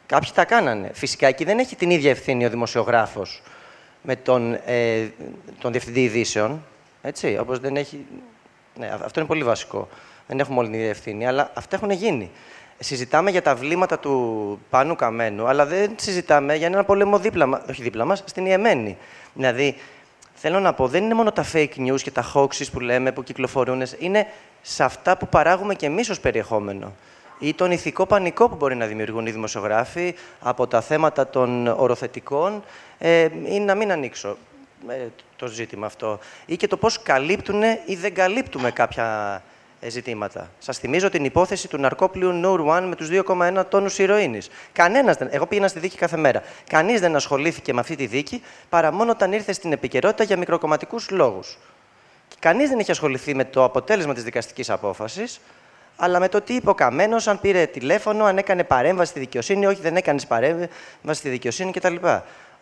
[0.07, 0.91] κάποιοι τα κάνανε.
[0.93, 3.43] Φυσικά εκεί δεν έχει την ίδια ευθύνη ο δημοσιογράφος
[4.03, 5.07] με τον, ε,
[5.59, 6.65] τον διευθυντή ειδήσεων,
[7.03, 8.07] έτσι, όπως δεν έχει...
[8.79, 9.89] Ναι, αυτό είναι πολύ βασικό.
[10.27, 12.31] Δεν έχουμε όλη την ίδια ευθύνη, αλλά αυτά έχουν γίνει.
[12.79, 17.83] Συζητάμε για τα βλήματα του Πάνου Καμένου, αλλά δεν συζητάμε για ένα πόλεμο δίπλα, όχι
[17.83, 18.97] δίπλα μας, στην Ιεμένη.
[19.35, 19.77] Δηλαδή,
[20.35, 23.23] Θέλω να πω, δεν είναι μόνο τα fake news και τα hoaxes που λέμε, που
[23.23, 24.27] κυκλοφορούν, είναι
[24.63, 26.93] σε αυτά που παράγουμε και εμείς ως περιεχόμενο.
[27.39, 32.63] Ή τον ηθικό πανικό που μπορεί να δημιουργούν οι δημοσιογράφοι από τα θέματα των οροθετικών
[32.99, 34.37] ε, ή να μην ανοίξω
[34.89, 35.07] ε,
[35.37, 36.19] το ζήτημα αυτό.
[36.47, 39.05] Ή και το πώς καλύπτουν ή δεν καλύπτουμε κάποια
[39.35, 39.54] ε,
[39.89, 40.51] ζητήματα.
[40.59, 44.49] Σας θυμίζω την υπόθεση του ναρκόπλιου Noor One με τους 2,1 τόνους ηρωίνης.
[44.73, 45.29] Κανένας δεν.
[45.31, 46.43] Εγώ πήγαινα στη δίκη κάθε μέρα.
[46.69, 51.11] Κανείς δεν ασχολήθηκε με αυτή τη δίκη παρά μόνο όταν ήρθε στην επικαιρότητα για μικροκομματικούς
[51.11, 51.59] λόγους.
[52.39, 55.41] Κανείς δεν έχει ασχοληθεί με το αποτέλεσμα της δικαστικής απόφασης,
[55.97, 59.67] αλλά με το τι είπε ο Καμένος, αν πήρε τηλέφωνο, αν έκανε παρέμβαση στη δικαιοσύνη,
[59.67, 60.69] όχι δεν έκανε παρέμβαση
[61.11, 61.97] στη δικαιοσύνη κτλ.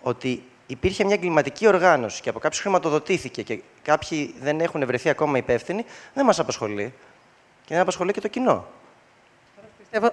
[0.03, 5.39] Ότι υπήρχε μια εγκληματική οργάνωση και από κάποιους χρηματοδοτήθηκε και κάποιοι δεν έχουν βρεθεί ακόμα
[5.39, 6.95] υπεύθυνοι, δεν μας απασχολεί.
[7.65, 8.67] Και δεν απασχολεί και το κοινό.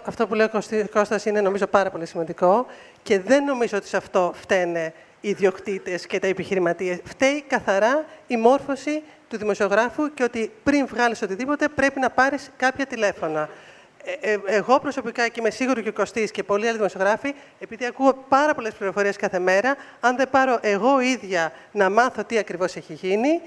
[0.05, 2.65] αυτό που λέει ο Κώστας είναι νομίζω πάρα πολύ σημαντικό
[3.03, 6.99] και δεν νομίζω ότι σε αυτό φταίνε οι ιδιοκτήτες και τα επιχειρηματίες.
[7.03, 12.85] Φταίει καθαρά η μόρφωση του δημοσιογράφου και ότι πριν βγάλεις οτιδήποτε πρέπει να πάρεις κάποια
[12.85, 13.49] τηλέφωνα.
[14.03, 17.85] Ε, ε, εγώ προσωπικά και είμαι σίγουρη και ο Κωστής και πολλοί άλλοι δημοσιογράφοι, επειδή
[17.85, 22.75] ακούω πάρα πολλές πληροφορίες κάθε μέρα, αν δεν πάρω εγώ ίδια να μάθω τι ακριβώς
[22.75, 23.41] έχει γίνει,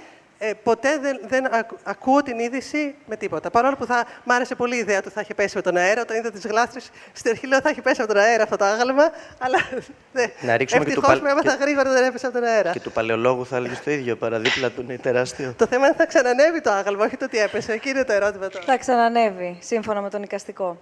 [0.44, 1.44] ε, ποτέ δεν, δεν
[1.82, 3.50] ακούω την είδηση με τίποτα.
[3.50, 6.00] Παρόλο που θα, μ' άρεσε πολύ η ιδέα του θα έχει πέσει με τον αέρα.
[6.00, 6.80] Όταν είδα τι γλάστρε
[7.12, 9.10] στην αρχή λέω θα έχει πέσει από τον αέρα αυτό το άγαλμα.
[9.38, 9.58] Αλλά
[10.16, 10.24] ναι.
[10.40, 12.70] Να ρίξουμε Ευτυχώς και του με έμαθα γρήγορα δεν έπεσε από τον αέρα.
[12.72, 14.16] Και του παλαιολόγου θα έλεγες το ίδιο.
[14.16, 15.54] Παραδίπλα του είναι τεράστιο.
[15.56, 17.72] το θέμα είναι θα ξανανεύει το άγαλμα, όχι το τι έπεσε.
[17.72, 18.64] Εκεί είναι το ερώτημα τώρα.
[18.64, 20.78] Θα ξανανεύει, σύμφωνα με τον οικαστικό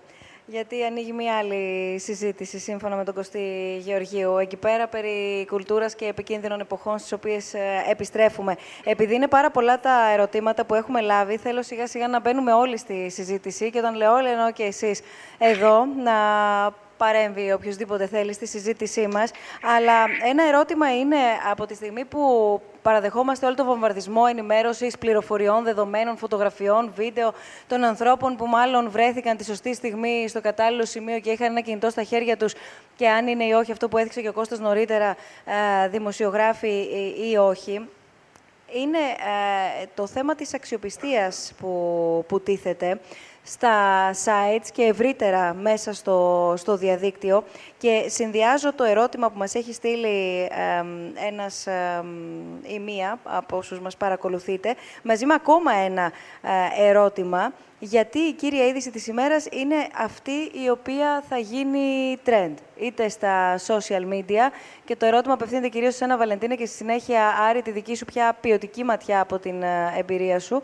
[0.50, 4.38] γιατί ανοίγει μια άλλη συζήτηση σύμφωνα με τον Κωστή Γεωργίου.
[4.38, 8.56] Εκεί πέρα περί κουλτούρας και επικίνδυνων εποχών στις οποίες ε, επιστρέφουμε.
[8.84, 12.76] Επειδή είναι πάρα πολλά τα ερωτήματα που έχουμε λάβει, θέλω σιγά σιγά να μπαίνουμε όλοι
[12.76, 15.00] στη συζήτηση και όταν λέω όλοι εννοώ και εσείς
[15.38, 16.12] εδώ να
[16.96, 19.30] παρέμβει οποιοδήποτε θέλει στη συζήτησή μας.
[19.76, 21.16] Αλλά ένα ερώτημα είναι
[21.50, 22.20] από τη στιγμή που
[22.82, 27.32] παραδεχόμαστε όλο το βομβαρδισμό ενημέρωσης, πληροφοριών, δεδομένων, φωτογραφιών, βίντεο
[27.66, 31.90] των ανθρώπων που μάλλον βρέθηκαν τη σωστή στιγμή στο κατάλληλο σημείο και είχαν ένα κινητό
[31.90, 32.54] στα χέρια τους
[32.96, 35.16] και αν είναι ή όχι αυτό που έδειξε και ο Κώστας νωρίτερα,
[35.84, 36.86] ε, δημοσιογράφοι
[37.30, 37.88] ή όχι.
[38.72, 43.00] Είναι ε, το θέμα της αξιοπιστίας που, που τίθεται
[43.42, 47.44] στα sites και ευρύτερα μέσα στο, στο διαδίκτυο.
[47.78, 50.48] Και συνδυάζω το ερώτημα που μας έχει στείλει
[51.28, 51.66] ένας
[52.62, 56.12] ή μία από όσους μας παρακολουθείτε, μαζί με ακόμα ένα
[56.42, 62.54] ε, ερώτημα, γιατί η κύρια είδηση της ημέρας είναι αυτή η οποία θα γίνει trend,
[62.80, 64.52] είτε στα social media,
[64.84, 68.04] και το ερώτημα απευθύνεται κυρίως σε ένα Βαλεντίνε και στη συνέχεια, Άρη, τη δική σου
[68.04, 70.62] πια ποιοτική ματιά από την ε, εμπειρία σου,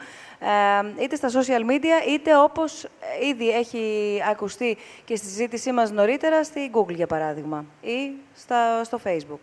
[0.98, 2.86] ε, είτε στα social media, είτε όπως
[3.30, 9.00] ήδη έχει ακουστεί και στη συζήτησή μας νωρίτερα, στη Google, για παράδειγμα, ή στα, στο
[9.04, 9.40] Facebook.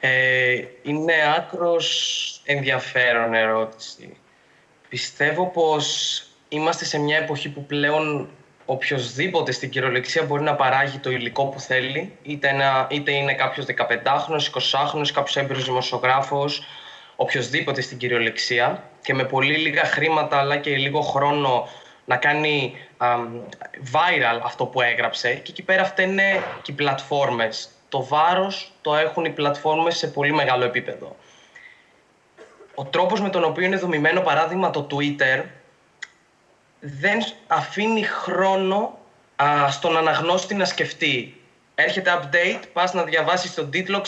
[0.00, 4.16] Ε, είναι άκρος ενδιαφέρον ερώτηση.
[4.88, 8.28] Πιστεύω πως είμαστε σε μια εποχή που πλέον
[8.64, 13.66] οποιοδήποτε στην κυριολεξία μπορεί να παράγει το υλικό που θέλει, είτε, ένα, είτε είναι κάποιος
[13.66, 16.62] 15χρονος, 20χρονος, κάποιος έμπειρος δημοσιογράφος,
[17.16, 21.68] οποιοδήποτε στην κυριολεξία και με πολύ λίγα χρήματα αλλά και λίγο χρόνο
[22.04, 22.76] να κάνει
[23.92, 27.68] viral αυτό που έγραψε και εκεί πέρα φταίνε και οι πλατφόρμες.
[27.88, 31.16] Το βάρος το έχουν οι πλατφόρμες σε πολύ μεγάλο επίπεδο.
[32.78, 35.42] Ο τρόπος με τον οποίο είναι δομημένο παράδειγμα το Twitter
[36.80, 38.98] δεν αφήνει χρόνο
[39.36, 41.40] α, στον αναγνώστη να σκεφτεί.
[41.74, 44.04] Έρχεται update, πας να διαβάσεις τον τίτλο,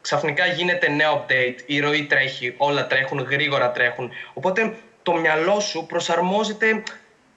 [0.00, 4.10] ξαφνικά γίνεται νέο update, η ροή τρέχει, όλα τρέχουν, γρήγορα τρέχουν.
[4.34, 6.82] Οπότε το μυαλό σου προσαρμόζεται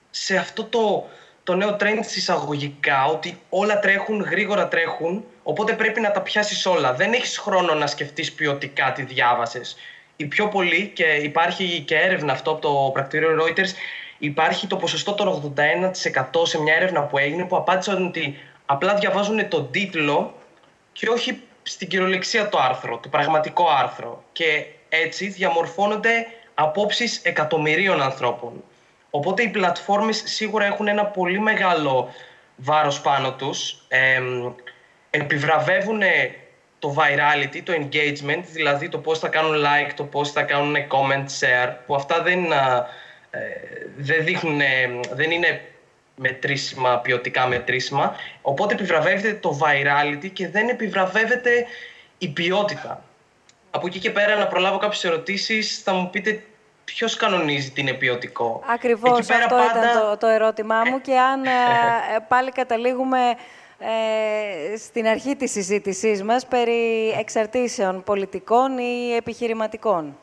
[0.09, 1.09] σε αυτό το,
[1.43, 6.93] το νέο trend εισαγωγικά, ότι όλα τρέχουν, γρήγορα τρέχουν, οπότε πρέπει να τα πιάσεις όλα.
[6.93, 9.75] Δεν έχεις χρόνο να σκεφτείς ποιοτικά τι διάβασες.
[10.21, 13.69] Οι πιο πολλοί, και υπάρχει και έρευνα αυτό από το πρακτήριο Reuters,
[14.17, 19.47] υπάρχει το ποσοστό των 81% σε μια έρευνα που έγινε που απάντησαν ότι απλά διαβάζουν
[19.47, 20.35] τον τίτλο
[20.91, 24.23] και όχι στην κυριολεξία το άρθρο, το πραγματικό άρθρο.
[24.31, 28.63] Και έτσι διαμορφώνονται απόψεις εκατομμυρίων ανθρώπων.
[29.09, 32.13] Οπότε οι πλατφόρμες σίγουρα έχουν ένα πολύ μεγάλο
[32.55, 33.85] βάρος πάνω τους.
[33.87, 34.21] Ε,
[35.09, 36.01] επιβραβεύουν
[36.81, 41.25] το virality, το engagement, δηλαδή το πώς θα κάνουν like, το πώς θα κάνουν comment,
[41.39, 42.87] share, που αυτά δεν, ε,
[43.97, 44.61] δεν, δείχνουν,
[45.13, 45.61] δεν είναι
[46.15, 48.15] μετρήσιμα, ποιοτικά μετρήσιμα.
[48.41, 51.65] Οπότε επιβραβεύεται το virality και δεν επιβραβεύεται
[52.17, 53.03] η ποιότητα.
[53.71, 56.43] Από εκεί και πέρα να προλάβω κάποιες ερωτήσεις, θα μου πείτε
[56.85, 58.63] ποιος κανονίζει την ποιοτικό.
[58.73, 61.49] Ακριβώς, αυτό ήταν το, το ερώτημά μου και αν ε,
[62.15, 63.19] ε, πάλι καταλήγουμε
[63.83, 70.17] ε, στην αρχή της συζήτησής μας περί εξαρτήσεων πολιτικών ή επιχειρηματικών.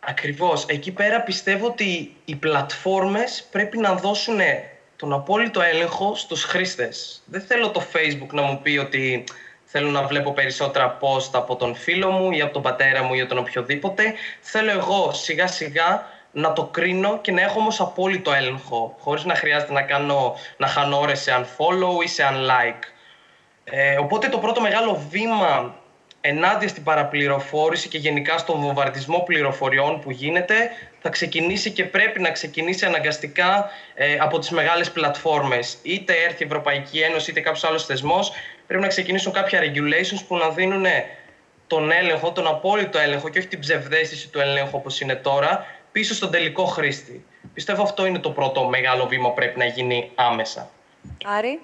[0.00, 0.64] Ακριβώς.
[0.66, 4.38] Εκεί πέρα πιστεύω ότι οι πλατφόρμες πρέπει να δώσουν
[4.96, 7.22] τον απόλυτο έλεγχο στους χρήστες.
[7.26, 9.24] Δεν θέλω το Facebook να μου πει ότι
[9.64, 13.20] θέλω να βλέπω περισσότερα post από τον φίλο μου ή από τον πατέρα μου ή
[13.20, 14.14] από τον οποιοδήποτε.
[14.40, 19.34] Θέλω εγώ σιγά σιγά να το κρίνω και να έχω όμως απόλυτο έλεγχο, χωρίς να
[19.34, 22.91] χρειάζεται να, κάνω, να χάνω ώρες σε unfollow ή σε unlike.
[23.64, 25.74] Ε, οπότε το πρώτο μεγάλο βήμα
[26.20, 32.30] ενάντια στην παραπληροφόρηση και γενικά στον βομβαρδισμό πληροφοριών που γίνεται θα ξεκινήσει και πρέπει να
[32.30, 35.78] ξεκινήσει αναγκαστικά ε, από τις μεγάλες πλατφόρμες.
[35.82, 38.32] Είτε έρθει η Ευρωπαϊκή Ένωση είτε κάποιος άλλος θεσμός
[38.66, 40.84] πρέπει να ξεκινήσουν κάποια regulations που να δίνουν
[41.66, 46.14] τον έλεγχο, τον απόλυτο έλεγχο και όχι την ψευδέστηση του ελέγχου όπως είναι τώρα πίσω
[46.14, 47.24] στον τελικό χρήστη.
[47.54, 50.70] Πιστεύω αυτό είναι το πρώτο μεγάλο βήμα που πρέπει να γίνει άμεσα.
[51.24, 51.60] Άρη.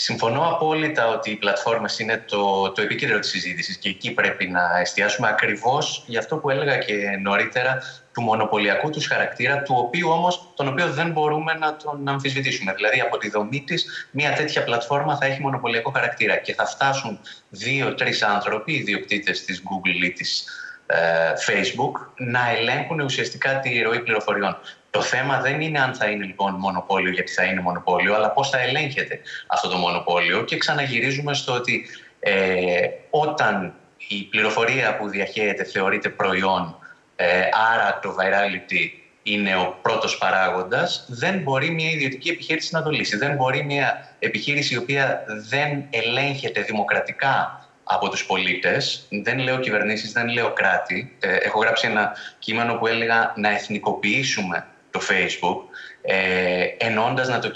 [0.00, 4.78] Συμφωνώ απόλυτα ότι οι πλατφόρμες είναι το, το επίκεντρο της συζήτησης και εκεί πρέπει να
[4.80, 7.78] εστιάσουμε ακριβώς για αυτό που έλεγα και νωρίτερα
[8.12, 12.72] του μονοπωλιακού τους χαρακτήρα, του οποίου όμως, τον οποίο δεν μπορούμε να τον αμφισβητήσουμε.
[12.74, 17.20] Δηλαδή, από τη δομή της, μια τέτοια πλατφόρμα θα έχει μονοπωλιακό χαρακτήρα και θα φτάσουν
[17.48, 20.44] δύο-τρει άνθρωποι, ιδιοκτήτες της Google ή της
[20.86, 24.56] ε, Facebook, να ελέγχουν ουσιαστικά τη ροή πληροφοριών.
[24.90, 28.50] Το θέμα δεν είναι αν θα είναι λοιπόν μονοπόλιο, γιατί θα είναι μονοπόλιο, αλλά πώς
[28.50, 30.44] θα ελέγχεται αυτό το μονοπόλιο.
[30.44, 31.86] Και ξαναγυρίζουμε στο ότι
[32.20, 33.74] ε, όταν
[34.08, 36.78] η πληροφορία που διαχέεται θεωρείται προϊόν,
[37.16, 37.40] ε,
[37.74, 38.90] άρα το virality
[39.22, 43.16] είναι ο πρώτος παράγοντας, δεν μπορεί μια ιδιωτική επιχείρηση να το λύσει.
[43.16, 50.12] Δεν μπορεί μια επιχείρηση η οποία δεν ελέγχεται δημοκρατικά από τους πολίτες, δεν λέω κυβερνήσεις,
[50.12, 51.16] δεν λέω κράτη.
[51.20, 54.66] Ε, έχω γράψει ένα κείμενο που έλεγα να εθνικοποιήσουμε
[54.98, 57.50] το Facebook, ε, ενώντας να το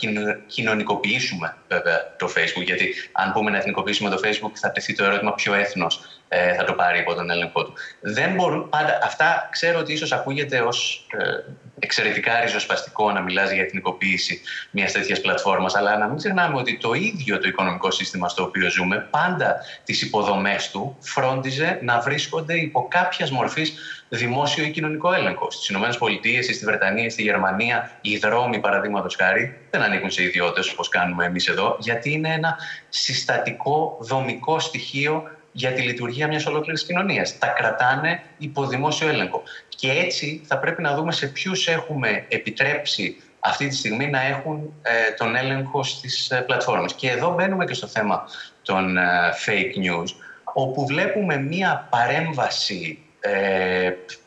[0.46, 2.64] κοινωνικοποιήσουμε βέβαια το Facebook.
[2.64, 6.64] Γιατί αν πούμε να εθνικοποιήσουμε το Facebook, θα τεθεί το ερώτημα ποιο έθνος ε, θα
[6.64, 7.72] το πάρει υπό τον έλεγχό του.
[8.00, 8.98] Δεν μπορούν πάντα.
[9.02, 14.40] Αυτά ξέρω ότι ίσως ακούγεται ως ε, εξαιρετικά ριζοσπαστικό να μιλάς για εθνικοποίηση
[14.70, 18.70] μιας τέτοιας πλατφόρμας, αλλά να μην ξεχνάμε ότι το ίδιο το οικονομικό σύστημα στο οποίο
[18.70, 25.50] ζούμε, πάντα τις υποδομές του φρόντιζε να βρίσκονται υπό κάποιας μορφής δημόσιο ή κοινωνικό έλεγχο.
[25.50, 30.88] Στις ΗΠΑ, στη Βρετανία, στη Γερμανία, οι δρόμοι, παραδείγματος χάρη, δεν ανήκουν σε ιδιώτες όπως
[30.88, 32.56] κάνουμε εμείς εδώ, γιατί είναι ένα
[32.88, 37.38] συστατικό δομικό στοιχείο για τη λειτουργία μιας ολόκληρης κοινωνίας.
[37.38, 39.42] Τα κρατάνε υπό δημόσιο έλεγχο.
[39.68, 44.74] Και έτσι θα πρέπει να δούμε σε ποιους έχουμε επιτρέψει αυτή τη στιγμή να έχουν
[44.82, 46.94] ε, τον έλεγχο στις ε, πλατφόρμες.
[46.94, 48.24] Και εδώ μπαίνουμε και στο θέμα
[48.62, 49.02] των ε,
[49.46, 50.08] fake news,
[50.44, 53.11] όπου βλέπουμε μία παρέμβαση ε,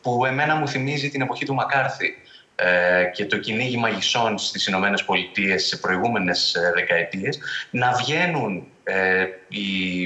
[0.01, 2.15] που εμένα μου θυμίζει την εποχή του Μακάρθη
[2.55, 7.39] ε, και το κυνήγι μαγισσών στις Ηνωμένες Πολιτείες σε προηγούμενες ε, δεκαετίες
[7.69, 10.01] να βγαίνουν ε, οι,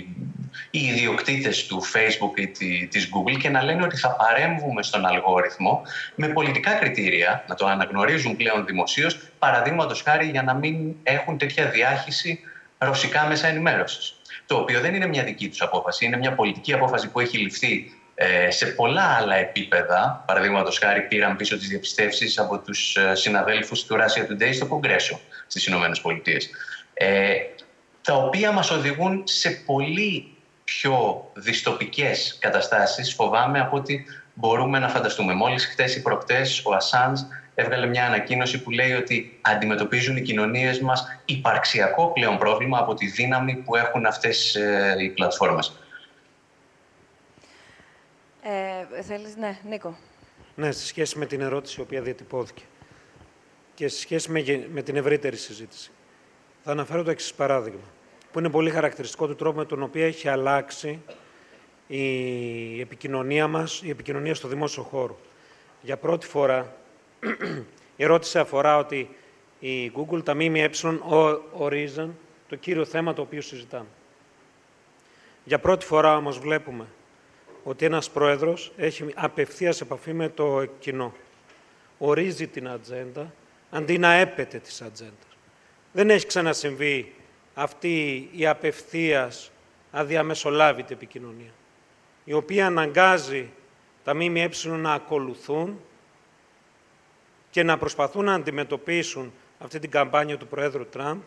[0.72, 5.82] οι ιδιοκτήτες του Facebook ή της Google και να λένε ότι θα παρέμβουμε στον αλγόριθμο
[6.16, 11.66] με πολιτικά κριτήρια, να το αναγνωρίζουν πλέον δημοσίως, παραδείγματος χάρη για να μην έχουν τέτοια
[11.66, 12.40] διάχυση
[12.78, 14.14] ρωσικά μέσα ενημέρωσης.
[14.46, 17.74] Το οποίο δεν είναι μια δική τους απόφαση, είναι μια πολιτική απόφαση που έχει ληφθεί
[17.76, 17.99] ε,
[18.50, 23.96] σε πολλά άλλα επίπεδα, παραδείγματος χάρη, πήραν πίσω τις διαπιστεύσεις από τους ε, συναδέλφους του
[23.96, 26.50] Russia Today στο Κογκρέσο στις Ηνωμένες Πολιτείες.
[26.94, 27.34] Ε,
[28.02, 30.32] τα οποία μας οδηγούν σε πολύ
[30.64, 35.34] πιο δυστοπικές καταστάσεις, φοβάμαι, από ότι μπορούμε να φανταστούμε.
[35.34, 40.80] Μόλις χτες ή προπτές ο Ασάνς έβγαλε μια ανακοίνωση που λέει ότι αντιμετωπίζουν οι κοινωνίες
[40.80, 45.79] μας υπαρξιακό πλέον πρόβλημα από τη δύναμη που έχουν αυτές ε, οι πλατφόρμες.
[48.42, 49.98] Ε, θέλεις, ναι, Νίκο.
[50.56, 52.64] Ναι, σε σχέση με την ερώτηση η οποία διατυπώθηκε
[53.80, 55.92] και σε σχέση με, με την ευρύτερη συζήτηση.
[56.64, 57.88] Θα αναφέρω το εξής παράδειγμα,
[58.32, 61.02] που είναι πολύ χαρακτηριστικό του τρόπου με τον οποίο έχει αλλάξει
[61.88, 65.20] η επικοινωνία μας, η επικοινωνία στο δημόσιο χώρο.
[65.82, 66.76] Για πρώτη φορά,
[67.98, 69.10] η ερώτηση αφορά ότι
[69.60, 70.70] η Google, τα ΜΜΕ
[71.52, 72.18] ορίζαν
[72.50, 73.88] το κύριο θέμα το οποίο συζητάμε.
[75.44, 76.86] Για πρώτη φορά όμως βλέπουμε
[77.70, 81.14] ότι ένας πρόεδρος έχει απευθείας επαφή με το κοινό.
[81.98, 83.34] Ορίζει την ατζέντα,
[83.72, 85.38] αντί να έπεται της ατζέντας.
[85.92, 87.16] Δεν έχει ξανασυμβεί
[87.54, 89.52] αυτή η απευθείας
[89.92, 91.52] αδιαμεσολάβητη επικοινωνία,
[92.24, 93.50] η οποία αναγκάζει
[94.04, 95.80] τα ΜΜΕ να ακολουθούν
[97.50, 101.20] και να προσπαθούν να αντιμετωπίσουν αυτή την καμπάνια του Προέδρου Τραμπ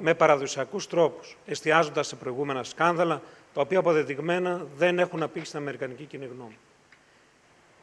[0.00, 3.22] με παραδοσιακούς τρόπους, εστιάζοντας σε προηγούμενα σκάνδαλα,
[3.54, 6.58] τα οποία αποδεδειγμένα δεν έχουν απήχει στην Αμερικανική κοινή γνώμη.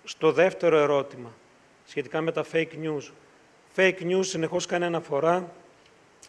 [0.04, 1.34] Στο δεύτερο ερώτημα,
[1.86, 3.12] σχετικά με τα fake news.
[3.76, 5.52] Fake news συνεχώς κάνει αναφορά,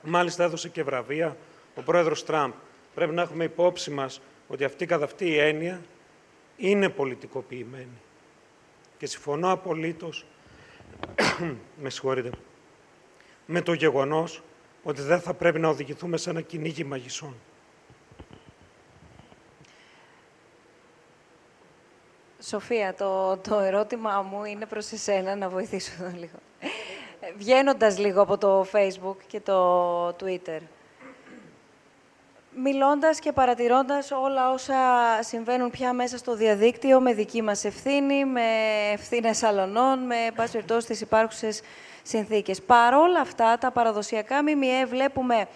[0.02, 1.36] μάλιστα έδωσε και βραβεία
[1.74, 2.52] ο πρόεδρος Τραμπ.
[2.94, 5.80] Πρέπει να έχουμε υπόψη μας ότι αυτή καθ' αυτή η έννοια
[6.56, 7.98] είναι πολιτικοποιημένη.
[8.98, 10.24] Και συμφωνώ απολύτως,
[11.82, 12.30] με συγχωρείτε,
[13.46, 14.42] με το γεγονός
[14.82, 17.34] ότι δεν θα πρέπει να οδηγηθούμε σε ένα κυνήγι μαγισσών.
[22.50, 26.38] Σοφία, το, το ερώτημα μου είναι προς εσένα, να βοηθήσω εδώ λίγο.
[27.38, 30.60] Βγαίνοντας λίγο από το Facebook και το Twitter,
[32.54, 34.74] μιλώντας και παρατηρώντας όλα όσα
[35.20, 38.42] συμβαίνουν πια μέσα στο διαδίκτυο με δική μας ευθύνη, με
[38.92, 41.60] ευθύνες αλωνών, με πάση περιπτώσει τις υπάρχουσες
[42.02, 42.62] συνθήκες.
[42.62, 45.46] Παρόλα αυτά, τα παραδοσιακά ΜΜΕ βλέπουμε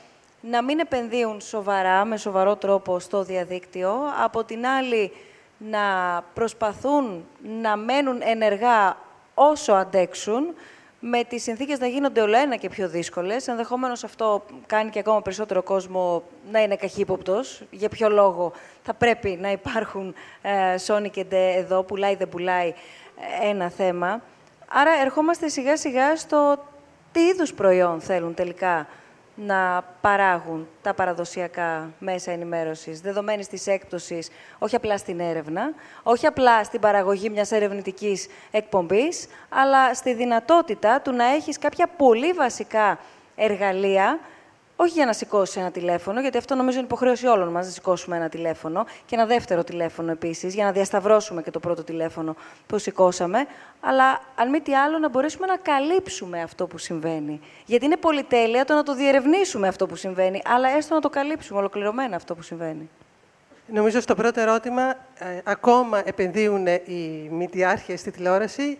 [0.40, 3.94] να μην επενδύουν σοβαρά, με σοβαρό τρόπο στο διαδίκτυο.
[4.24, 5.12] Από την άλλη,
[5.70, 5.80] να
[6.34, 7.24] προσπαθούν
[7.62, 8.96] να μένουν ενεργά
[9.34, 10.54] όσο αντέξουν,
[11.06, 13.48] με τις συνθήκες να γίνονται όλο ένα και πιο δύσκολες.
[13.48, 17.62] Ενδεχομένως αυτό κάνει και ακόμα περισσότερο κόσμο να είναι καχύποπτος.
[17.70, 22.68] Για ποιο λόγο θα πρέπει να υπάρχουν ε, Sony και εδώ, πουλάει δεν πουλάει
[23.42, 24.22] ε, ένα θέμα.
[24.68, 26.64] Άρα ερχόμαστε σιγά σιγά στο
[27.12, 28.86] τι είδους προϊόν θέλουν τελικά
[29.34, 36.64] να παράγουν τα παραδοσιακά μέσα ενημέρωσης, δεδομένης της έκπτωσης, όχι απλά στην έρευνα, όχι απλά
[36.64, 42.98] στην παραγωγή μιας ερευνητικής εκπομπής, αλλά στη δυνατότητα του να έχεις κάποια πολύ βασικά
[43.36, 44.18] εργαλεία
[44.76, 48.16] όχι για να σηκώσει ένα τηλέφωνο, γιατί αυτό νομίζω είναι υποχρέωση όλων μας να σηκώσουμε
[48.16, 52.36] ένα τηλέφωνο και ένα δεύτερο τηλέφωνο επίσης, για να διασταυρώσουμε και το πρώτο τηλέφωνο
[52.66, 53.46] που σηκώσαμε.
[53.80, 57.40] Αλλά αν μη τι άλλο, να μπορέσουμε να καλύψουμε αυτό που συμβαίνει.
[57.66, 61.58] Γιατί είναι πολυτέλεια το να το διερευνήσουμε αυτό που συμβαίνει, αλλά έστω να το καλύψουμε
[61.58, 62.90] ολοκληρωμένα αυτό που συμβαίνει.
[63.66, 64.82] Νομίζω στο πρώτο ερώτημα,
[65.18, 68.78] ε, ακόμα επενδύουν οι μητιάρχες στη τηλεόραση; για,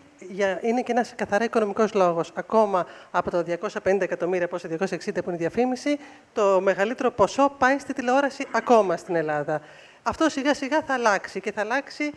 [0.60, 2.30] είναι και ένας καθαρά οικονομικός λόγος.
[2.34, 3.44] Ακόμα από το
[3.82, 5.98] 250 εκατομμύρια, πόσο 260 που είναι η διαφήμιση,
[6.32, 9.60] το μεγαλύτερο ποσό πάει στη τηλεόραση ακόμα στην Ελλάδα.
[10.02, 12.10] Αυτό σιγά σιγά θα αλλάξει και θα αλλάξει ε,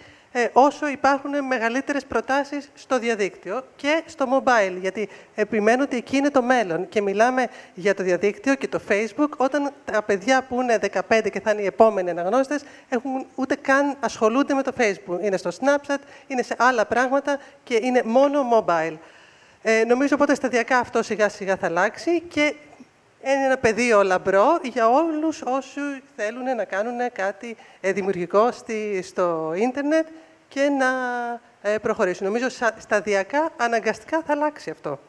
[0.54, 6.42] όσο υπάρχουν μεγαλύτερες προτάσεις στο διαδίκτυο και στο mobile, γιατί επιμένω ότι εκεί είναι το
[6.42, 6.90] μέλλον.
[6.90, 10.80] Και μιλάμε για το διαδίκτυο και το Facebook, όταν τα παιδιά που είναι
[11.10, 15.22] 15 και θα είναι οι επόμενοι αναγνώστες, έχουν, ούτε καν ασχολούνται με το Facebook.
[15.22, 18.98] Είναι στο Snapchat, είναι σε άλλα πράγματα και είναι μόνο mobile.
[19.62, 22.56] Ε, νομίζω οπότε σταδιακά αυτό σιγά σιγά θα αλλάξει και
[23.34, 25.80] είναι ένα πεδίο λαμπρό για όλους όσοι
[26.16, 30.08] θέλουν να κάνουν κάτι ε, δημιουργικό στη, στο ίντερνετ
[30.48, 30.88] και να
[31.62, 32.26] ε, προχωρήσουν.
[32.26, 32.48] Νομίζω
[32.78, 35.00] σταδιακά, αναγκαστικά θα αλλάξει αυτό.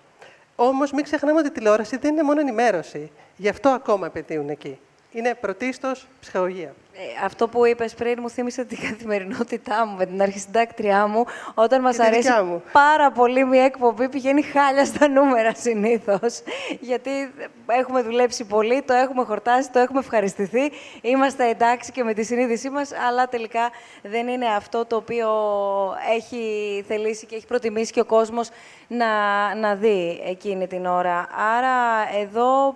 [0.57, 3.11] Όμως μην ξεχνάμε ότι η τηλεόραση δεν είναι μόνο ενημέρωση.
[3.37, 4.79] Γι' αυτό ακόμα επενδύουν εκεί.
[5.13, 6.75] Είναι πρωτίστως ψυχαγωγία.
[7.01, 11.25] Ε, αυτό που είπες πριν μου θύμισε την καθημερινότητά μου με την αρχισυντάκτριά μου.
[11.55, 12.31] Όταν μας αρέσει
[12.73, 16.43] πάρα πολύ μια εκπομπή, πηγαίνει χάλια στα νούμερα συνήθως.
[16.81, 17.11] Γιατί
[17.67, 20.71] έχουμε δουλέψει πολύ, το έχουμε χορτάσει, το έχουμε ευχαριστηθεί.
[21.01, 23.71] Είμαστε εντάξει και με τη συνείδησή μας, αλλά τελικά
[24.03, 25.29] δεν είναι αυτό το οποίο
[26.17, 28.49] έχει θελήσει και έχει προτιμήσει και ο κόσμος
[28.89, 29.07] να,
[29.55, 31.29] να δει εκείνη την ώρα.
[31.57, 31.77] Άρα
[32.21, 32.75] εδώ.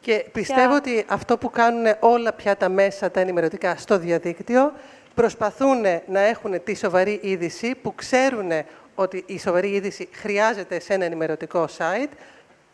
[0.00, 4.72] Και πιστεύω ότι αυτό που κάνουν όλα πια τα μέσα, τα ενημερωτικά στο διαδίκτυο,
[5.14, 8.50] προσπαθούν να έχουν τη σοβαρή είδηση που ξέρουν
[8.94, 12.12] ότι η σοβαρή είδηση χρειάζεται σε ένα ενημερωτικό site,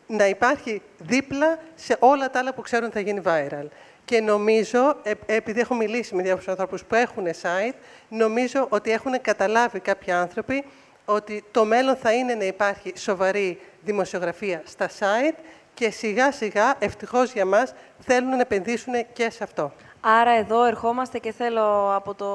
[0.07, 3.67] να υπάρχει δίπλα σε όλα τα άλλα που ξέρουν θα γίνει viral.
[4.05, 7.75] Και νομίζω, ε, επειδή έχω μιλήσει με διάφορους ανθρώπους που έχουν site,
[8.09, 10.65] νομίζω ότι έχουν καταλάβει κάποιοι άνθρωποι
[11.05, 15.37] ότι το μέλλον θα είναι να υπάρχει σοβαρή δημοσιογραφία στα site
[15.73, 19.73] και σιγά σιγά, ευτυχώς για μας, θέλουν να επενδύσουν και σε αυτό.
[20.05, 22.27] Άρα εδώ ερχόμαστε και θέλω από το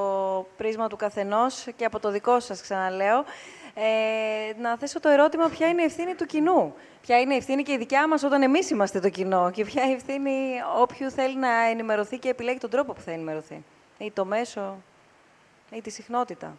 [0.57, 3.25] πρίσμα του καθενός και από το δικό σας, ξαναλέω,
[3.75, 7.63] ε, να θέσω το ερώτημα ποια είναι η ευθύνη του κοινού; Ποια είναι η ευθύνη
[7.63, 10.33] και η δικιά μας όταν εμείς είμαστε το κοινό; Και ποια είναι η ευθύνη
[10.79, 13.63] όποιου θέλει να ενημερωθεί και επιλέγει τον τρόπο που θα ενημερωθεί;
[13.99, 14.77] Ή το μέσο,
[15.71, 16.57] ή τη συχνότητα;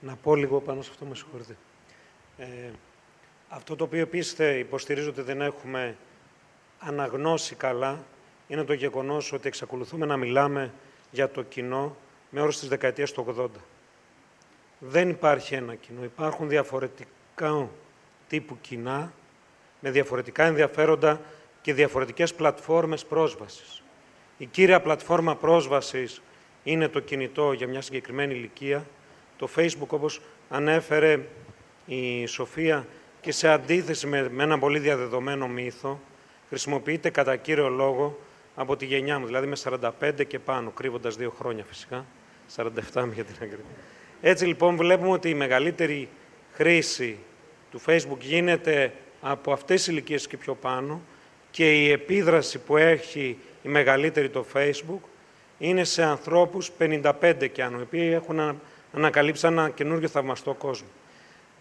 [0.00, 1.56] Να πω λίγο πάνω σε αυτό, με συγχωρείτε.
[2.38, 2.70] Ε,
[3.48, 5.96] αυτό το οποίο επίσης υποστηρίζω ότι δεν έχουμε
[6.80, 7.98] αναγνώσει καλά
[8.50, 10.72] είναι το γεγονός ότι εξακολουθούμε να μιλάμε
[11.10, 11.96] για το κοινό
[12.30, 13.46] με όρους της δεκαετίας του 80.
[14.78, 16.04] Δεν υπάρχει ένα κοινό.
[16.04, 17.68] Υπάρχουν διαφορετικά
[18.28, 19.12] τύπου κοινά,
[19.80, 21.20] με διαφορετικά ενδιαφέροντα
[21.62, 23.82] και διαφορετικές πλατφόρμες πρόσβασης.
[24.38, 26.22] Η κύρια πλατφόρμα πρόσβασης
[26.64, 28.86] είναι το κινητό για μια συγκεκριμένη ηλικία.
[29.36, 31.20] Το Facebook, όπως ανέφερε
[31.86, 32.86] η Σοφία,
[33.20, 36.00] και σε αντίθεση με, με ένα πολύ διαδεδομένο μύθο,
[36.48, 38.18] χρησιμοποιείται κατά κύριο λόγο
[38.60, 39.56] από τη γενιά μου, δηλαδή με
[40.00, 42.06] 45 και πάνω, κρύβοντας δύο χρόνια φυσικά,
[42.56, 43.64] 47 για την ακρίβεια.
[44.20, 46.08] Έτσι λοιπόν βλέπουμε ότι η μεγαλύτερη
[46.52, 47.18] χρήση
[47.70, 51.00] του Facebook γίνεται από αυτές τις ηλικίες και πιο πάνω
[51.50, 55.08] και η επίδραση που έχει η μεγαλύτερη το Facebook
[55.58, 58.60] είναι σε ανθρώπους 55 και άνω, οι οποίοι έχουν
[58.92, 60.88] ανακαλύψει ένα καινούργιο θαυμαστό κόσμο.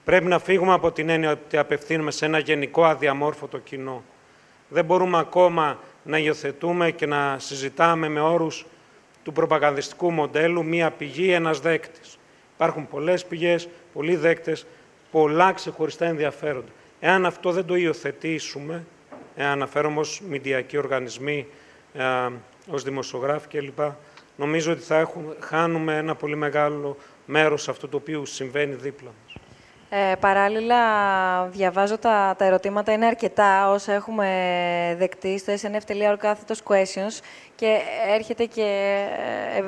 [0.03, 4.03] Πρέπει να φύγουμε από την έννοια ότι απευθύνουμε σε ένα γενικό αδιαμόρφωτο κοινό.
[4.69, 5.79] Δεν μπορούμε ακόμα
[6.09, 8.65] να υιοθετούμε και να συζητάμε με όρους
[9.23, 12.17] του προπαγανδιστικού μοντέλου μία πηγή, ένας δέκτης.
[12.55, 14.65] Υπάρχουν πολλές πηγές, πολλοί δέκτες,
[15.11, 16.71] πολλά ξεχωριστά ενδιαφέροντα.
[16.99, 18.85] Εάν αυτό δεν το υιοθετήσουμε,
[19.35, 21.47] εάν αναφέρομαι ως μηντιακοί οργανισμοί
[21.93, 22.03] ε,
[22.67, 23.79] ως δημοσιογράφοι κλπ.
[24.35, 29.28] Νομίζω ότι θα έχουμε, χάνουμε ένα πολύ μεγάλο μέρος αυτού το οποίο συμβαίνει δίπλα μας.
[29.91, 30.77] Ε, παράλληλα,
[31.45, 34.27] διαβάζω τα, τα ερωτήματα, είναι αρκετά όσα έχουμε
[34.97, 37.19] δεκτεί στο snf.org κάθετος questions
[37.55, 38.61] και έρχεται και
[39.55, 39.63] ε, ε,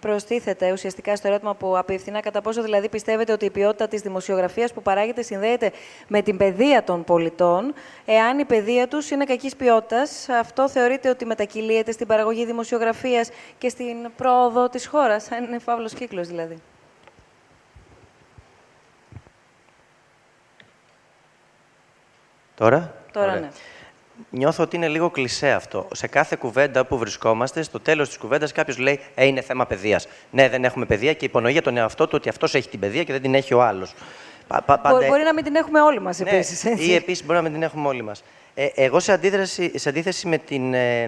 [0.00, 4.72] προστίθεται ουσιαστικά στο ερώτημα που απευθυνά κατά πόσο δηλαδή πιστεύετε ότι η ποιότητα της δημοσιογραφίας
[4.72, 5.72] που παράγεται συνδέεται
[6.08, 7.74] με την παιδεία των πολιτών.
[8.04, 13.68] Εάν η παιδεία τους είναι κακής ποιότητας, αυτό θεωρείται ότι μετακυλίεται στην παραγωγή δημοσιογραφίας και
[13.68, 15.28] στην πρόοδο της χώρας.
[15.28, 16.62] Είναι φαύλος κύκλος δηλαδή.
[22.58, 23.48] Τώρα; Τώρα ναι.
[24.30, 25.88] Νιώθω ότι είναι λίγο κλεισέ αυτό.
[25.94, 30.08] Σε κάθε κουβέντα που βρισκόμαστε, στο τέλος της κουβέντας κάποιος λέει Ε, είναι θέμα παιδείας.
[30.30, 33.04] Ναι, δεν έχουμε παιδεία και υπονοεί για τον εαυτό του ότι αυτός έχει την παιδεία
[33.04, 33.94] και δεν την έχει ο άλλος.
[35.08, 36.64] Μπορεί να μην την έχουμε όλοι μας ναι, επίσης.
[36.64, 38.22] Ή επίσης μπορεί να μην την έχουμε όλοι μας.
[38.54, 41.06] Ε, εγώ, σε, αντίθεση, σε αντίθεση με την, ε,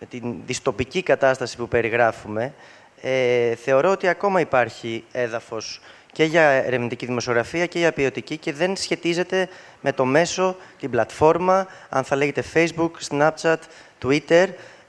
[0.00, 2.54] με την δυστοπική κατάσταση που περιγράφουμε,
[3.00, 5.80] ε, θεωρώ ότι ακόμα υπάρχει έδαφος
[6.14, 9.48] και για ερευνητική δημοσιογραφία και για ποιοτική και δεν σχετίζεται
[9.80, 13.56] με το μέσο, την πλατφόρμα, αν θα λέγεται Facebook, Snapchat,
[14.04, 14.46] Twitter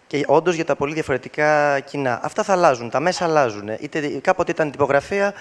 [0.07, 2.19] και όντως για τα πολύ διαφορετικά κοινά.
[2.23, 3.69] Αυτά θα αλλάζουν, τα μέσα αλλάζουν.
[3.79, 5.33] Είτε κάποτε ήταν τυπογραφία,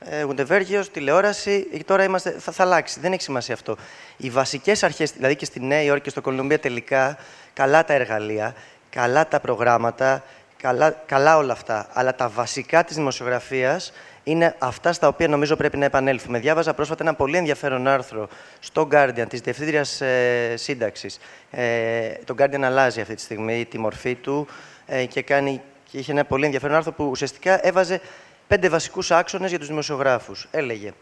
[0.00, 3.00] ε, Γουντεβέργιο, τηλεόραση, τώρα είμαστε, θα, θα αλλάξει.
[3.00, 3.76] Δεν έχει σημασία αυτό.
[4.16, 7.18] Οι βασικές αρχές, δηλαδή και στη Νέα Υόρκη και στο Κολουμπία, τελικά
[7.52, 8.54] καλά τα εργαλεία,
[8.90, 10.24] καλά τα προγράμματα,
[10.62, 11.88] καλά, καλά όλα αυτά.
[11.92, 13.92] Αλλά τα βασικά της δημοσιογραφίας
[14.30, 16.38] είναι αυτά στα οποία νομίζω πρέπει να επανέλθουμε.
[16.38, 18.28] Διάβαζα πρόσφατα ένα πολύ ενδιαφέρον άρθρο
[18.60, 21.18] στο Guardian της Διευθύντριας ε, Σύνταξης.
[21.50, 24.46] Ε, το Guardian αλλάζει αυτή τη στιγμή τη μορφή του
[24.86, 25.60] ε, και, κάνει,
[25.90, 28.00] και είχε ένα πολύ ενδιαφέρον άρθρο που ουσιαστικά έβαζε
[28.46, 30.48] πέντε βασικούς άξονες για τους δημοσιογράφους.
[30.50, 30.92] Έλεγε,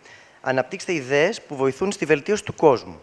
[0.41, 3.01] αναπτύξτε ιδέες που βοηθούν στη βελτίωση του κόσμου.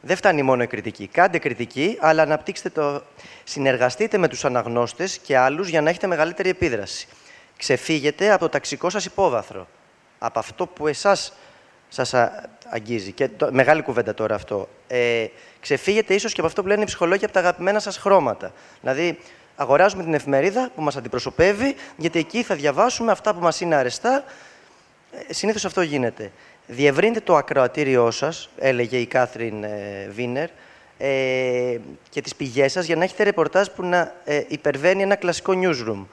[0.00, 1.06] Δεν φτάνει μόνο η κριτική.
[1.06, 3.02] Κάντε κριτική, αλλά αναπτύξτε το.
[3.44, 7.08] Συνεργαστείτε με τους αναγνώστες και άλλους για να έχετε μεγαλύτερη επίδραση
[7.58, 9.66] ξεφύγετε από το ταξικό σας υπόβαθρο.
[10.18, 11.32] Από αυτό που εσάς
[11.88, 12.14] σας
[12.70, 13.12] αγγίζει.
[13.12, 14.68] Και το, μεγάλη κουβέντα τώρα αυτό.
[14.86, 15.26] Ε,
[15.60, 18.52] ξεφύγετε ίσως και από αυτό που λένε οι ψυχολόγοι από τα αγαπημένα σας χρώματα.
[18.80, 19.18] Δηλαδή,
[19.56, 24.24] αγοράζουμε την εφημερίδα που μας αντιπροσωπεύει, γιατί εκεί θα διαβάσουμε αυτά που μας είναι αρεστά.
[25.28, 26.30] Ε, συνήθως αυτό γίνεται.
[26.66, 30.48] Διευρύνετε το ακροατήριό σας, έλεγε η Κάθριν ε, Βίνερ,
[30.98, 31.78] ε,
[32.10, 36.04] και τις πηγές σας για να έχετε ρεπορτάζ που να ε, υπερβαίνει ένα κλασικό newsroom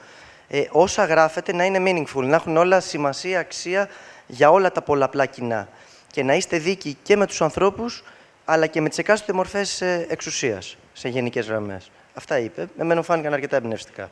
[0.47, 3.89] ε, όσα γράφετε να είναι meaningful, να έχουν όλα σημασία, αξία
[4.27, 5.67] για όλα τα πολλαπλά κοινά.
[6.11, 8.03] Και να είστε δίκοι και με τους ανθρώπους,
[8.45, 11.91] αλλά και με τις εκάστοτε μορφές ε, εξουσίας, σε γενικές γραμμές.
[12.13, 12.67] Αυτά είπε.
[12.77, 14.09] Εμένα φάνηκαν αρκετά εμπνευστικά.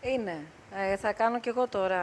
[0.00, 0.36] Είναι.
[0.92, 2.00] Ε, θα κάνω κι εγώ τώρα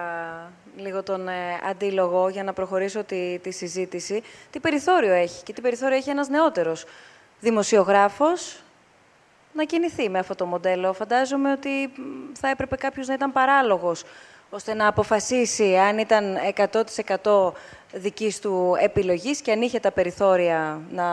[0.78, 1.34] λίγο τον ε,
[1.70, 4.24] αντίλογο για να προχωρήσω τη, τη συζήτηση.
[4.50, 6.86] Τι περιθώριο έχει και τι περιθώριο έχει ένας νεότερος
[7.40, 8.64] δημοσιογράφος,
[9.54, 10.94] να κινηθεί με αυτό το μοντέλο.
[10.94, 11.70] Φαντάζομαι ότι
[12.34, 14.04] θα έπρεπε κάποιος να ήταν παράλογος,
[14.50, 16.38] ώστε να αποφασίσει αν ήταν
[17.22, 17.52] 100%
[17.94, 21.06] δικής του επιλογής και αν είχε τα περιθώρια να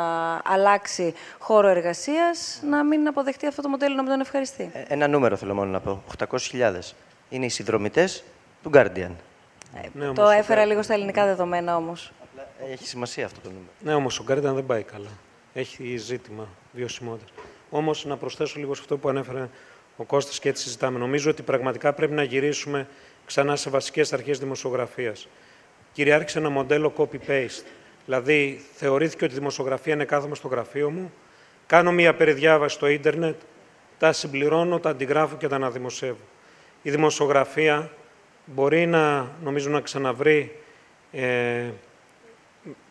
[0.45, 4.71] αλλάξει χώρο εργασίας, να μην αποδεχτεί αυτό το μοντέλο, να μην τον ευχαριστεί.
[4.73, 6.03] Ε, ένα νούμερο θέλω μόνο να πω.
[6.29, 6.73] 800.000.
[7.29, 8.25] Είναι οι συνδρομητές
[8.63, 9.11] του Guardian.
[9.75, 12.13] Ε, ναι, το έφερα λίγο στα ελληνικά δεδομένα όμως.
[12.73, 13.71] Έχει σημασία αυτό το νούμερο.
[13.81, 15.11] Ναι, όμως ο Guardian δεν πάει καλά.
[15.55, 17.31] Έχει ζήτημα βιωσιμότητας.
[17.71, 19.49] Όμως, να προσθέσω λίγο σε αυτό που ανέφερε
[19.97, 20.99] ο Κώστας και έτσι συζητάμε.
[20.99, 22.89] Νομίζω ότι πραγματικά πρέπει να γυρίσουμε
[23.27, 25.29] ξανά σε βασικές αρχές δημοσιογραφίας.
[25.93, 27.65] Κυριάρχησε ένα μοντέλο copy-paste.
[28.05, 31.13] Δηλαδή, θεωρήθηκε ότι η δημοσιογραφία είναι κάθομαι στο γραφείο μου,
[31.67, 33.35] κάνω μία περιδιάβαση στο ίντερνετ,
[33.99, 36.25] τα συμπληρώνω, τα αντιγράφω και τα αναδημοσεύω.
[36.83, 37.91] Η δημοσιογραφία
[38.45, 40.57] μπορεί να, νομίζω, να ξαναβρει
[41.13, 41.65] ε,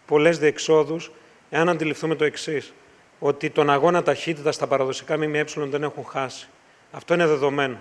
[0.06, 1.12] πολλές διεξόδους,
[1.50, 2.74] εάν αντιληφθούμε το εξής
[3.20, 6.48] ότι τον αγώνα ταχύτητας στα παραδοσικά ΜΜΕ δεν έχουν χάσει.
[6.92, 7.80] Αυτό είναι δεδομένο.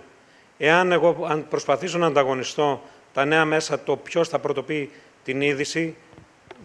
[0.58, 2.82] Εάν εγώ αν προσπαθήσω να ανταγωνιστώ
[3.12, 4.90] τα νέα μέσα το ποιος θα πρωτοποιεί
[5.24, 5.96] την είδηση,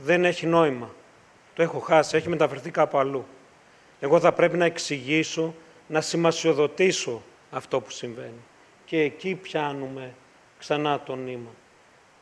[0.03, 0.89] δεν έχει νόημα.
[1.53, 3.25] Το έχω χάσει, έχει μεταφερθεί κάπου αλλού.
[3.99, 5.53] Εγώ θα πρέπει να εξηγήσω,
[5.87, 7.21] να σημασιοδοτήσω
[7.51, 8.41] αυτό που συμβαίνει.
[8.85, 10.13] Και εκεί πιάνουμε
[10.59, 11.49] ξανά το νήμα.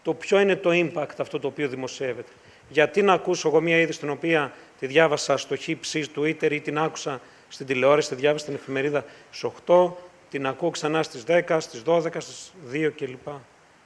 [0.01, 2.31] Το ποιο είναι το impact αυτό το οποίο δημοσιεύεται.
[2.69, 6.77] Γιατί να ακούσω εγώ μία είδηση την οποία τη διάβασα στο χύψης Twitter ή την
[6.77, 9.91] άκουσα στην τηλεόραση, τη διάβασα στην εφημερίδα στις 8,
[10.29, 13.27] την ακούω ξανά στις 10, στις 12, στις 2 κλπ.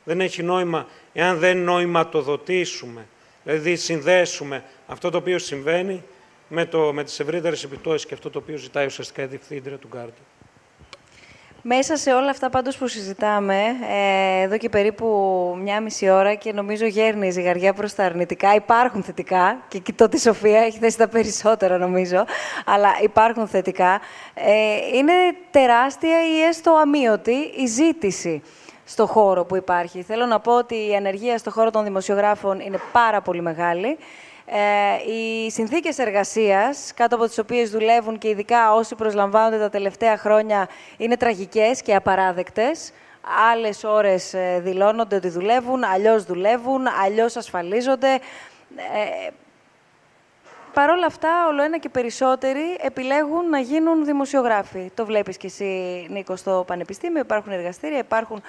[0.04, 3.08] Δεν έχει νόημα εάν δεν νοηματοδοτήσουμε,
[3.44, 6.04] δηλαδή συνδέσουμε αυτό το οποίο συμβαίνει
[6.48, 9.90] με, το, με τις ευρύτερες επιπτώσεις και αυτό το οποίο ζητάει ουσιαστικά η διευθύντρια του
[9.96, 10.43] Guardian.
[11.66, 15.08] Μέσα σε όλα αυτά πάντως που συζητάμε, ε, εδώ και περίπου
[15.62, 20.10] μια μισή ώρα και νομίζω γέρνει η ζυγαριά προς τα αρνητικά, υπάρχουν θετικά και κοιτώ
[20.10, 22.26] τη Σοφία, έχει θέσει τα περισσότερα νομίζω,
[22.66, 24.02] αλλά υπάρχουν θετικά.
[24.34, 25.14] Ε, είναι
[25.52, 28.42] τεράστια ή έστω αμύωτη η ζήτηση
[28.86, 30.02] στο χώρο που υπάρχει.
[30.02, 33.98] Θέλω να πω ότι η ανεργία στο χώρο των δημοσιογράφων είναι πάρα πολύ μεγάλη.
[34.56, 40.18] Ε, οι συνθήκες εργασίας, κάτω από τις οποίες δουλεύουν και ειδικά όσοι προσλαμβάνονται τα τελευταία
[40.18, 40.68] χρόνια,
[40.98, 42.92] είναι τραγικές και απαράδεκτες.
[43.52, 48.14] Άλλες ώρες ε, δηλώνονται ότι δουλεύουν, αλλιώς δουλεύουν, αλλιώς ασφαλίζονται.
[48.76, 49.30] Ε,
[50.74, 54.92] Παρ' όλα αυτά, όλο ένα και περισσότεροι επιλέγουν να γίνουν δημοσιογράφοι.
[54.94, 57.22] Το βλέπεις κι εσύ, Νίκο, στο Πανεπιστήμιο.
[57.22, 58.42] Υπάρχουν εργαστήρια, υπάρχουν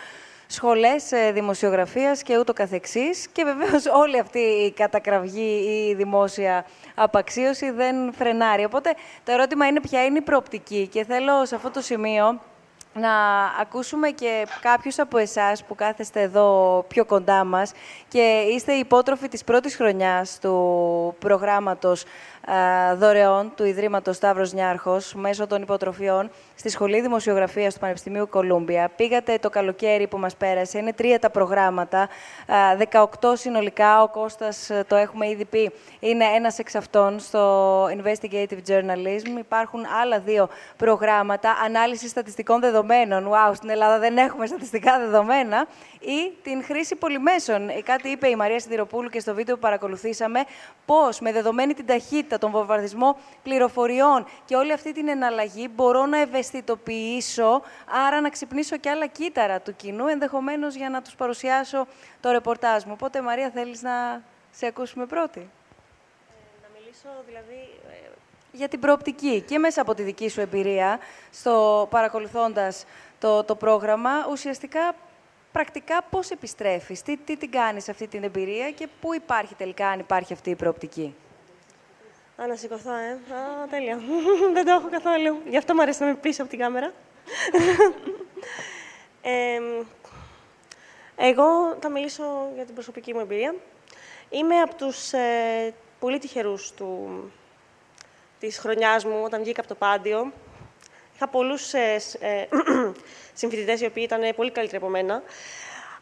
[0.46, 3.28] σχολές ε, δημοσιογραφίας και ούτω καθεξής.
[3.32, 8.64] Και βεβαίως όλη αυτή η κατακραυγή ή η δημόσια απαξίωση δεν φρενάρει.
[8.64, 8.94] Οπότε
[9.24, 10.88] το ερώτημα είναι ποια είναι η προοπτική.
[10.92, 12.40] Και θέλω σε αυτό το σημείο
[12.94, 13.10] να
[13.60, 17.72] ακούσουμε και κάποιους από εσάς που κάθεστε εδώ πιο κοντά μας
[18.08, 22.04] και είστε υπότροφοι της πρώτης χρονιάς του προγράμματος
[22.96, 28.90] δωρεών του Ιδρύματος Σταύρος Νιάρχος μέσω των υποτροφιών στη Σχολή Δημοσιογραφίας του Πανεπιστημίου Κολούμπια.
[28.96, 32.08] Πήγατε το καλοκαίρι που μας πέρασε, είναι τρία τα προγράμματα,
[32.92, 38.58] 18 συνολικά, ο Κώστας ε, το έχουμε ήδη πει, είναι ένας εξ αυτών στο Investigative
[38.68, 39.38] Journalism.
[39.38, 43.28] Υπάρχουν άλλα δύο προγράμματα, ανάλυση στατιστικών δεδομένων.
[43.30, 45.66] Wow, στην Ελλάδα δεν έχουμε στατιστικά δεδομένα
[46.00, 47.68] ή την χρήση πολυμέσων.
[47.68, 50.40] Ε, κάτι είπε η Μαρία Σιδηροπούλου και στο βίντεο που παρακολουθήσαμε,
[50.86, 56.20] πώς με δεδομένη την ταχύτητα, τον βομβαρδισμό πληροφοριών και όλη αυτή την εναλλαγή μπορώ να
[56.20, 57.62] ευαισθητοποιήσω,
[58.06, 61.86] άρα να ξυπνήσω και άλλα κύτταρα του κοινού, ενδεχομένως για να τους παρουσιάσω
[62.20, 62.92] το ρεπορτάζ μου.
[62.92, 65.46] Οπότε, Μαρία, θέλεις να σε ακούσουμε πρώτη; Ε,
[66.62, 68.08] να μιλήσω δηλαδή ε,
[68.52, 70.98] για την προοπτική και μέσα από τη δική σου εμπειρία,
[71.30, 72.84] στο παρακολουθώντας
[73.18, 74.94] το, το πρόγραμμα, ουσιαστικά
[75.52, 79.98] πρακτικά πώς επιστρέφεις, τι, τι την κάνεις αυτή την εμπειρία και πού υπάρχει τελικά, αν
[79.98, 81.14] υπάρχει αυτή η προοπτική;
[82.36, 83.10] Α, να σηκωθώ, ε.
[83.10, 84.00] Α, τέλεια.
[84.54, 85.38] Δεν το έχω καθόλου.
[85.48, 86.92] Γι' αυτό μου αρέσει να είμαι πίσω από την κάμερα.
[91.16, 92.24] εγώ θα μιλήσω
[92.54, 93.54] για την προσωπική μου εμπειρία.
[94.30, 97.08] Είμαι από τους ε, πολύ τυχερούς του,
[98.40, 100.32] της χρονιάς μου, όταν βγήκα από το Πάντιο.
[101.14, 102.46] Είχα πολλούς ε, ε
[103.40, 105.22] συμφοιτητές οι οποίοι ήταν πολύ καλύτεροι από μένα.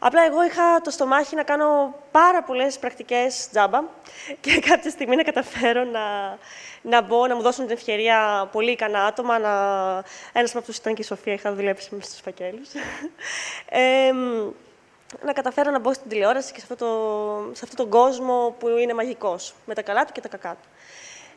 [0.05, 3.83] Απλά εγώ είχα το στομάχι να κάνω πάρα πολλές πρακτικές τζάμπα
[4.41, 6.37] και κάποια στιγμή να καταφέρω να,
[6.81, 9.39] να μπω, να μου δώσουν την ευκαιρία πολύ ικανά άτομα.
[9.39, 9.49] Να...
[10.33, 12.69] Ένας από αυτούς ήταν και η Σοφία, είχα δουλέψει με στους φακέλους.
[13.69, 14.11] Ε,
[15.21, 18.67] να καταφέρω να μπω στην τηλεόραση και σε, αυτό το, σε αυτόν τον κόσμο που
[18.67, 20.67] είναι μαγικός, με τα καλά του και τα κακά του.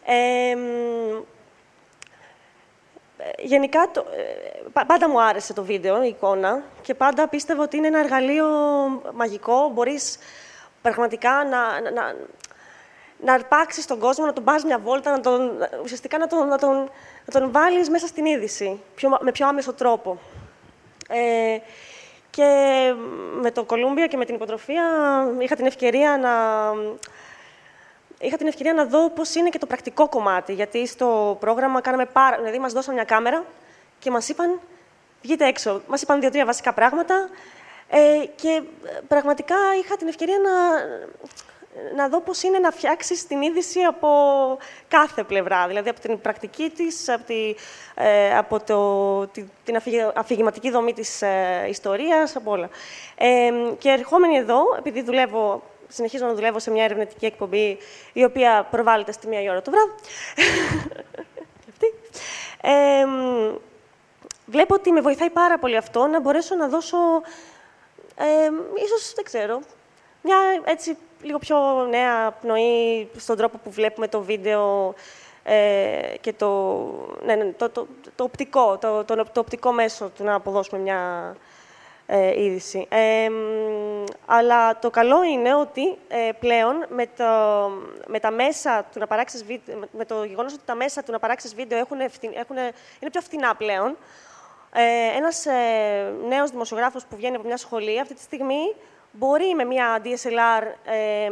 [0.04, 0.56] Ε,
[3.38, 7.86] γενικά, το, ε, πάντα μου άρεσε το βίντεο, η εικόνα και πάντα πίστευα ότι είναι
[7.86, 8.46] ένα εργαλείο
[9.14, 9.70] μαγικό.
[9.74, 10.18] Μπορείς
[10.82, 12.14] πραγματικά να, να, να,
[13.20, 15.50] να αρπάξεις τον κόσμο, να τον πας μια βόλτα, να τον,
[15.82, 16.90] ουσιαστικά να τον, να τον,
[17.24, 20.18] να τον βάλεις μέσα στην είδηση, πιο, με πιο άμεσο τρόπο.
[21.08, 21.58] Ε,
[22.30, 22.92] και
[23.40, 24.84] με το Κολούμπια και με την υποτροφία
[25.38, 26.30] είχα την ευκαιρία να,
[28.20, 30.52] είχα την ευκαιρία να δω πώς είναι και το πρακτικό κομμάτι.
[30.52, 32.36] Γιατί στο πρόγραμμα κάναμε πάρα.
[32.36, 33.44] Δηλαδή, μας δώσαν μια κάμερα
[33.98, 34.60] και μας είπαν
[35.22, 35.82] βγείτε έξω.
[35.86, 37.28] Μας είπαν δύο-τρία βασικά πράγματα.
[37.88, 38.62] Ε, και
[39.08, 40.52] πραγματικά είχα την ευκαιρία να,
[41.96, 44.08] να δω πώς είναι να φτιάξεις την είδηση από
[44.88, 45.66] κάθε πλευρά.
[45.66, 47.54] Δηλαδή, από την πρακτική της, από, τη,
[47.94, 49.26] ε, από το,
[49.64, 49.76] την
[50.14, 52.68] αφηγηματική δομή της ε, ιστορίας, από όλα.
[53.16, 57.78] Ε, και ερχόμενοι εδώ, επειδή δουλεύω συνεχίζω να δουλεύω σε μια ερευνητική εκπομπή
[58.12, 59.92] η οποία προβάλλεται στη μία ώρα το βράδυ.
[62.60, 63.06] ε,
[64.46, 66.96] βλέπω ότι με βοηθάει πάρα πολύ αυτό να μπορέσω να δώσω,
[68.16, 68.50] ε,
[68.84, 69.60] ίσως, δεν ξέρω,
[70.22, 74.94] μια έτσι λίγο πιο νέα πνοή στον τρόπο που βλέπουμε το βίντεο
[75.42, 76.82] ε, και το,
[77.24, 81.34] ναι, ναι, το, το, το, οπτικό, το, το, το οπτικό μέσο του να αποδώσουμε μια
[82.06, 82.88] ε, είδηση.
[84.26, 87.24] αλλά το καλό είναι ότι ε, πλέον με το,
[88.06, 91.18] με τα μέσα του να παράξεις βίντεο, με το γεγονός ότι τα μέσα του να
[91.18, 92.00] παράξεις βίντεο έχουν,
[92.34, 92.56] έχουν,
[93.00, 93.96] είναι πιο φθηνά πλέον,
[94.78, 98.74] ε, ένας ε, νέος δημοσιογράφος που βγαίνει από μια σχολή αυτή τη στιγμή
[99.12, 101.30] μπορεί με μια DSLR ε,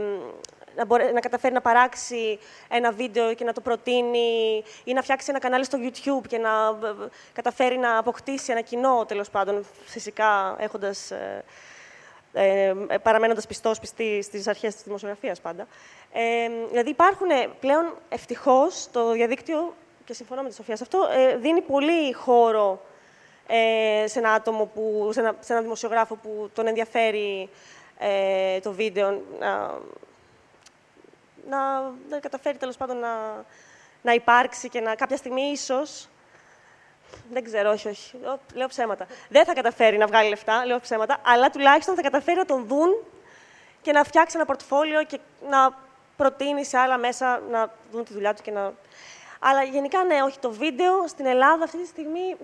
[0.77, 2.39] να, μπορεί, να καταφέρει να παράξει
[2.69, 6.51] ένα βίντεο και να το προτείνει ή να φτιάξει ένα κανάλι στο YouTube και να
[7.33, 11.45] καταφέρει να αποκτήσει ένα κοινό, τέλος πάντων, φυσικά έχοντας, ε,
[12.33, 15.67] ε, παραμένοντας πιστός, πιστή στις αρχές της δημοσιογραφίας πάντα.
[16.13, 17.29] Ε, δηλαδή υπάρχουν
[17.61, 19.75] πλέον, ευτυχώς, το διαδίκτυο,
[20.05, 22.81] και συμφωνώ με τη Σοφία σε αυτό, ε, δίνει πολύ χώρο
[23.47, 27.49] ε, σε ένα άτομο, που, σε, ένα, σε ένα δημοσιογράφο που τον ενδιαφέρει
[27.99, 29.81] ε, το βίντεο να,
[31.49, 33.45] να, να καταφέρει τέλος πάντων να,
[34.03, 36.09] να υπάρξει και να κάποια στιγμή ίσως
[37.31, 38.19] δεν ξέρω, όχι, όχι.
[38.55, 39.07] Λέω ψέματα.
[39.29, 42.89] Δεν θα καταφέρει να βγάλει λεφτά, λέω ψέματα, αλλά τουλάχιστον θα καταφέρει να τον δουν
[43.83, 45.19] και να φτιάξει ένα πορτφόλιο και
[45.49, 45.79] να
[46.17, 48.73] προτείνει σε άλλα μέσα να δουν τη δουλειά του και να.
[49.39, 50.39] Αλλά γενικά ναι, όχι.
[50.39, 52.37] Το βίντεο στην Ελλάδα αυτή τη στιγμή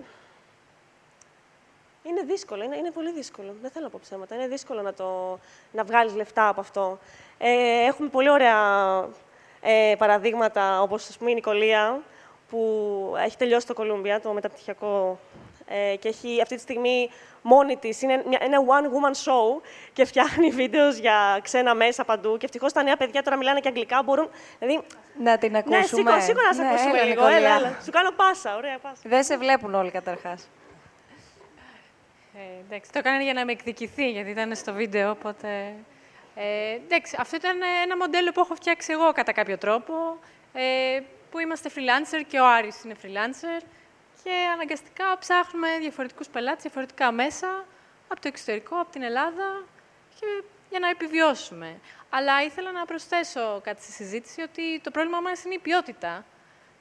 [2.03, 3.55] είναι δύσκολο, είναι, είναι πολύ δύσκολο.
[3.61, 4.35] Δεν θέλω να πω ψέματα.
[4.35, 5.39] Είναι δύσκολο να, το,
[5.71, 6.99] να βγάλεις λεφτά από αυτό.
[7.43, 8.57] Ε, έχουμε πολύ ωραία
[9.61, 12.01] ε, παραδείγματα, όπως ας πούμε η Νικολία,
[12.49, 15.19] που έχει τελειώσει το Κολούμπια, το μεταπτυχιακό,
[15.67, 17.09] ε, και έχει αυτή τη στιγμή
[17.41, 18.01] μόνη της.
[18.01, 19.61] Είναι ένα one-woman show
[19.93, 22.37] και φτιάχνει βίντεος για ξένα μέσα παντού.
[22.37, 24.03] Και ευτυχώς τα νέα παιδιά τώρα μιλάνε και αγγλικά.
[24.03, 24.29] Μπορούν.
[24.59, 24.83] Δηλαδή...
[25.23, 25.77] Να την ακούσουμε.
[25.79, 27.27] Ναι, σήκω, σήκω να σε ναι, ακούσουμε έλα, λίγο.
[27.27, 27.77] Έλα, έλα.
[27.83, 28.55] Σου κάνω πάσα.
[28.55, 29.01] Ωραία πάσα.
[29.03, 30.49] Δεν σε βλέπουν όλοι καταρχάς.
[32.35, 35.73] Ε, εντάξει, το έκανε για να με εκδικηθεί, γιατί ήταν στο βίντεο, οπότε...
[36.35, 39.93] Ε, εντάξει, αυτό ήταν ένα μοντέλο που έχω φτιάξει εγώ κατά κάποιο τρόπο,
[40.53, 40.99] ε,
[41.31, 43.63] που είμαστε freelancer και ο Άρης είναι freelancer
[44.23, 47.65] και αναγκαστικά ψάχνουμε διαφορετικούς πελάτες, διαφορετικά μέσα,
[48.07, 49.63] από το εξωτερικό, από την Ελλάδα,
[50.19, 51.79] και για να επιβιώσουμε.
[52.09, 56.25] Αλλά ήθελα να προσθέσω κάτι στη συζήτηση, ότι το πρόβλημα μας είναι η ποιότητα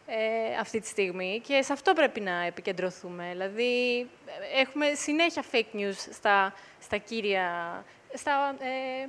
[0.07, 3.29] ε, αυτή τη στιγμή και σε αυτό πρέπει να επικεντρωθούμε.
[3.31, 4.07] Δηλαδή,
[4.55, 9.09] έχουμε συνέχεια fake news στα, στα κύρια, στα, ε,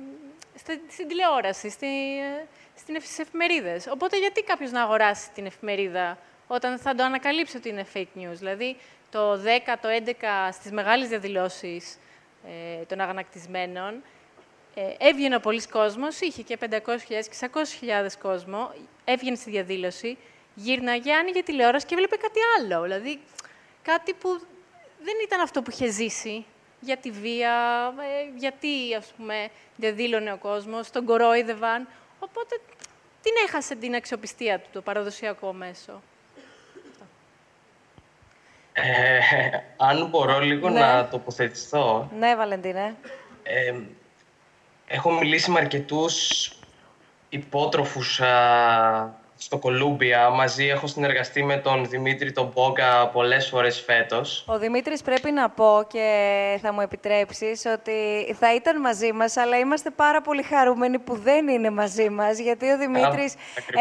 [0.88, 3.86] στην τηλεόραση, στη, ε, στις εφημερίδες.
[3.86, 8.34] Οπότε, γιατί κάποιος να αγοράσει την εφημερίδα όταν θα το ανακαλύψει ότι είναι fake news;
[8.38, 8.76] Δηλαδή,
[9.10, 11.98] το 10, το 11 στις μεγάλες διαδηλώσεις
[12.80, 14.02] ε, των αγανακτισμένων,
[14.74, 16.68] ε, έβγαινε ο πολλής κόσμος, είχε και 500.000
[17.08, 18.72] και 600.000 κόσμο,
[19.04, 20.18] έβγαινε στη διαδήλωση,
[20.54, 22.82] γύρναγε, άνοιγε τηλεόραση και έβλεπε κάτι άλλο.
[22.82, 23.20] Δηλαδή,
[23.82, 24.28] κάτι που
[25.02, 26.46] δεν ήταν αυτό που είχε ζήσει
[26.84, 27.54] για τη βία,
[27.98, 31.88] ε, γιατί, ας πούμε, διαδήλωνε ο κόσμος, τον κορόιδευαν.
[32.18, 32.60] Οπότε,
[33.22, 36.02] την έχασε την αξιοπιστία του, το παραδοσιακό μέσο.
[38.72, 39.18] Ε,
[39.76, 40.80] αν μπορώ λίγο ναι.
[40.80, 42.10] να τοποθετηθώ.
[42.18, 42.94] Ναι, Βαλεντίνε.
[43.42, 43.74] Ε,
[44.86, 46.48] έχω μιλήσει με αρκετούς
[47.28, 48.20] υπότροφους
[49.44, 50.30] στο Κολούμπια.
[50.30, 54.44] Μαζί έχω συνεργαστεί με τον Δημήτρη τον Μπόγκα πολλές φορές φέτος.
[54.48, 57.92] Ο Δημήτρης πρέπει να πω και θα μου επιτρέψεις ότι
[58.38, 62.70] θα ήταν μαζί μας, αλλά είμαστε πάρα πολύ χαρούμενοι που δεν είναι μαζί μας, γιατί
[62.70, 63.34] ο Δημήτρης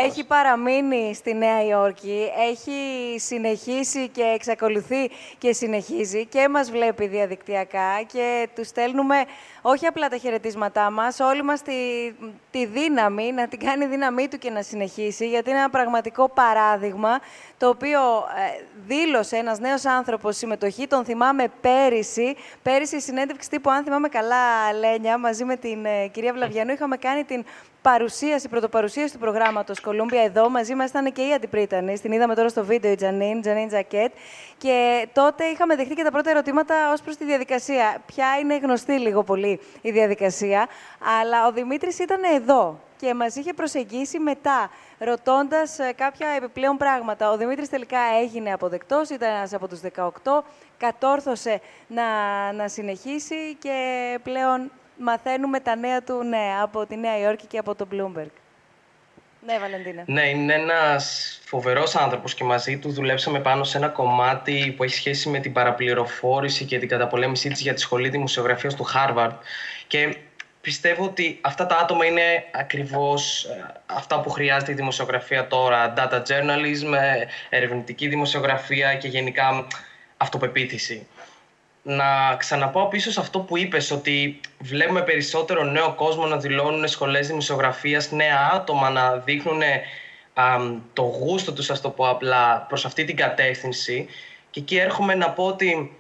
[0.06, 2.72] έχει παραμείνει στη Νέα Υόρκη, έχει
[3.20, 9.16] συνεχίσει και εξακολουθεί και συνεχίζει και μας βλέπει διαδικτυακά και του στέλνουμε
[9.62, 11.74] όχι απλά τα χαιρετίσματά μας, όλη μας τη,
[12.52, 17.20] τη δύναμη, να την κάνει δύναμή του και να συνεχίσει, γιατί είναι ένα πραγματικό παράδειγμα,
[17.58, 23.70] το οποίο ε, δήλωσε ένας νέος άνθρωπος συμμετοχή, τον θυμάμαι πέρυσι, πέρυσι η συνέντευξη τύπου,
[23.70, 27.46] αν θυμάμαι καλά, Λένια, μαζί με την ε, κυρία Βλαβιανού, είχαμε κάνει την
[27.82, 30.50] παρουσίαση, πρωτοπαρουσίαση του προγράμματος Κολούμπια εδώ.
[30.50, 32.00] Μαζί μας ήταν και η Αντιπρίτανη.
[32.00, 34.12] Την είδαμε τώρα στο βίντεο η Τζανίν, Τζανίν Τζακέτ.
[34.58, 38.02] Και τότε είχαμε δεχτεί και τα πρώτα ερωτήματα ως προς τη διαδικασία.
[38.06, 40.68] Ποια είναι γνωστή λίγο πολύ η διαδικασία.
[41.22, 47.32] Αλλά ο Δημήτρης ήταν εδώ και μας είχε προσεγγίσει μετά, ρωτώντας ε, κάποια επιπλέον πράγματα.
[47.32, 50.10] Ο Δημήτρης τελικά έγινε αποδεκτός, ήταν ένας από τους 18,
[50.78, 52.04] κατόρθωσε να,
[52.52, 53.78] να συνεχίσει και
[54.24, 58.32] πλέον μαθαίνουμε τα νέα του ναι, από τη Νέα Υόρκη και από το Bloomberg.
[59.46, 60.04] Ναι, Βαλεντίνα.
[60.06, 64.96] Ναι, είναι ένας φοβερός άνθρωπος και μαζί του δουλέψαμε πάνω σε ένα κομμάτι που έχει
[64.96, 69.36] σχέση με την παραπληροφόρηση και την καταπολέμησή της για τη Σχολή Δημοσιογραφίας του Harvard.
[69.88, 70.18] Και
[70.62, 75.94] πιστεύω ότι αυτά τα άτομα είναι ακριβώς ε, αυτά που χρειάζεται η δημοσιογραφία τώρα.
[75.98, 79.68] Data journalism, ε, ερευνητική δημοσιογραφία και γενικά
[80.18, 81.08] αυτοπεποίθηση
[81.84, 87.28] να ξαναπάω πίσω σε αυτό που είπες, ότι βλέπουμε περισσότερο νέο κόσμο να δηλώνουν σχολές
[87.28, 89.62] δημοσιογραφίας, νέα άτομα να δείχνουν
[90.94, 94.08] το γούστο τους, ας το πω απλά, προς αυτή την κατεύθυνση.
[94.50, 95.96] Και εκεί έρχομαι να πω ότι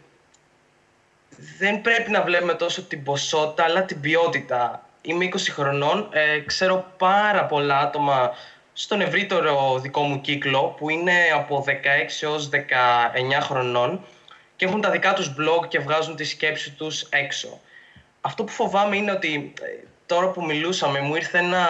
[1.57, 4.85] δεν πρέπει να βλέπουμε τόσο την ποσότητα, αλλά την ποιότητα.
[5.01, 8.31] Είμαι 20 χρονών, ε, ξέρω πάρα πολλά άτομα
[8.73, 14.05] στον ευρύτερο δικό μου κύκλο, που είναι από 16 έως 19 χρονών,
[14.55, 17.59] και έχουν τα δικά τους blog και βγάζουν τη σκέψη τους έξω.
[18.21, 21.67] Αυτό που φοβάμαι είναι ότι ε, τώρα που μιλούσαμε μου ήρθε ένα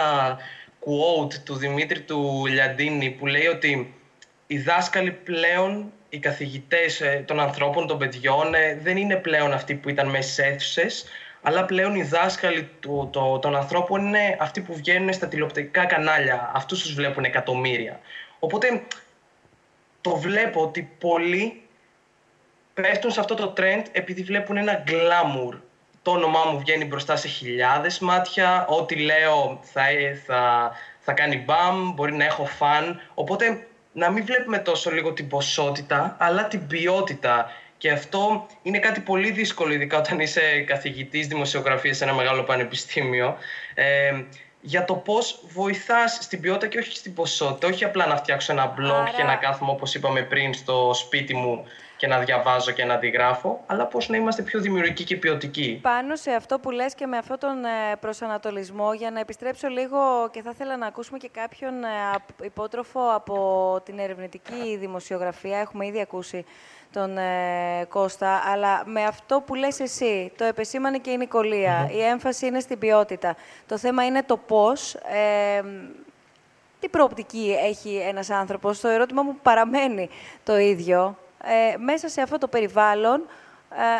[0.79, 3.95] quote του Δημήτρη του Λιαντίνη που λέει ότι
[4.47, 9.75] οι δάσκαλοι πλέον, οι καθηγητές ε, των ανθρώπων, των παιδιών ε, δεν είναι πλέον αυτοί
[9.75, 11.05] που ήταν μέσα στις αίθουσες,
[11.41, 16.51] αλλά πλέον οι δάσκαλοι του, το, των ανθρώπων είναι αυτοί που βγαίνουν στα τηλεοπτικά κανάλια.
[16.53, 17.99] Αυτούς τους βλέπουν εκατομμύρια.
[18.39, 18.83] Οπότε
[20.01, 21.61] το βλέπω ότι πολλοί
[22.73, 25.57] πέφτουν σε αυτό το trend επειδή βλέπουν ένα glamour.
[26.01, 29.83] Το όνομά μου βγαίνει μπροστά σε χιλιάδες μάτια, ό,τι λέω θα,
[30.25, 33.01] θα, θα κάνει μπαμ, μπορεί να έχω φαν.
[33.13, 37.51] Οπότε να μην βλέπουμε τόσο λίγο την ποσότητα, αλλά την ποιότητα.
[37.77, 43.37] Και αυτό είναι κάτι πολύ δύσκολο, ειδικά όταν είσαι καθηγητής δημοσιογραφίας σε ένα μεγάλο πανεπιστήμιο.
[43.73, 44.23] Ε,
[44.61, 47.67] για το πώς βοηθάς στην ποιότητα και όχι στην ποσότητα.
[47.67, 49.11] Όχι απλά να φτιάξω ένα blog Άρα...
[49.17, 51.65] και να κάθομαι, όπως είπαμε πριν, στο σπίτι μου
[52.01, 55.79] και να διαβάζω και να αντιγράφω, αλλά πώς να είμαστε πιο δημιουργικοί και ποιοτικοί.
[55.81, 59.99] Πάνω σε αυτό που λες και με αυτόν τον ε, προσανατολισμό, για να επιστρέψω λίγο
[60.31, 61.87] και θα ήθελα να ακούσουμε και κάποιον ε,
[62.43, 63.35] υπότροφο από
[63.85, 65.59] την ερευνητική δημοσιογραφία.
[65.59, 66.45] Έχουμε ήδη ακούσει
[66.93, 72.01] τον ε, Κώστα, αλλά με αυτό που λες εσύ, το επεσήμανε και η νικολια η
[72.01, 73.35] έμφαση είναι στην ποιότητα.
[73.67, 75.61] Το θέμα είναι το πώς, ε,
[76.79, 78.79] τι προοπτική έχει ένας άνθρωπος.
[78.79, 80.09] Το ερώτημα μου παραμένει
[80.43, 81.15] το ίδιο.
[81.43, 83.27] Ε, μέσα σε αυτό το περιβάλλον,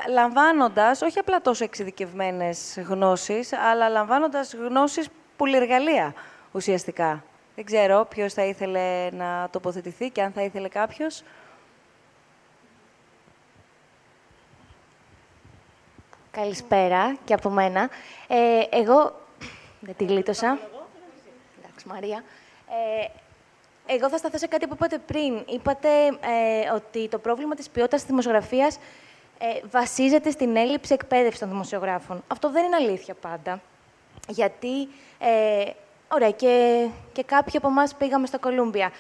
[0.06, 5.08] ε, λαμβάνοντας όχι απλά τόσο εξειδικευμένες γνώσεις, αλλά λαμβάνοντας γνώσεις
[5.38, 6.14] πολυεργαλεία
[6.52, 7.24] ουσιαστικά.
[7.56, 11.24] Δεν ξέρω ποιος θα ήθελε να τοποθετηθεί και αν θα ήθελε κάποιος.
[16.32, 17.90] Καλησπέρα και από μένα.
[18.28, 19.22] Ε, εγώ
[19.86, 20.60] δεν τη γλίτωσα.
[21.60, 22.24] Εντάξει, Μαρία.
[22.70, 23.08] Ε,
[23.86, 25.44] εγώ θα σταθώ σε κάτι που είπατε πριν.
[25.48, 28.78] Είπατε ε, ότι το πρόβλημα της ποιότητας της δημοσιογραφίας
[29.38, 32.24] ε, βασίζεται στην έλλειψη εκπαίδευσης των δημοσιογράφων.
[32.28, 33.62] Αυτό δεν είναι αλήθεια πάντα.
[34.28, 34.88] Γιατί,
[35.20, 35.72] ε,
[36.08, 38.91] ωραία, και, και κάποιοι από εμάς πήγαμε στο Κολούμπια.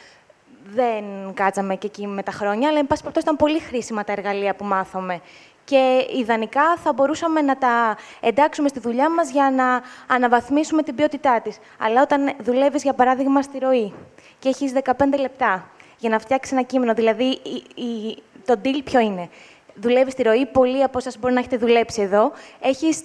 [0.65, 1.03] Δεν
[1.33, 4.55] κάτσαμε και εκεί με τα χρόνια, αλλά εν πάση περιπτώσει ήταν πολύ χρήσιμα τα εργαλεία
[4.55, 5.21] που μάθαμε
[5.63, 9.81] και ιδανικά θα μπορούσαμε να τα εντάξουμε στη δουλειά μας για να
[10.15, 11.57] αναβαθμίσουμε την ποιότητά της.
[11.79, 13.93] Αλλά όταν δουλεύεις, για παράδειγμα, στη ροή
[14.39, 17.39] και έχεις 15 λεπτά για να φτιάξεις ένα κείμενο, δηλαδή
[17.75, 19.29] η, το deal ποιο είναι;
[19.75, 23.03] Δουλεύεις στη ροή, πολλοί από εσάς μπορεί να έχετε δουλέψει εδώ, έχεις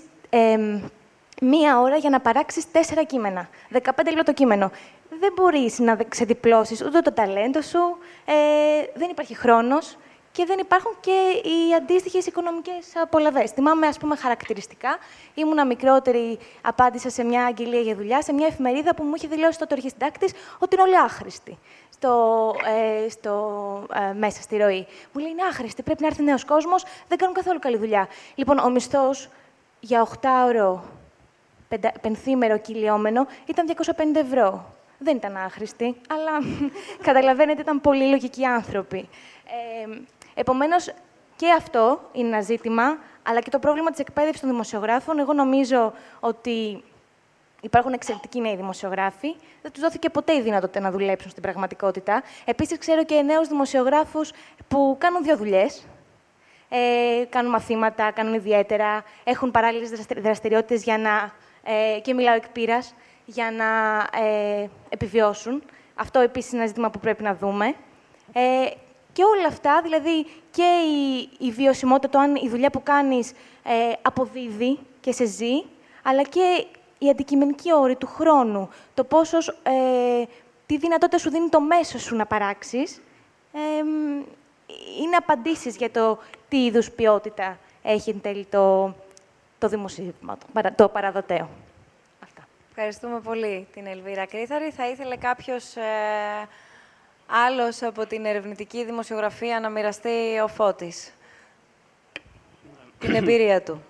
[1.40, 3.48] μία ώρα για να παράξεις τέσσερα κείμενα.
[3.72, 4.70] 15 λεπτά το κείμενο.
[5.20, 7.78] Δεν μπορείς να ξεδιπλώσεις ούτε το ταλέντο σου,
[8.24, 8.34] ε,
[8.94, 9.96] δεν υπάρχει χρόνος
[10.36, 13.46] και δεν υπάρχουν και οι αντίστοιχες οικονομικές απολαυέ.
[13.46, 14.98] Θυμάμαι, ας πούμε, χαρακτηριστικά,
[15.34, 19.58] ήμουνα μικρότερη, απάντησα σε μια αγγελία για δουλειά, σε μια εφημερίδα που μου είχε δηλώσει
[19.58, 21.58] το αρχιστάκτη ότι είναι όλοι άχρηστοι
[21.90, 22.54] στο,
[23.04, 23.32] ε, στο,
[23.94, 24.86] ε, μέσα στη ροή.
[25.12, 28.08] Μου λέει είναι άχρηστοι, πρέπει να έρθει νέος κόσμος, δεν κάνουν καθόλου καλή δουλειά.
[28.34, 29.28] Λοιπόν, ο μισθός
[29.80, 30.84] για 8 ώρο
[32.00, 34.74] πενθήμερο κυλιόμενο ήταν 250 ευρώ.
[34.98, 36.30] Δεν ήταν άχρηστοι, αλλά
[37.08, 39.08] καταλαβαίνετε, ήταν πολύ λογικοί άνθρωποι.
[39.46, 39.98] Ε,
[40.38, 40.92] Επομένως,
[41.36, 45.18] και αυτό είναι ένα ζήτημα, αλλά και το πρόβλημα της εκπαίδευσης των δημοσιογράφων.
[45.18, 46.84] Εγώ νομίζω ότι
[47.60, 49.34] υπάρχουν εξαιρετικοί νέοι δημοσιογράφοι.
[49.62, 52.22] Δεν τους δόθηκε ποτέ η δυνατότητα να δουλέψουν στην πραγματικότητα.
[52.44, 54.32] Επίσης, ξέρω και νέους δημοσιογράφους
[54.68, 55.86] που κάνουν δύο δουλειές.
[56.68, 61.32] Ε, κάνουν μαθήματα, κάνουν ιδιαίτερα, έχουν παράλληλες δραστηριότητες για να.
[61.72, 62.94] Ε, και μιλάω εκ πείρας,
[63.24, 65.62] για να ε, επιβιώσουν.
[65.94, 67.74] Αυτό επίσης είναι ένα ζήτημα που πρέπει να δούμε.
[68.32, 68.66] Ε,
[69.16, 73.32] και όλα αυτά, δηλαδή και η, η βιωσιμότητα, το αν η δουλειά που κάνεις
[73.62, 75.64] ε, αποδίδει και σε ζει,
[76.02, 76.66] αλλά και
[76.98, 80.24] η αντικειμενική όρη του χρόνου, το πόσος, ε,
[80.66, 83.00] τι δυνατότητα σου δίνει το μέσο σου να παράξεις,
[83.52, 83.58] ε,
[85.02, 86.18] είναι απαντήσεις για το
[86.48, 88.94] τι είδους ποιότητα έχει εν τέλει το,
[89.58, 90.38] το δημοσίευμα,
[90.76, 91.48] το παραδοτέο.
[92.22, 92.46] Αυτά.
[92.70, 94.70] Ευχαριστούμε πολύ την Ελβίρα Κρίθαρη.
[94.70, 95.76] Θα ήθελε κάποιος...
[95.76, 96.48] Ε
[97.26, 101.12] άλλος από την ερευνητική δημοσιογραφία να μοιραστεί ο Φώτης.
[102.98, 103.82] την εμπειρία του.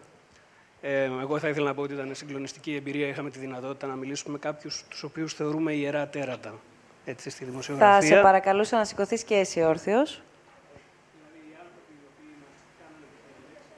[0.81, 3.09] Ε, εγώ θα ήθελα να πω ότι ήταν συγκλονιστική εμπειρία.
[3.09, 6.55] Είχαμε τη δυνατότητα να μιλήσουμε με κάποιους τους οποίους θεωρούμε ιερά τέρατα
[7.05, 8.01] έτσι, στη δημοσιογραφία.
[8.01, 10.23] Θα σε παρακαλούσα να σηκωθείς και εσύ όρθιος.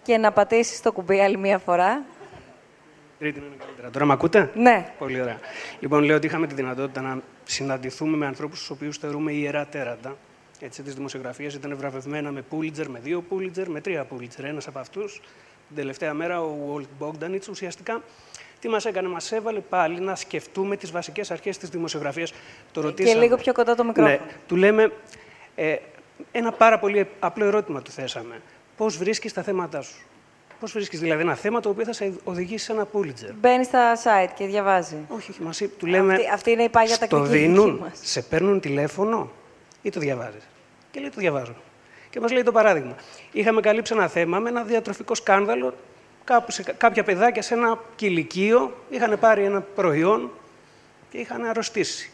[0.02, 2.05] Και να πατήσεις το κουμπί άλλη μία φορά.
[3.19, 3.90] Τρίτη είναι καλύτερα.
[3.90, 4.93] Τώρα με ακούτε; Ναι.
[4.99, 5.39] Πολύ ωραία.
[5.81, 10.16] Λοιπόν, λέω ότι είχαμε τη δυνατότητα να συναντηθούμε με ανθρώπους του οποίους θεωρούμε ιερά τέρατα.
[10.61, 14.45] Έτσι, της δημοσιογραφίας ήταν βραβευμένα με Πούλιτζερ, με δύο Πούλιτζερ, με τρία Πούλιτζερ.
[14.45, 15.20] Ένας από αυτούς,
[15.66, 18.03] την τελευταία μέρα, ο Βολτ Μπόγκντανιτ, ουσιαστικά
[18.61, 22.32] τι μας έκανε, μας έβαλε πάλι να σκεφτούμε τις βασικές αρχές της δημοσιογραφίας.
[22.73, 23.15] Το ρωτήσαμε.
[23.15, 24.15] Και λίγο πιο κοντά το μικρόφωνο.
[24.15, 24.93] Ναι, του λέμε
[25.55, 25.77] ε,
[26.32, 28.43] ένα πάρα πολύ απλό ερώτημα του θέσαμε.
[28.77, 30.05] Πώς βρίσκεις τα θέματα σου;
[30.60, 33.97] Πώς βρίσκεις δηλαδή ένα θέμα το οποίο θα σε οδηγήσει σε ένα Pulitzer; Μπαίνει στα
[33.97, 34.97] site και διαβάζει.
[35.09, 35.43] Όχι, όχι.
[35.43, 36.14] Μας, του λέμε.
[36.14, 37.20] Αυτή, αυτή είναι η πάγια τακτική.
[37.20, 39.30] Το δίνουν, σε παίρνουν τηλέφωνο
[39.82, 40.48] ή το διαβάζεις.
[40.90, 41.55] Και λέει το διαβάζω.
[42.10, 42.94] Και μας λέει το παράδειγμα.
[43.32, 45.74] Είχαμε καλύψει ένα θέμα με ένα διατροφικό σκάνδαλο.
[46.24, 50.30] Κάπου σε, κάποια παιδάκια σε ένα κηλικείο είχαν πάρει ένα προϊόν
[51.10, 52.12] και είχαν αρρωστήσει.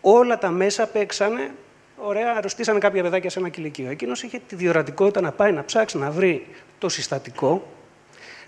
[0.00, 1.50] Όλα τα μέσα παίξανε
[1.96, 3.90] Ωραία, αρρωστήσανε κάποια παιδάκια σε ένα κηλικείο.
[3.90, 6.46] Εκείνος είχε τη διορατικότητα να πάει να ψάξει να βρει
[6.78, 7.66] το συστατικό,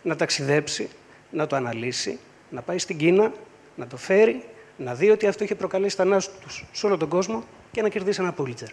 [0.02, 0.88] να ταξιδέψει,
[1.30, 2.18] να το αναλύσει,
[2.50, 3.32] να πάει στην Κίνα,
[3.74, 4.44] να το φέρει,
[4.76, 8.20] να δει ότι αυτό είχε προκαλέσει θανάσου τους σε όλο τον κόσμο και να κερδίσει
[8.20, 8.68] ένα πούλιτζερ.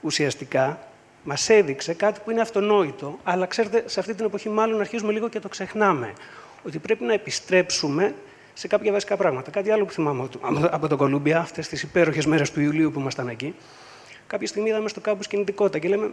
[0.00, 0.78] Ουσιαστικά
[1.24, 5.28] μας έδειξε κάτι που είναι αυτονόητο, αλλά ξέρετε, σε αυτή την εποχή μάλλον αρχίζουμε λίγο
[5.28, 6.12] και το ξεχνάμε.
[6.66, 8.14] Ότι πρέπει να επιστρέψουμε
[8.54, 9.50] σε κάποια βασικά πράγματα.
[9.50, 10.28] Κάτι άλλο που θυμάμαι
[10.70, 13.54] από το Κολούμπια, αυτές τις υπέροχες μέρες του Ιουλίου που ήμασταν εκεί.
[14.30, 16.10] Κάποια στιγμή είδαμε στο κάμπος κινητικότητα και λέμε,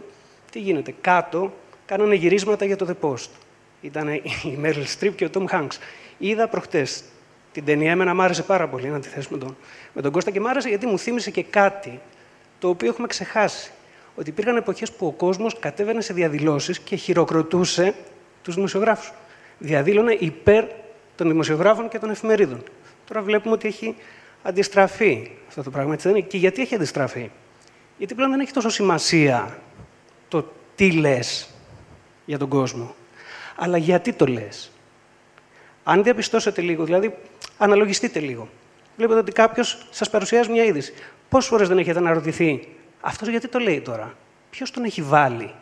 [0.50, 1.52] τι γίνεται, κάτω
[1.86, 3.28] κάνανε γυρίσματα για το The Post.
[3.80, 4.08] Ήταν
[4.44, 5.68] η Μέρλ Στριπ και ο Τόμ Χάγκ.
[6.18, 7.04] Είδα προχτές
[7.52, 9.56] την ταινία, εμένα μου άρεσε πάρα πολύ να τη θέσουμε με τον,
[9.92, 12.00] με τον Κώστα και μου άρεσε γιατί μου θύμισε και κάτι
[12.58, 13.70] το οποίο έχουμε ξεχάσει.
[14.14, 17.94] Ότι υπήρχαν εποχές που ο κόσμος κατέβαινε σε διαδηλώσεις και χειροκροτούσε
[18.42, 19.12] τους δημοσιογράφους.
[19.58, 20.64] Διαδήλωνε υπέρ
[21.16, 22.62] των δημοσιογράφων και των εφημερίδων.
[23.04, 23.94] Τώρα βλέπουμε ότι έχει
[24.42, 25.92] αντιστραφεί αυτό το πράγμα.
[25.92, 27.30] Έτσι δεν είναι; Και γιατί έχει αντιστραφεί;
[27.98, 29.58] Γιατί πλέον δεν έχει τόσο σημασία
[30.28, 31.48] το τι λες
[32.24, 32.94] για τον κόσμο,
[33.56, 34.70] αλλά γιατί το λες.
[35.84, 37.14] Αν διαπιστώσετε λίγο, δηλαδή
[37.58, 38.48] αναλογιστείτε λίγο.
[38.96, 40.92] Βλέπετε ότι κάποιος σας παρουσιάζει μια είδηση.
[41.28, 42.68] Πόσες φορές δεν έχετε αναρωτηθεί,
[43.00, 44.14] αυτός γιατί το λέει τώρα,
[44.50, 45.54] Ποιος τον έχει βάλει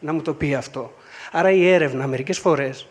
[0.00, 0.94] να μου το πει αυτό;
[1.32, 2.86] Άρα η έρευνα μερικές φορές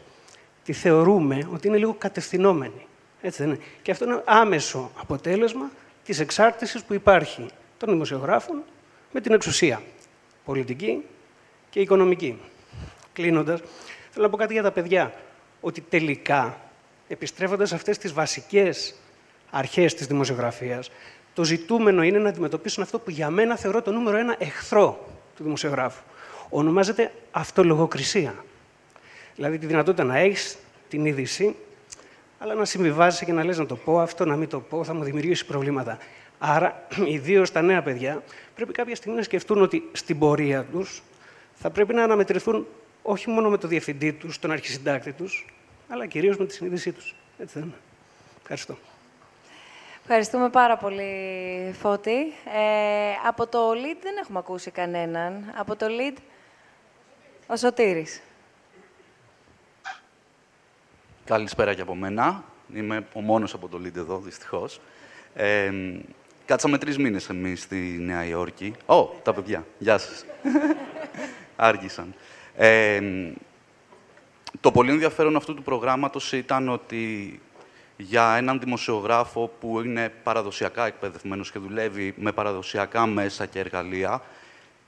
[0.64, 2.88] τη θεωρούμε ότι είναι λίγο κατευθυνόμενη.
[3.22, 3.64] Έτσι δεν είναι.
[3.82, 5.70] Και αυτό είναι άμεσο αποτέλεσμα
[6.06, 7.46] της εξάρτησης που υπάρχει
[7.80, 8.64] των δημοσιογράφων
[9.12, 9.82] με την εξουσία.
[10.46, 11.06] Πολιτική
[11.70, 12.40] και οικονομική.
[13.14, 13.62] Κλείνοντας,
[14.10, 15.14] θέλω να πω κάτι για τα παιδιά.
[15.62, 16.58] Ότι τελικά,
[17.08, 18.96] επιστρέφοντας σε αυτές τις βασικές
[19.50, 20.92] αρχές της δημοσιογραφίας,
[21.34, 25.44] το ζητούμενο είναι να αντιμετωπίσουν αυτό που για μένα θεωρώ το νούμερο ένα εχθρό του
[25.44, 26.02] δημοσιογράφου.
[26.50, 28.36] Ονομάζεται αυτολογοκρισία.
[29.36, 30.58] Δηλαδή τη δυνατότητα να έχεις
[30.90, 31.56] την είδηση,
[32.40, 34.94] αλλά να συμβιβάζεσαι και να λες να το πω αυτό, να μην το πω, θα
[34.94, 35.98] μου δημιουργήσει προβλήματα.
[36.40, 38.24] Άρα, ιδίω τα νέα παιδιά,
[38.56, 41.02] πρέπει κάποια στιγμή να σκεφτούν ότι στην πορεία τους
[41.56, 42.68] θα πρέπει να αναμετρηθούν
[43.02, 45.46] όχι μόνο με το διευθυντή τους, τον αρχισυντάκτη τους,
[45.90, 47.16] αλλά κυρίως με τη συνείδησή τους.
[47.40, 47.78] Έτσι δεν είναι.
[48.42, 48.78] Ευχαριστώ.
[50.02, 52.18] Ευχαριστούμε πάρα πολύ, Φώτη.
[52.56, 55.54] Ε, από το lead δεν έχουμε ακούσει κανέναν.
[55.58, 56.18] Από το lead,
[57.48, 58.22] ο Σωτήρης.
[61.26, 62.44] Καλησπέρα και από μένα.
[62.74, 64.82] Είμαι ο μόνος από το lead εδώ, δυστυχώς.
[65.34, 65.72] Ε,
[66.50, 68.74] κάτσαμε τρεις μήνες εμείς στη Νέα Υόρκη.
[68.86, 69.66] Ω, τα παιδιά.
[69.78, 70.26] Γεια σας.
[71.56, 72.14] Άργησαν.
[72.56, 73.02] Ε,
[74.62, 77.40] το πολύ ενδιαφέρον αυτού του προγράμματος ήταν ότι
[77.98, 84.22] για έναν δημοσιογράφο που είναι παραδοσιακά εκπαιδευμένος και δουλεύει με παραδοσιακά μέσα και εργαλεία,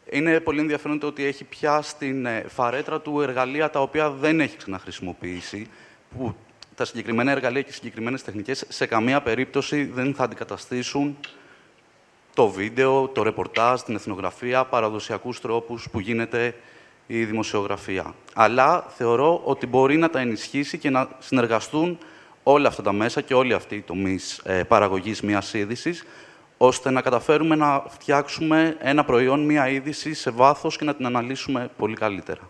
[0.10, 4.40] είναι πολύ ενδιαφέρον το ότι έχει πια στην ε, φαρέτρα του εργαλεία τα οποία δεν
[4.40, 5.68] έχει ξαναχρησιμοποιήσει,
[6.18, 6.36] που
[6.76, 11.18] τα συγκεκριμένα εργαλεία και συγκεκριμένες τεχνικές σε καμία περίπτωση δεν θα αντικαταστήσουν
[12.34, 16.56] το βίντεο, το ρεπορτάζ, την εθνογραφία, παραδοσιακούς τρόπους που γίνεται
[17.08, 18.14] η δημοσιογραφία.
[18.34, 21.98] Αλλά θεωρώ ότι μπορεί να τα ενισχύσει και να συνεργαστούν
[22.44, 26.06] όλα αυτά τα μέσα και όλοι αυτοί οι τομείς ε, παραγωγής μιας είδησης,
[26.58, 31.70] ώστε να καταφέρουμε να φτιάξουμε ένα προϊόν, μια είδηση σε βάθος και να την αναλύσουμε
[31.78, 32.50] πολύ καλύτερα.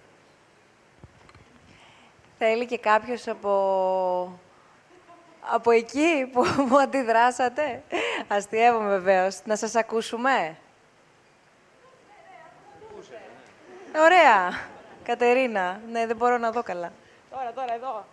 [2.37, 4.39] Θέλει και κάποιος από,
[5.49, 7.84] από εκεί που, που αντιδράσατε.
[8.27, 9.39] Αστειεύομαι βεβαίως.
[9.45, 10.55] Να σας ακούσουμε.
[13.95, 14.59] Ωραία.
[15.03, 15.80] Κατερίνα.
[15.91, 16.91] Ναι, δεν μπορώ να δω καλά.
[17.30, 18.05] Τώρα, τώρα, εδώ.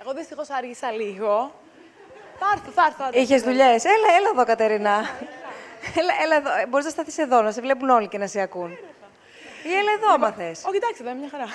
[0.00, 1.54] Εγώ δυστυχώς άργησα λίγο.
[2.38, 3.18] Θα έρθω, θα έρθω.
[3.20, 3.84] Είχες δουλειές.
[3.84, 4.90] Έλα, έλα εδώ, Κατερίνα.
[5.96, 6.50] έλα, έλα εδώ.
[6.68, 8.70] Μπορείς να σταθείς εδώ, να σε βλέπουν όλοι και να σε ακούν.
[9.62, 10.64] Ή έλα εδώ, άμα θες.
[10.66, 11.46] Όχι, εντάξει, δεν μια χαρά.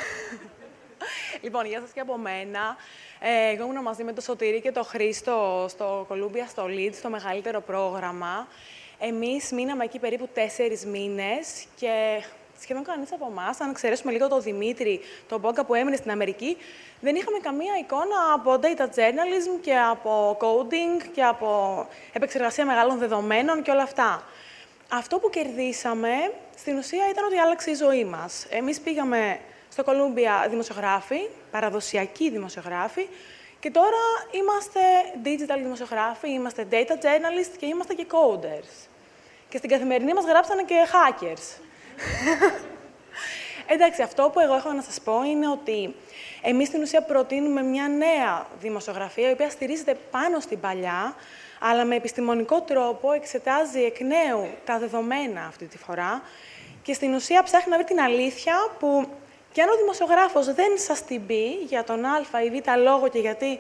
[1.41, 2.75] Λοιπόν, γεια σας και από μένα.
[3.19, 7.09] Ε, εγώ ήμουν μαζί με το Σωτήρι και το Χρήστο στο Columbia, στο Leeds, στο
[7.09, 8.47] μεγαλύτερο πρόγραμμα.
[8.99, 12.23] Εμείς μείναμε εκεί περίπου τέσσερις μήνες και
[12.61, 16.57] σχεδόν κανείς από εμάς, αν εξαιρέσουμε λίγο τον Δημήτρη, τον Μπόγκα που έμεινε στην Αμερική,
[16.99, 23.61] δεν είχαμε καμία εικόνα από data journalism και από coding και από επεξεργασία μεγάλων δεδομένων
[23.61, 24.23] και όλα αυτά.
[24.89, 28.45] Αυτό που κερδίσαμε στην ουσία ήταν ότι άλλαξε η ζωή μας.
[28.49, 29.39] Εμείς πήγαμε
[29.72, 33.07] στο Columbia δημοσιογράφοι, παραδοσιακοί δημοσιογράφοι,
[33.60, 34.80] και τώρα είμαστε
[35.23, 38.88] digital δημοσιογράφοι, είμαστε data journalists και είμαστε και coders.
[39.49, 41.61] Και στην καθημερινή μας γράψανε και hackers.
[43.73, 45.95] Εντάξει, αυτό που εγώ έχω να σας πω είναι ότι
[46.41, 51.15] εμείς στην ουσία προτείνουμε μια νέα δημοσιογραφία, η οποία στηρίζεται πάνω στην παλιά,
[51.60, 56.22] αλλά με επιστημονικό τρόπο εξετάζει εκ νέου τα δεδομένα αυτή τη φορά
[56.81, 59.07] και στην ουσία ψάχνει να βρει την αλήθεια που
[59.52, 63.19] και αν ο δημοσιογράφος δεν σας την πει για τον α ή β λόγο και
[63.19, 63.60] γιατί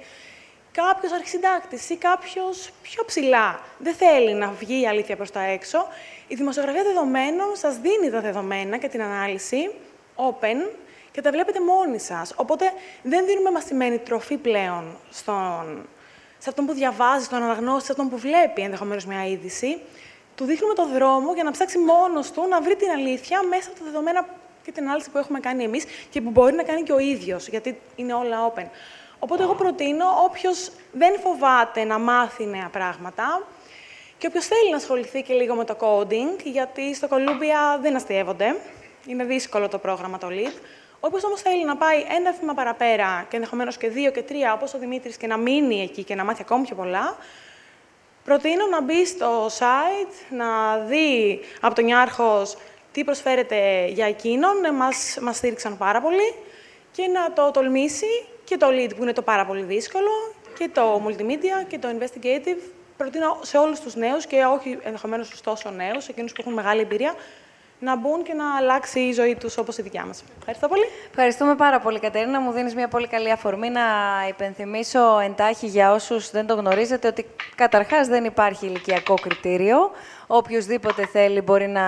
[0.71, 5.87] κάποιος αρχισυντάκτης ή κάποιος πιο ψηλά δεν θέλει να βγει η αλήθεια προς τα έξω,
[6.27, 9.71] η δημοσιογραφία δεδομένων σας δίνει τα δεδομένα και την ανάλυση
[10.15, 10.69] open
[11.11, 12.33] και τα βλέπετε μόνοι σας.
[12.35, 12.71] Οπότε
[13.03, 15.87] δεν δίνουμε μαθημένη τροφή πλέον στον,
[16.37, 19.81] σε αυτόν που διαβάζει, στον αναγνώστη, σε αυτόν που βλέπει ενδεχομένως μια είδηση.
[20.35, 23.79] Του δείχνουμε το δρόμο για να ψάξει μόνος του να βρει την αλήθεια μέσα από
[23.79, 24.25] τα δεδομένα
[24.63, 27.47] και την ανάλυση που έχουμε κάνει εμείς και που μπορεί να κάνει και ο ίδιος,
[27.47, 28.65] γιατί είναι όλα open.
[29.19, 33.43] Οπότε, εγώ προτείνω όποιος δεν φοβάται να μάθει νέα πράγματα
[34.17, 38.55] και όποιος θέλει να ασχοληθεί και λίγο με το coding, γιατί στο Columbia δεν αστείευονται.
[39.07, 40.59] Είναι δύσκολο το πρόγραμμα το LEAD.
[40.99, 44.73] Όποιος όμως θέλει να πάει ένα βήμα παραπέρα και ενδεχομένως και δύο και τρία, όπως
[44.73, 47.17] ο Δημήτρης, και να μείνει εκεί και να μάθει ακόμη πιο πολλά,
[48.23, 52.57] προτείνω να μπει στο site, να δει από τον Ιάρχος
[52.91, 54.65] τι προσφέρεται για εκείνον.
[54.65, 56.33] Ε, μας, μας στήριξαν πάρα πολύ
[56.91, 61.01] και να το τολμήσει και το lead που είναι το πάρα πολύ δύσκολο και το
[61.07, 62.59] multimedia και το investigative.
[62.97, 66.81] Προτείνω σε όλους τους νέους και όχι ενδεχομένως στους τόσο νέους, εκείνους που έχουν μεγάλη
[66.81, 67.15] εμπειρία,
[67.81, 70.23] να μπουν και να αλλάξει η ζωή τους όπως η δικιά μας.
[70.37, 70.85] Ευχαριστώ πολύ.
[71.09, 72.39] Ευχαριστούμε πάρα πολύ, Κατερίνα.
[72.39, 73.81] Μου δίνεις μια πολύ καλή αφορμή να
[74.29, 79.91] υπενθυμίσω εντάχει για όσους δεν το γνωρίζετε ότι καταρχάς δεν υπάρχει ηλικιακό κριτήριο.
[80.33, 81.83] Οποιοδήποτε θέλει μπορεί να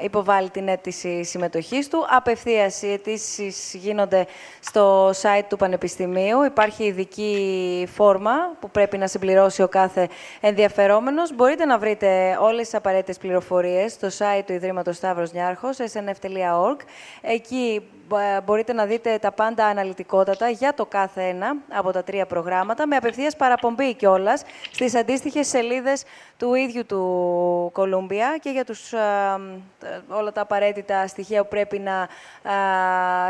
[0.00, 2.06] υποβάλει την αίτηση συμμετοχής του.
[2.10, 4.26] Απευθείας οι αιτήσεις γίνονται
[4.60, 6.42] στο site του Πανεπιστημίου.
[6.42, 10.08] Υπάρχει ειδική φόρμα που πρέπει να συμπληρώσει ο κάθε
[10.40, 11.34] ενδιαφερόμενος.
[11.34, 16.76] Μπορείτε να βρείτε όλες τις απαραίτητες πληροφορίες στο site του Ιδρύματος Σταύρος Νιάρχος, snf.org.
[17.20, 17.82] Εκεί
[18.18, 22.86] ε, μπορείτε να δείτε τα πάντα αναλυτικότατα για το κάθε ένα από τα τρία προγράμματα,
[22.86, 26.04] με απευθείας παραπομπή κιόλας στις αντίστοιχες σελίδες
[26.42, 28.98] του ίδιου του Κολούμπια και για τους, ε,
[30.08, 32.08] όλα τα απαραίτητα στοιχεία που πρέπει να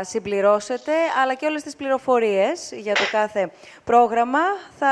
[0.01, 0.91] συμπληρώσετε,
[1.21, 3.51] αλλά και όλες τις πληροφορίες για το κάθε
[3.83, 4.39] πρόγραμμα.
[4.79, 4.89] Θα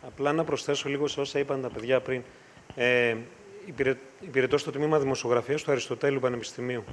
[0.07, 2.21] Απλά να προσθέσω λίγο σε όσα είπαν τα παιδιά πριν.
[2.75, 3.15] Ε,
[4.19, 6.83] υπηρετώ στο τμήμα δημοσιογραφίας του Αριστοτέλου Πανεπιστημίου.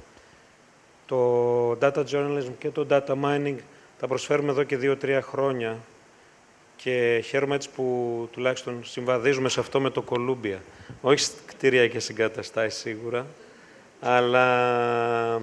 [1.05, 3.55] Το data journalism και το data mining
[3.99, 5.77] τα προσφέρουμε εδώ και δύο-τρία χρόνια
[6.75, 10.57] και χαίρομαι έτσι που τουλάχιστον συμβαδίζουμε σε αυτό με το Columbia.
[11.01, 13.25] Όχι κτίρια και συγκαταστάσεις σίγουρα,
[13.99, 15.39] αλλά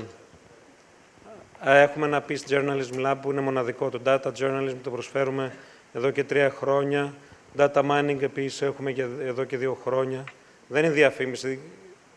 [1.65, 3.89] έχουμε ένα Peace Journalism Lab που είναι μοναδικό.
[3.89, 5.53] Το data journalism το προσφέρουμε
[5.93, 7.15] εδώ και τρία χρόνια.
[7.57, 10.25] Data mining επίσης έχουμε και εδώ και δύο χρόνια.
[10.69, 11.61] Δεν είναι διαφήμιση.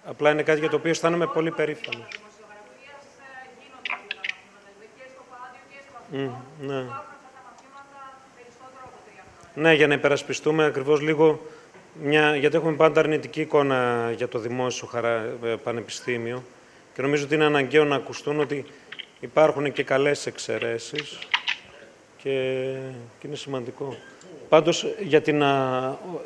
[0.05, 2.07] Απλά είναι κάτι για το οποίο αισθάνομαι πολύ περήφανος.
[6.13, 6.29] Mm,
[6.61, 6.83] ναι.
[9.53, 11.41] ναι, για να υπερασπιστούμε ακριβώς λίγο,
[11.93, 16.43] μια, γιατί έχουμε πάντα αρνητική εικόνα για το δημόσιο χαρά, ε, πανεπιστήμιο
[16.93, 18.65] και νομίζω ότι είναι αναγκαίο να ακουστούν ότι
[19.19, 21.19] υπάρχουν και καλές εξαιρέσεις
[22.17, 22.73] και,
[23.19, 23.97] και είναι σημαντικό.
[24.51, 25.43] Πάντως, για, την,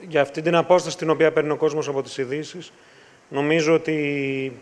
[0.07, 2.71] για αυτή την απόσταση την οποία παίρνει ο κόσμος από τις ειδήσεις,
[3.29, 4.59] νομίζω ότι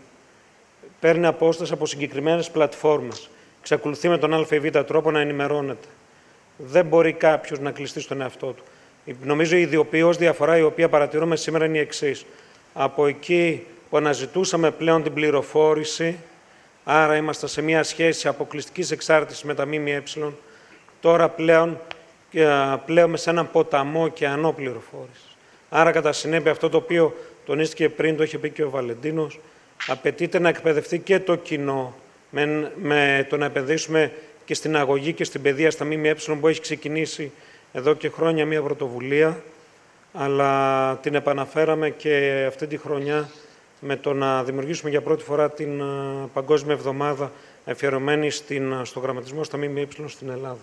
[1.00, 3.28] παίρνει απόσταση από συγκεκριμένες πλατφόρμες.
[3.62, 4.52] Ξεκολουθεί με τον ΑΒ
[4.86, 5.88] τρόπο να ενημερώνεται.
[6.56, 8.62] Δεν μπορεί κάποιος να κλειστεί στον εαυτό του.
[9.22, 12.26] Νομίζω η ιδιοποιώς διαφορά η οποία παρατηρούμε σήμερα είναι η εξής.
[12.74, 16.16] Από εκεί που αναζητούσαμε πλέον την πληροφόρηση,
[16.84, 20.02] άρα είμαστε σε μια σχέση αποκλειστικής εξάρτησης με τα ΜΜΕ,
[21.00, 21.78] τώρα πλέον
[22.84, 25.28] πλέον σε έναν ποταμό και ανώ πληροφόρηση.
[25.68, 27.14] Άρα, κατά συνέπεια, αυτό το οποίο
[27.46, 29.40] τονίστηκε πριν, το είχε πει και ο Βαλεντίνος,
[29.86, 31.94] απαιτείται να εκπαιδευτεί και το κοινό
[32.30, 34.12] με, με το να επενδύσουμε
[34.44, 37.32] και στην αγωγή και στην παιδεία στα ΜΜΕ που έχει ξεκινήσει
[37.72, 39.42] εδώ και χρόνια μια πρωτοβουλία,
[40.12, 43.28] αλλά την επαναφέραμε και αυτή τη χρονιά
[43.80, 45.82] με το να δημιουργήσουμε για πρώτη φορά την
[46.32, 47.32] Παγκόσμια Εβδομάδα
[47.66, 50.58] αφιερωμένη στην, στο γραμματισμό στα ΜΜΕ στην Ελλάδα.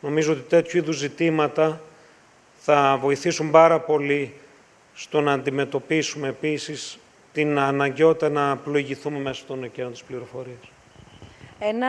[0.00, 1.80] Νομίζω ότι τέτοιου είδους ζητήματα
[2.58, 4.34] θα βοηθήσουν πάρα πολύ
[4.94, 6.98] στο να αντιμετωπίσουμε επίσης
[7.32, 10.70] την αναγκαιότητα να πλοηγηθούμε μέσα στον ωκεανό της πληροφορίας.
[11.62, 11.88] Ένα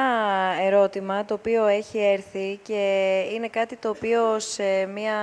[0.61, 5.15] ερώτημα το οποίο έχει έρθει και είναι κάτι το οποίο σε μία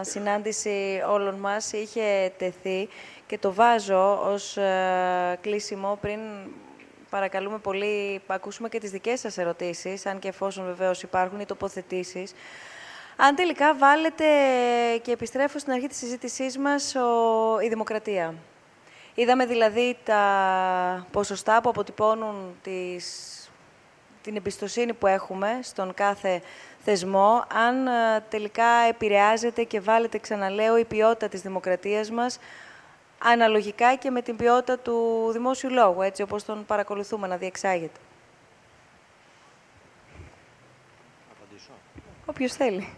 [0.00, 2.88] συνάντηση όλων μας είχε τεθεί
[3.26, 6.18] και το βάζω ως ε, κλείσιμο πριν
[7.12, 12.32] παρακαλούμε πολύ ακούσουμε και τις δικές σας ερωτήσεις, αν και εφόσον βεβαίως υπάρχουν οι τοποθετήσεις.
[13.16, 14.24] Αν τελικά βάλετε
[15.02, 18.34] και επιστρέφω στην αρχή της συζήτησής μας ο, η δημοκρατία.
[19.14, 20.22] Είδαμε δηλαδή τα
[21.10, 23.06] ποσοστά που αποτυπώνουν τις,
[24.22, 26.42] την εμπιστοσύνη που έχουμε στον κάθε
[26.84, 32.38] θεσμό, αν ε, τελικά επηρεάζεται και βάλετε, ξαναλέω, η ποιότητα της δημοκρατίας μας,
[33.22, 38.00] αναλογικά και με την ποιότητα του δημόσιου λόγου, έτσι όπως τον παρακολουθούμε να διεξάγεται.
[41.36, 41.70] Απαντήσω.
[42.26, 42.88] Όποιος θέλει.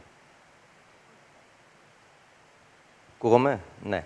[3.16, 4.04] Ακούγομαι, ναι.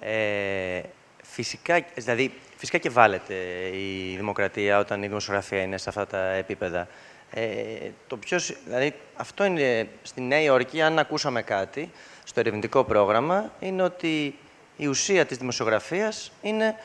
[0.00, 0.82] Ε,
[1.22, 3.34] φυσικά, δηλαδή, φυσικά και βάλετε
[3.76, 6.88] η δημοκρατία όταν η δημοσιογραφία είναι σε αυτά τα επίπεδα.
[7.30, 11.90] Ε, το ποιος, δηλαδή, αυτό είναι στη Νέα Υόρκη, αν ακούσαμε κάτι
[12.24, 14.38] στο ερευνητικό πρόγραμμα, είναι ότι
[14.76, 16.76] η ουσία της δημοσιογραφίας είναι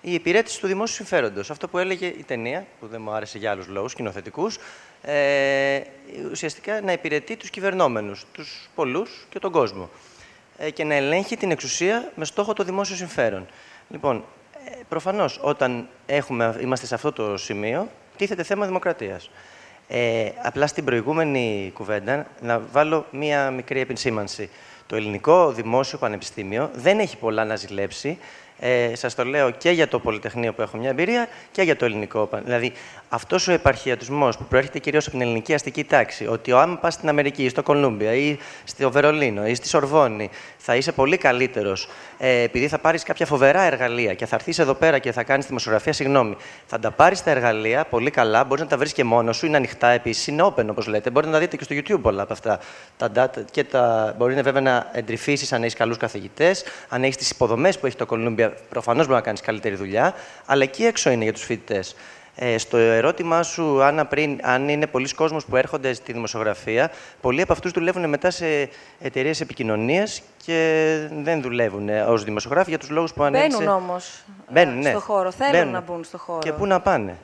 [0.00, 1.50] η υπηρέτηση του δημόσιου συμφέροντος.
[1.50, 4.58] Αυτό που έλεγε η ταινία, που δεν μου άρεσε για άλλους λόγους, κοινοθετικούς,
[5.02, 5.80] ε,
[6.30, 9.90] ουσιαστικά να υπηρετεί τους κυβερνόμενους, τους πολλούς και τον κόσμο.
[10.58, 13.46] Ε, και να ελέγχει την εξουσία με στόχο το δημόσιο συμφέρον.
[13.88, 14.24] Λοιπόν,
[14.64, 19.30] ε, προφανώς, όταν έχουμε, είμαστε σε αυτό το σημείο, τίθεται θέμα δημοκρατίας.
[19.88, 24.50] Ε, απλά στην προηγούμενη κουβέντα να βάλω μία μικρή επισήμανση.
[24.86, 28.18] Το ελληνικό δημόσιο πανεπιστήμιο δεν έχει πολλά να ζηλέψει
[28.58, 31.84] ε, Σας το λέω και για το Πολυτεχνείο που έχω μια εμπειρία και για το
[31.84, 32.28] ελληνικό.
[32.44, 32.72] Δηλαδή,
[33.14, 37.08] αυτός ο επαρχιατισμός που προέρχεται κυρίως από την ελληνική αστική τάξη, ότι άμα πας στην
[37.08, 41.88] Αμερική, ή στο Κολούμπια ή στο Βερολίνο ή στη Σορβόνη, θα είσαι πολύ καλύτερος,
[42.18, 45.46] ε, επειδή θα πάρεις κάποια φοβερά εργαλεία και θα έρθεις εδώ πέρα και θα κάνεις
[45.46, 46.36] δημοσιογραφία, συγγνώμη.
[46.66, 49.56] Θα τα πάρεις τα εργαλεία πολύ καλά, μπορείς να τα βρεις και μόνος σου, είναι
[49.56, 51.10] ανοιχτά επίσης, είναι open όπως λέτε.
[51.10, 52.58] Μπορείτε να τα δείτε και στο YouTube πολλά από αυτά.
[52.96, 57.30] Τα data, και τα, μπορεί βέβαια να εντρυφήσεις αν έχεις καλούς καθηγητές, αν έχεις τις
[57.30, 60.14] υποδομές που έχει το Κολούμπια προφανώς μπορεί να κάνεις καλύτερη δουλειά,
[60.46, 61.94] αλλά εκεί έξω είναι για τους φοιτητές.
[62.36, 66.90] Ε, στο ερώτημά σου, Άννα, πριν, αν είναι πολλοί κόσμοι που έρχονται στη δημοσιογραφία,
[67.20, 68.68] πολλοί από αυτούς δουλεύουν μετά σε
[69.00, 73.56] εταιρείες επικοινωνίας και δεν δουλεύουν ως δημοσιογράφοι για τους λόγους που ανέφερε.
[73.56, 73.96] Μπαίνουν όμω
[74.80, 74.90] ναι.
[74.90, 75.30] στο χώρο.
[75.30, 75.72] Θέλουν Μπαίνουν.
[75.72, 76.38] να μπουν στο χώρο.
[76.38, 77.16] Και πού να πάνε.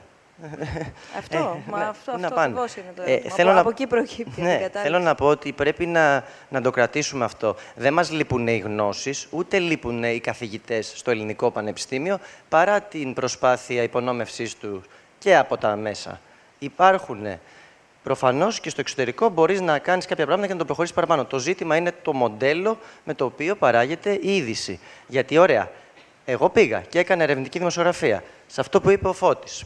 [1.17, 2.53] Αυτό, ε, μα ναι, αυτό, αυτό πάνε.
[2.59, 3.59] είναι το ε, θέλω από, να...
[3.59, 7.55] από εκεί προκύπτει ναι, Θέλω να πω ότι πρέπει να, να το κρατήσουμε αυτό.
[7.75, 12.19] Δεν μας λείπουν οι γνώσεις, ούτε λείπουν οι καθηγητές στο ελληνικό πανεπιστήμιο,
[12.49, 14.81] παρά την προσπάθεια υπονόμευσής τους
[15.21, 16.19] και από τα μέσα.
[16.59, 17.39] Υπάρχουν.
[18.03, 21.25] Προφανώς και στο εξωτερικό μπορείς να κάνεις κάποια πράγματα και να το προχωρήσεις παραπάνω.
[21.25, 24.79] Το ζήτημα είναι το μοντέλο με το οποίο παράγεται η είδηση.
[25.07, 25.71] Γιατί, ωραία,
[26.25, 29.63] εγώ πήγα και έκανα ερευνητική δημοσιογραφία σε αυτό που είπε ο Φώτης.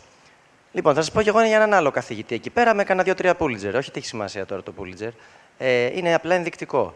[0.72, 2.36] Λοιπόν, θα σας πω και εγώ για έναν άλλο καθηγητή.
[2.36, 3.76] Εκεί πέρα με έκανα δύο-τρία Πούλιτζερ.
[3.76, 5.12] Όχι ότι έχει σημασία τώρα το Πούλιτζερ.
[5.58, 6.96] Ε, είναι απλά ενδεικτικό.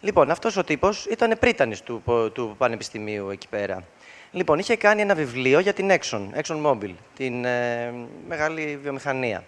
[0.00, 2.02] Λοιπόν, αυτός ο τύπος ήταν πρίτανης του,
[2.32, 3.84] του Πανεπιστημίου εκεί πέρα.
[4.36, 7.92] Λοιπόν, είχε κάνει ένα βιβλίο για την Exxon, Exxon Mobil, την ε,
[8.28, 9.44] μεγάλη βιομηχανία.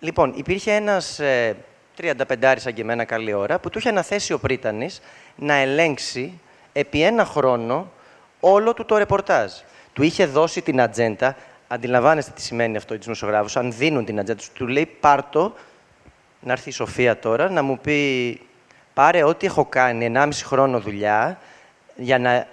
[0.00, 1.56] Λοιπόν, υπήρχε ένας ε,
[2.00, 5.00] 35 σαν και εμένα καλή ώρα, που του είχε αναθέσει ο πρίτανης
[5.36, 6.40] να ελέγξει
[6.72, 7.92] επί ένα χρόνο
[8.40, 9.52] όλο του το ρεπορτάζ.
[9.92, 11.36] Του είχε δώσει την ατζέντα,
[11.68, 13.56] Αντιλαμβάνεστε τι σημαίνει αυτό οι δημοσιογράφους.
[13.56, 15.54] Αν δίνουν την ατζέντα τους, του λέει πάρτο,
[16.40, 18.40] να έρθει η Σοφία τώρα, να μου πει
[18.94, 21.38] πάρε ό,τι έχω κάνει 1,5 χρόνο δουλειά
[21.96, 22.46] για να,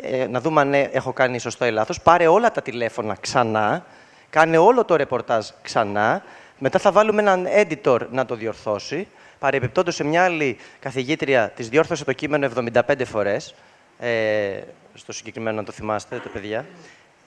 [0.00, 2.00] ε, να δούμε αν ε, έχω κάνει σωστό ή λάθος.
[2.00, 3.86] Πάρε όλα τα τηλέφωνα ξανά,
[4.30, 6.22] κάνε όλο το ρεπορτάζ ξανά.
[6.58, 9.08] Μετά θα βάλουμε έναν editor να το διορθώσει.
[9.38, 13.54] Παρεμπιπτόντως σε μια άλλη καθηγήτρια της διόρθωσε το κείμενο 75 φορές.
[13.98, 14.60] Ε,
[14.94, 16.66] στο συγκεκριμένο, να το θυμάστε, τα παιδιά.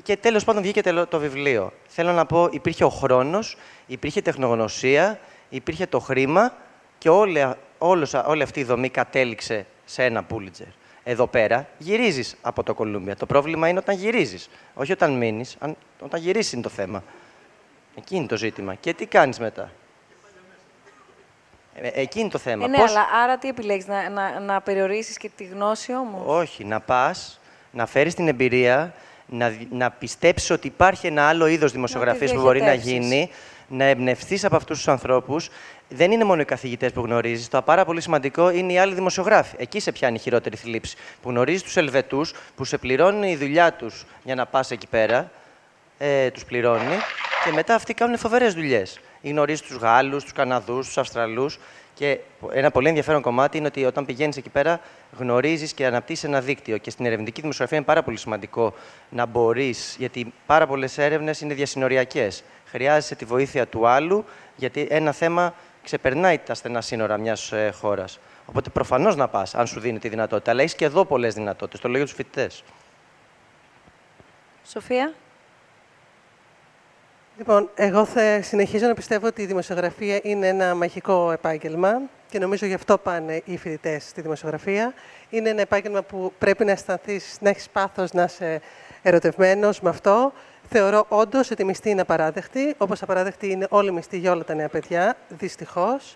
[0.03, 1.73] Και τέλος πάντων βγήκε το βιβλίο.
[1.88, 3.57] Θέλω να πω, υπήρχε ο χρόνος,
[3.88, 5.19] υπήρχε τεχνογνωσία,
[5.49, 6.53] υπήρχε το χρήμα
[6.98, 10.68] και όλη, όλος, όλη αυτή η δομή κατέληξε σε ένα Πούλιτζερ.
[11.11, 13.15] Εδώ πέρα γυρίζεις από το Κολούμπια.
[13.15, 15.57] Το πρόβλημα είναι όταν γυρίζεις, όχι όταν μείνεις.
[15.99, 17.03] όταν γυρίσεις είναι το θέμα.
[17.98, 18.76] Εκεί είναι το ζήτημα.
[18.76, 19.72] Και τι κάνεις μετά;
[21.76, 22.65] Ε, εκεί είναι το θέμα.
[22.65, 26.22] Ε, ναι, Πώς- αλλά άρα τι επιλέγεις, να, να, να περιορίσεις και τη γνώση όμως;
[26.26, 27.40] Όχι, να πας,
[27.72, 28.94] να φέρεις την εμπειρία,
[29.26, 33.10] να, δι- να πιστέψεις ότι υπάρχει ένα άλλο είδος δημοσιογραφίας που μπορεί να διοχετεύσεις.
[33.10, 33.30] γίνει,
[33.68, 35.49] να εμπνευστείς από αυτούς τους ανθρώπους.
[35.90, 37.48] Δεν είναι μόνο οι καθηγητές που γνωρίζεις.
[37.48, 39.56] Το πάρα πολύ σημαντικό είναι οι άλλοι δημοσιογράφοι.
[39.60, 40.98] Εκεί σε πιάνει η χειρότερη θλίψη.
[41.22, 45.32] Που γνωρίζεις τους Ελβετούς, που σε πληρώνει η δουλειά τους για να πας εκεί πέρα,
[45.98, 46.95] ε, τους πληρώνει
[47.45, 48.99] και μετά αυτοί κάνουν φοβερές δουλειές.
[49.24, 51.60] Γνωρίζεις τους Γάλλους, τους Καναδούς, τους Αυστραλούς
[51.94, 52.20] και
[52.52, 54.80] ένα πολύ ενδιαφέρον κομμάτι είναι ότι όταν πηγαίνεις εκεί πέρα
[55.18, 58.74] γνωρίζεις και αναπτύσσεις ένα δίκτυο και στην ερευνητική δημοσιογραφία είναι πάρα πολύ σημαντικό
[59.10, 62.44] να μπορείς, γιατί πάρα πολλές έρευνες είναι διασυνοριακές.
[62.66, 64.26] Χρειάζεσαι τη βοήθεια του άλλου,
[64.56, 65.53] γιατί ένα θέμα
[65.90, 68.20] ξεπερνάει τα στενά σύνορα μιας ε, χώρας.
[68.45, 70.52] Οπότε προφανώς να πας, αν σου δίνει τη δυνατότητα.
[70.52, 71.80] Αλλά έχεις και εδώ πολλές δυνατότητες.
[71.80, 72.64] Το λέω για τους φοιτητές.
[74.66, 75.14] Σοφία;
[77.38, 82.66] Λοιπόν, εγώ θα συνεχίζω να πιστεύω ότι η δημοσιογραφία είναι ένα μαγικό επάγγελμα και νομίζω
[82.66, 84.94] γι' αυτό πάνε οι φοιτητές στη δημοσιογραφία.
[85.30, 88.61] Είναι ένα επάγγελμα που πρέπει να αισθανθείς, να έχεις πάθος, να είσαι
[89.02, 90.34] ερωτευμένος με αυτό.
[90.72, 94.44] Θεωρώ όντως ότι η μισθή είναι απαράδεκτη, όπως απαράδεκτη είναι όλη η μισθή για όλα
[94.44, 96.14] τα νέα παιδιά, δυστυχώς.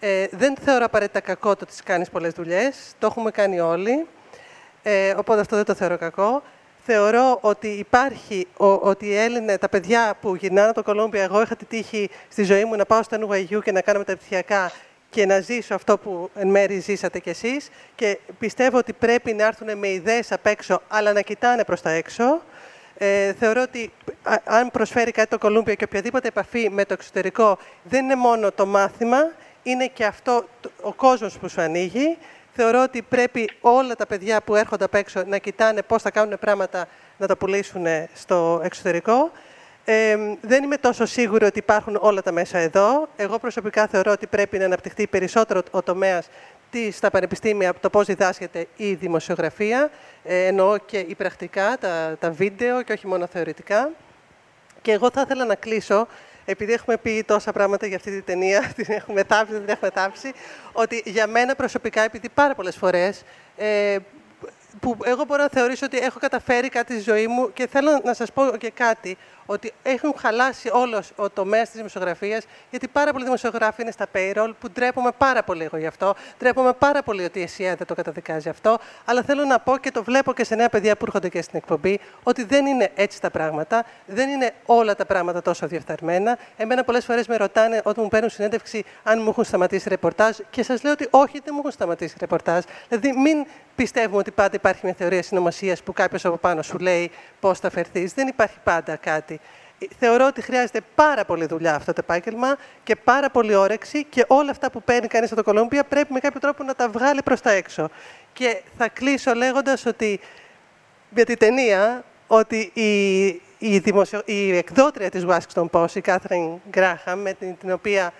[0.00, 2.92] Ε, δεν θεωρώ απαραίτητα κακό το ότι κάνεις πολλές δουλειές.
[2.98, 4.06] Το έχουμε κάνει όλοι.
[4.82, 6.42] Ε, οπότε αυτό δεν το θεωρώ κακό.
[6.84, 11.42] Θεωρώ ότι υπάρχει, ο, ότι οι Έλληνες, τα παιδιά που γυρνάνε από το Κολόμπια, εγώ
[11.42, 14.72] είχα τη τύχη στη ζωή μου να πάω στο NYU και να κάνω μεταπτυχιακά
[15.10, 19.46] και να ζήσω αυτό που εν μέρει ζήσατε κι εσείς και πιστεύω ότι πρέπει να
[19.46, 22.40] έρθουν με ιδέες απ' έξω, αλλά να κοιτάνε προς τα έξω.
[23.02, 27.58] Ε, θεωρώ ότι α- αν προσφέρει κάτι το Κολούμπια και οποιαδήποτε επαφή με το εξωτερικό,
[27.82, 29.18] δεν είναι μόνο το μάθημα,
[29.62, 32.18] είναι και αυτό το- ο κόσμος που σου ανοίγει.
[32.52, 36.38] Θεωρώ ότι πρέπει όλα τα παιδιά που έρχονται απ' έξω να κοιτάνε πώς θα κάνουν
[36.38, 36.86] πράγματα
[37.18, 39.30] να τα πουλήσουν στο εξωτερικό.
[39.84, 43.08] Ε, δεν είμαι τόσο σίγουρη ότι υπάρχουν όλα τα μέσα εδώ.
[43.16, 46.28] Εγώ προσωπικά θεωρώ ότι πρέπει να αναπτυχθεί περισσότερο ο τομέας
[46.70, 49.90] της, στα πανεπιστήμια, το πώς διδάσκεται η δημοσιογραφία.
[50.24, 53.90] Ε, εννοώ και η πρακτικά, τα, τα βίντεο και όχι μόνο θεωρητικά.
[54.82, 56.06] Και εγώ θα ήθελα να κλείσω,
[56.44, 59.90] επειδή έχουμε πει τόσα πράγματα για αυτή τη ταινία, την έχουμε θάψει, δεν την έχουμε
[59.94, 60.32] θάψει,
[60.72, 63.22] ότι για μένα προσωπικά, επειδή πάρα πολλές φορές,
[63.56, 63.96] ε,
[64.80, 68.14] που εγώ μπορώ να θεωρήσω ότι έχω καταφέρει κάτι στη ζωή μου και θέλω να
[68.14, 69.16] σας πω και κάτι,
[69.50, 74.52] ότι έχουν χαλάσει όλος ο τομέας της δημοσιογραφίας, γιατί πάρα πολλοί δημοσιογράφοι είναι στα payroll,
[74.60, 76.14] που ντρέπομαι πάρα πολύ εγώ γι' αυτό.
[76.38, 78.78] Ντρέπομαι πάρα πολύ ότι η ΕΣΥΑ δεν το καταδικάζει αυτό.
[79.04, 81.58] Αλλά θέλω να πω και το βλέπω και σε νέα παιδιά που έρχονται και στην
[81.58, 83.84] εκπομπή, ότι δεν είναι έτσι τα πράγματα.
[84.06, 86.38] Δεν είναι όλα τα πράγματα τόσο διεφθαρμένα.
[86.56, 90.62] Εμένα πολλές φορές με ρωτάνε όταν μου παίρνουν συνέντευξη αν μου έχουν σταματήσει ρεπορτάζ και
[90.62, 92.64] σας λέω ότι όχι, δεν μου έχουν σταματήσει ρεπορτάζ.
[92.88, 97.10] Δηλαδή μην πιστεύουμε ότι πάντα υπάρχει μια θεωρία συνωμοσίας που κάποιος από πάνω σου λέει
[97.40, 98.12] πώς θα φερθείς.
[98.12, 99.39] Δεν υπάρχει πάντα κάτι.
[99.98, 104.50] Θεωρώ ότι χρειάζεται πάρα πολύ δουλειά αυτό το επάγγελμα και πάρα πολύ όρεξη και όλα
[104.50, 107.40] αυτά που παίρνει κανείς από το Κολόμπια πρέπει με κάποιο τρόπο να τα βγάλει προς
[107.40, 107.88] τα έξω.
[108.32, 110.20] Και θα κλείσω λέγοντας ότι
[111.10, 113.26] για την ταινία ότι η,
[113.58, 114.22] η, δημοσιο...
[114.24, 118.12] η εκδότρια της Washington Post, η Κάθριν Γκράχαμ, με την, την οποία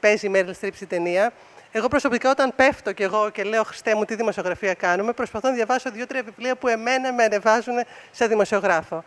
[0.00, 1.32] παίζει η Μέριλ Streep στην ταινία,
[1.72, 5.54] εγώ προσωπικά όταν πέφτω και εγώ και λέω Χριστέ μου τι δημοσιογραφία κάνουμε, προσπαθώ να
[5.54, 7.74] διαβάσω δύο-τρία βιβλία που εμένα με ανεβάζουν
[8.10, 9.04] σε δημοσιογράφο.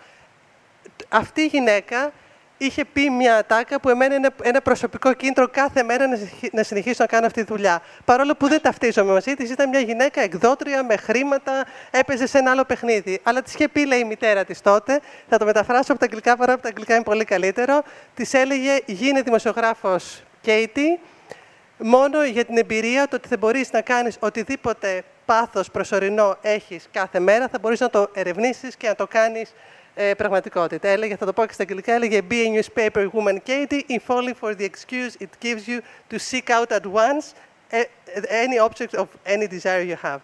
[1.09, 2.11] Αυτή η γυναίκα
[2.57, 6.63] είχε πει μια ατάκα που εμένα είναι ένα προσωπικό κίνητρο κάθε μέρα να συνεχι- να
[6.63, 7.81] συνεχίσω να κάνω αυτή τη δουλειά.
[8.05, 12.51] Παρόλο που δεν ταυτίζομαι μαζί της, ήταν μια γυναίκα εκδότρια με χρήματα, έπαιζε σε ένα
[12.51, 13.19] άλλο παιχνίδι.
[13.23, 14.99] Αλλά της είχε πει, λέει η μητέρα της τότε,
[15.29, 17.83] θα το μεταφράσω από τα αγγλικά, παρόλο που τα αγγλικά είναι πολύ καλύτερο.
[18.13, 20.99] Της έλεγε, γίνε δημοσιογράφος Κέιτι,
[21.77, 27.19] μόνο για την εμπειρία το ότι θα μπορείς να κάνεις οτιδήποτε πάθος προσωρινό έχεις κάθε
[27.19, 29.53] μέρα, θα μπορείς να το ερευνήσεις και να το κάνεις
[29.95, 30.87] ε, πραγματικότητα.
[30.87, 34.33] Έλεγε, θα το πω και στα αγγλικά, έλεγε «Be a newspaper woman, Katie, in falling
[34.41, 35.79] for the excuse it gives you
[36.09, 37.33] to seek out at once
[37.71, 37.83] eh,
[38.45, 40.19] any object of any desire you have».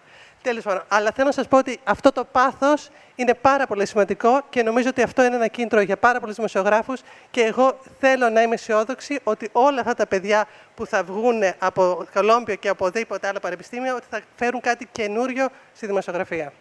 [0.46, 4.42] Τέλος πάντων, αλλά θέλω να σας πω ότι αυτό το πάθος είναι πάρα πολύ σημαντικό
[4.50, 7.02] και νομίζω ότι αυτό είναι ένα κίνητρο για πάρα πολλούς δημοσιογράφους
[7.32, 12.06] και εγώ θέλω να είμαι αισιόδοξη ότι όλα αυτά τα παιδιά που θα βγουν από
[12.14, 16.54] Κολόμπιο και από οδήποτε άλλο πανεπιστήμιο ότι θα φέρουν κάτι καινούριο στη δημοσιογραφία.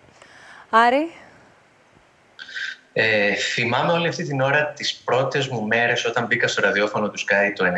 [0.70, 1.12] Άρη.
[2.96, 7.18] Ε, θυμάμαι όλη αυτή την ώρα τις πρώτες μου μέρες όταν μπήκα στο ραδιόφωνο του
[7.18, 7.70] Sky το 95-96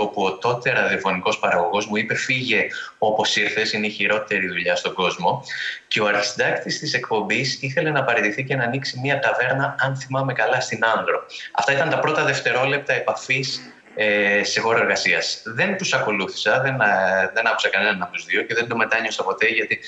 [0.00, 2.66] όπου ο τότε ραδιοφωνικός παραγωγός μου είπε φύγε
[2.98, 5.44] όπως ήρθες, είναι η χειρότερη δουλειά στον κόσμο
[5.88, 10.32] και ο αρχισυντάκτης της εκπομπής ήθελε να παραιτηθεί και να ανοίξει μια ταβέρνα αν θυμάμαι
[10.32, 11.26] καλά στην Άνδρο.
[11.52, 13.60] Αυτά ήταν τα πρώτα δευτερόλεπτα επαφής
[13.94, 15.42] ε, σε χώρο εργασίας.
[15.44, 19.24] Δεν τους ακολούθησα, δεν, ε, δεν άκουσα κανέναν από τους δύο και δεν το μετάνιωσα
[19.24, 19.80] ποτέ γιατί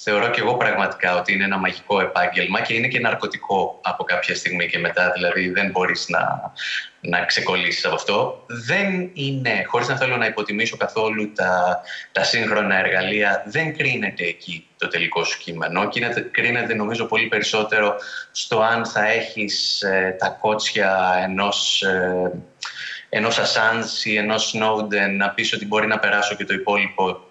[0.00, 4.34] θεωρώ και εγώ πραγματικά ότι είναι ένα μαγικό επάγγελμα και είναι και ναρκωτικό από κάποια
[4.34, 6.52] στιγμή και μετά, δηλαδή δεν μπορείς να,
[7.00, 8.44] να ξεκολλήσεις από αυτό.
[8.46, 11.80] Δεν είναι, χωρίς να θέλω να υποτιμήσω καθόλου τα,
[12.12, 15.88] τα σύγχρονα εργαλεία, δεν κρίνεται εκεί το τελικό σου κείμενο.
[15.88, 17.96] Κρίνεται, κρίνεται νομίζω πολύ περισσότερο
[18.30, 21.82] στο αν θα έχεις ε, τα κότσια ενός...
[21.82, 22.32] Ε,
[23.10, 27.27] ενός Assange ή ενός Snowden να πεις ότι μπορεί να περάσω και το υπόλοιπο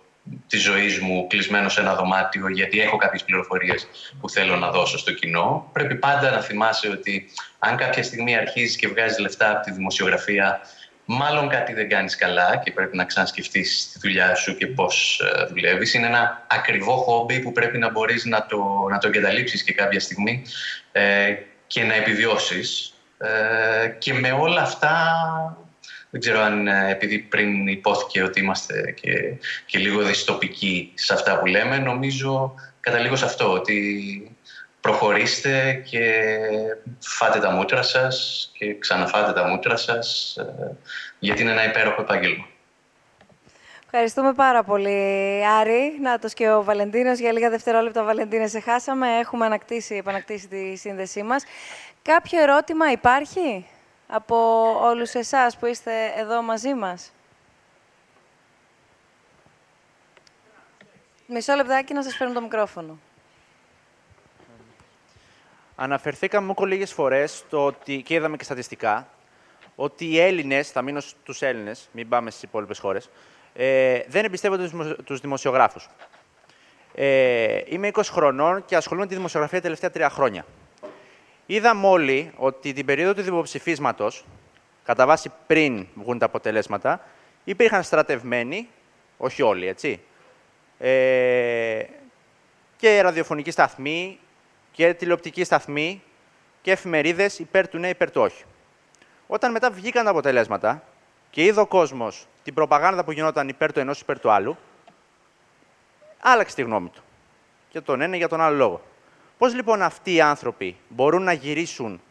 [0.47, 3.87] της ζωής μου κλεισμένο σε ένα δωμάτιο γιατί έχω κάποιες πληροφορίες
[4.19, 5.69] που θέλω να δώσω στο κοινό.
[5.73, 7.29] Πρέπει πάντα να θυμάσαι ότι
[7.59, 10.61] αν κάποια στιγμή αρχίζεις και βγάζεις λεφτά από τη δημοσιογραφία
[11.07, 15.45] μάλλον κάτι δεν κάνεις καλά και πρέπει να ξανασκεφτείς τη δουλειά σου και πώς ε,
[15.45, 15.93] δουλεύεις.
[15.93, 19.99] Είναι ένα ακριβό χόμπι που πρέπει να μπορείς να το, να το εγκαταλείψεις και κάποια
[19.99, 20.41] στιγμή
[20.91, 21.35] ε,
[21.67, 22.93] και να επιβιώσεις.
[23.17, 24.93] Ε, και με όλα αυτά
[26.09, 29.33] δεν ξέρω αν ε, επειδή πριν υπόθηκε ότι είμαστε και,
[29.65, 34.37] και λίγο δυστοπικοί σε αυτά που λέμε, νομίζω καταλήγω σε αυτό, ότι
[34.81, 36.23] προχωρήστε και
[36.99, 40.75] φάτε τα μούτρα σας και ξαναφάτε τα μούτρα σας, ε,
[41.19, 42.47] γιατί είναι ένα υπέροχο επάγγελμα.
[43.85, 45.97] Ευχαριστούμε πάρα πολύ, Άρη.
[46.01, 47.19] Νάτος και ο Βαλεντίνος.
[47.19, 49.07] Για λίγα δευτερόλεπτα, Βαλεντίνε, σε χάσαμε.
[49.17, 51.43] Έχουμε ανακτήσει, επανακτήσει τη σύνδεσή μας.
[52.01, 53.65] Κάποιο ερώτημα υπάρχει;
[54.07, 54.35] Από
[54.81, 57.11] όλους εσάς που είστε εδώ μαζί μας.
[61.27, 62.99] Μισό λεπτάκι να σας φέρνω το μικρόφωνο.
[65.75, 69.07] Αναφερθήκαμε μόνο λίγες φορές το ότι, και είδαμε και στατιστικά
[69.75, 73.09] ότι οι Έλληνες, θα μείνω στους Έλληνες, μην πάμε στις υπόλοιπες χώρες,
[73.53, 74.69] ε, δεν εμπιστεύονται
[75.03, 75.89] τους δημοσιογράφους.
[76.95, 80.45] Ε, είμαι 20 χρονών και ασχολούμαι με τη δημοσιογραφία τα τελευταία τρία χρόνια.
[81.49, 84.25] Είδαμε όλοι ότι την περίοδο του δημοψηφίσματος,
[84.83, 87.01] κατά βάση πριν βγουν τα αποτελέσματα,
[87.43, 88.67] υπήρχαν στρατευμένοι,
[89.17, 89.99] όχι όλοι, έτσι,
[90.79, 91.83] ε,
[92.77, 94.19] και ραδιοφωνικοί σταθμοί
[94.71, 96.01] και τηλεοπτικοί σταθμοί
[96.61, 98.43] και εφημερίδες υπέρ του ναι, υπέρ του όχι.
[99.27, 100.83] Όταν μετά βγήκαν τα αποτελέσματα
[101.29, 104.57] και είδε ο κόσμος την προπαγάνδα που γινόταν υπέρ του ενός υπέρ του άλλου,
[106.19, 107.01] άλλαξε τη γνώμη του.
[107.71, 108.81] Για τον ένα για τον άλλο λόγο.
[109.37, 112.01] Πώς λοιπόν αυτοί οι άνθρωποι μπορούν να γυρίσουν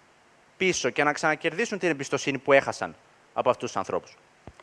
[0.56, 2.94] πίσω και να ξανακερδίσουν την εμπιστοσύνη που έχασαν
[3.32, 4.16] από αυτούς τους ανθρώπους;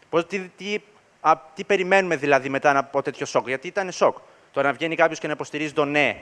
[0.10, 0.77] Πώς, τι, τι,
[1.22, 4.18] α, τι περιμένουμε δηλαδή μετά από τέτοιο σοκ, γιατί ήταν σοκ.
[4.52, 6.22] Τώρα να βγαίνει κάποιος και να υποστηρίζει το ναι,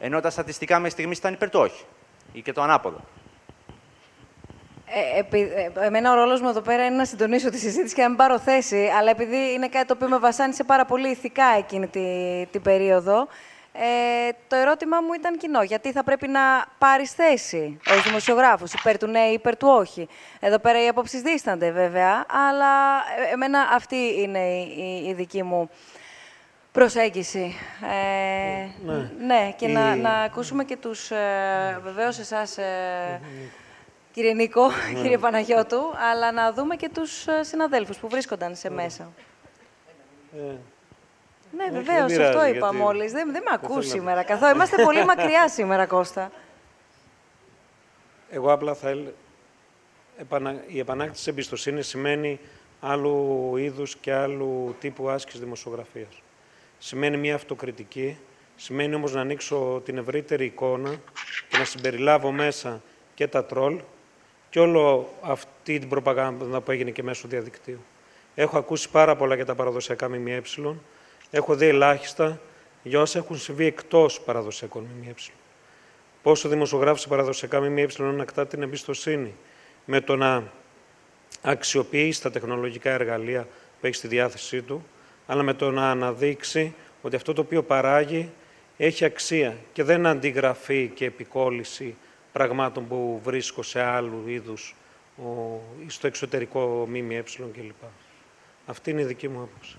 [0.00, 1.84] ενώ τα στατιστικά μέχρι στιγμής ήταν υπέρ του όχι.
[2.32, 3.00] Ή και το ανάποδο.
[4.92, 8.02] Ε, επει, ε, εμένα ο ρόλος μου εδώ πέρα είναι να συντονίσω τη συζήτηση και
[8.02, 11.44] να μην πάρω θέση, αλλά επειδή είναι κάτι το οποίο με βασάνισε πάρα πολύ ηθικά
[11.58, 11.86] εκείνη
[12.50, 13.28] την περίοδο,
[13.72, 15.62] ε, το ερώτημά μου ήταν κοινό.
[15.62, 16.40] Γιατί θα πρέπει να
[16.78, 20.08] πάρεις θέση ως δημοσιογράφος, υπέρ του ναι, υπέρ του όχι.
[20.40, 22.96] Εδώ πέρα οι απόψεις δίστανται βέβαια, αλλά
[23.28, 25.70] ε, εμένα αυτή είναι η, η δική μου
[26.72, 27.54] προσέγγιση.
[27.82, 29.10] Ε, ναι.
[29.26, 29.54] ναι.
[29.56, 33.20] και να, να ακούσουμε και τους, ε, βεβαίως εσάς, ε,
[34.12, 35.00] κύριε Νίκο, ναι.
[35.00, 35.80] κύριε Παναγιώτου,
[36.10, 39.12] αλλά να δούμε και τους ε, συναδέλφους που βρίσκονταν σε μέσα.
[41.58, 42.76] Ε, ναι, βεβαίως, αυτό είπα γιατί...
[42.76, 43.12] μόλις.
[43.12, 44.54] Δεν, δεν με ακούς σήμερα καθόλου.
[44.54, 46.30] Είμαστε πολύ μακριά σήμερα, Κώστα.
[48.30, 49.10] Εγώ απλά θα έλεγα.
[50.66, 52.40] Η επανάκτηση εμπιστοσύνης σημαίνει
[52.80, 56.22] άλλου είδους και άλλου τύπου άσκηση δημοσιογραφίας.
[56.78, 58.18] Σημαίνει μια αυτοκριτική,
[58.56, 60.90] σημαίνει όμως να ανοίξω την ευρύτερη εικόνα
[61.48, 62.82] και να συμπεριλάβω μέσα
[63.14, 63.80] και τα τρόλ
[64.50, 67.80] και όλο αυτή την προπαγάνδα που έγινε και μέσω διαδικτύου.
[68.34, 70.42] Έχω ακούσει πάρα πολλά για τα παραδοσιακά ΜΜΕ,
[71.30, 72.40] έχω δει ελάχιστα
[72.82, 75.14] για όσα έχουν συμβεί εκτός παραδοσιακών ΜΜΕ.
[76.22, 79.34] Πόσο δημοσιογράφος σε παραδοσιακά ΜΜΕ ανακτά την εμπιστοσύνη
[79.84, 80.42] με το να
[81.42, 83.48] αξιοποιεί τα τεχνολογικά εργαλεία
[83.80, 84.86] που έχει στη διάθεσή του,
[85.26, 88.30] αλλά με το να αναδείξει ότι αυτό το οποίο παράγει
[88.76, 91.96] έχει αξία και δεν αντιγραφεί και επικόλυση
[92.32, 94.74] πραγμάτων που βρίσκω σε άλλου είδους
[95.86, 97.82] στο εξωτερικό ΜΜΕ κλπ.
[98.66, 99.76] Αυτή είναι η δική μου άποψη.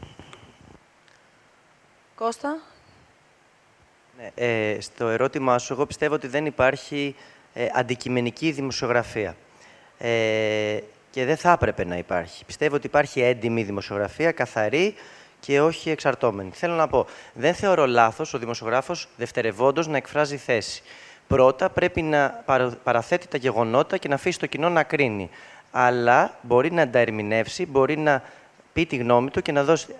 [2.22, 2.57] Κώστα.
[4.18, 7.15] Ναι, ε, στο ερώτημά σου, εγώ πιστεύω ότι δεν υπάρχει
[7.53, 9.35] ε, αντικειμενική δημοσιογραφία.
[9.98, 10.80] Ε,
[11.11, 12.45] και δεν θα έπρεπε να υπάρχει.
[12.45, 14.95] Πιστεύω ότι υπάρχει έντιμη δημοσιογραφία, καθαρή
[15.39, 16.49] και όχι εξαρτώμενη.
[16.53, 20.81] Θέλω να πω, δεν θεωρώ λάθος ο δημοσιογράφος δευτερευόντως να εκφράζει θέση.
[21.27, 22.43] Πρώτα πρέπει να
[22.84, 25.30] παραθέτει τα γεγονότα και να αφήσει το κοινό να κρίνει.
[25.72, 28.23] Αλλά μπορεί να τα ερμηνεύσει, μπορεί να
[28.73, 29.93] πει τη γνώμη του και να δώσει ε,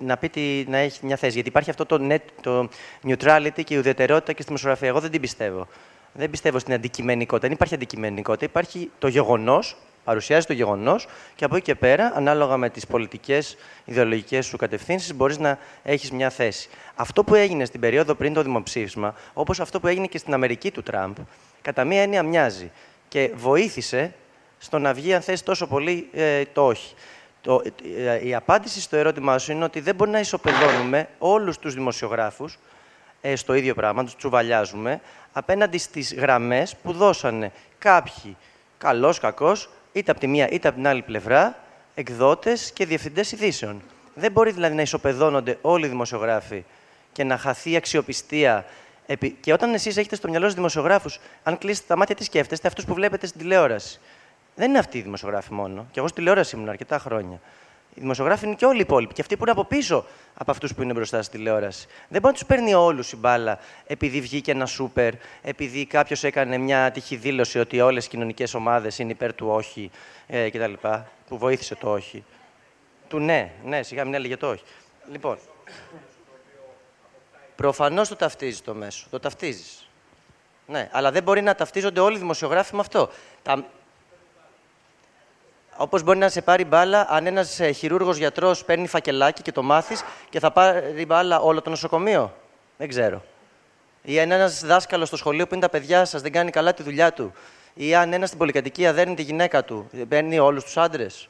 [0.00, 1.32] να, πει να έχει μια θέση.
[1.32, 2.68] Γιατί υπάρχει αυτό το, net, το
[3.08, 4.88] neutrality και η ουδετερότητα και στη δημοσιογραφία.
[4.88, 5.68] Εγώ δεν την πιστεύω.
[6.12, 7.46] Δεν πιστεύω στην αντικειμενικότητα.
[7.46, 8.44] Δεν υπάρχει αντικειμενικότητα.
[8.44, 9.76] Υπάρχει το γεγονός
[10.06, 15.14] Παρουσιάζει το γεγονός και από εκεί και πέρα, ανάλογα με τις πολιτικές ιδεολογικές σου κατευθύνσεις,
[15.14, 16.68] μπορείς να έχεις μια θέση.
[16.94, 20.70] Αυτό που έγινε στην περίοδο πριν το δημοψήφισμα, όπως αυτό που έγινε και στην Αμερική
[20.70, 21.16] του Τραμπ,
[21.62, 22.70] κατά μία έννοια μοιάζει
[23.08, 24.14] και βοήθησε
[24.58, 26.94] στο να βγει, αν θες, τόσο πολύ ε, το όχι.
[27.46, 27.62] Το,
[27.96, 32.58] ε, η απάντηση στο ερώτημά σου είναι ότι δεν μπορεί να ισοπεδώνουμε όλους τους δημοσιογράφους
[33.20, 35.00] ε, στο ίδιο πράγμα, τους τσουβαλιάζουμε,
[35.32, 38.36] απέναντι στις γραμμές που δώσανε κάποιοι,
[38.78, 41.58] καλός, κακός, είτε από τη μία είτε από την άλλη πλευρά,
[41.94, 43.82] εκδότες και διευθυντές ειδήσεων.
[44.14, 46.64] Δεν μπορεί δηλαδή να ισοπεδώνονται όλοι οι δημοσιογράφοι
[47.12, 48.64] και να χαθεί η αξιοπιστία.
[49.40, 52.84] Και όταν εσείς έχετε στο μυαλό σας δημοσιογράφους, αν κλείσετε τα μάτια, τι σκέφτεστε, αυτούς
[52.84, 54.00] που βλέπετε στην τηλεόραση.
[54.56, 55.86] Δεν είναι αυτοί οι δημοσιογράφοι μόνο.
[55.90, 57.40] Και εγώ στη τηλεόραση ήμουν αρκετά χρόνια.
[57.94, 59.14] Οι δημοσιογράφοι είναι και όλοι οι υπόλοιποι.
[59.14, 60.04] Και αυτοί που είναι από πίσω
[60.34, 61.86] από αυτούς που είναι μπροστά στη τηλεόραση.
[61.86, 65.12] Δεν μπορεί να τους παίρνει όλους η μπάλα επειδή βγήκε ένα σούπερ,
[65.42, 69.90] επειδή κάποιος έκανε μια τυχή δήλωση ότι όλες οι κοινωνικές ομάδες είναι υπέρ του όχι
[70.26, 70.72] ε, κτλ.
[71.28, 72.24] Που βοήθησε το όχι.
[73.08, 74.62] Του ναι, ναι, σιγά μην έλεγε το όχι.
[75.10, 75.38] Λοιπόν,
[77.56, 79.06] προφανώς το ταυτίζεις το μέσο.
[79.10, 79.88] Το ταυτίζεις.
[80.66, 83.10] Ναι, αλλά δεν μπορεί να ταυτίζονται όλοι οι δημοσιογράφοι με αυτό.
[83.42, 83.64] Τα,
[85.76, 89.62] Όπως μπορεί να σε πάρει μπάλα αν ένας ε, χειρούργος γιατρός παίρνει φακελάκι και το
[89.62, 92.32] μάθεις και θα πάρει μπάλα όλο το νοσοκομείο;
[92.76, 93.22] Δεν ξέρω.
[94.02, 96.82] Ή αν ένας δάσκαλος στο σχολείο που είναι τα παιδιά σας δεν κάνει καλά τη
[96.82, 97.32] δουλειά του.
[97.74, 101.28] Ή αν ένας στην πολυκατοικία δέρνει τη γυναίκα του, παίρνει όλους τους άντρες;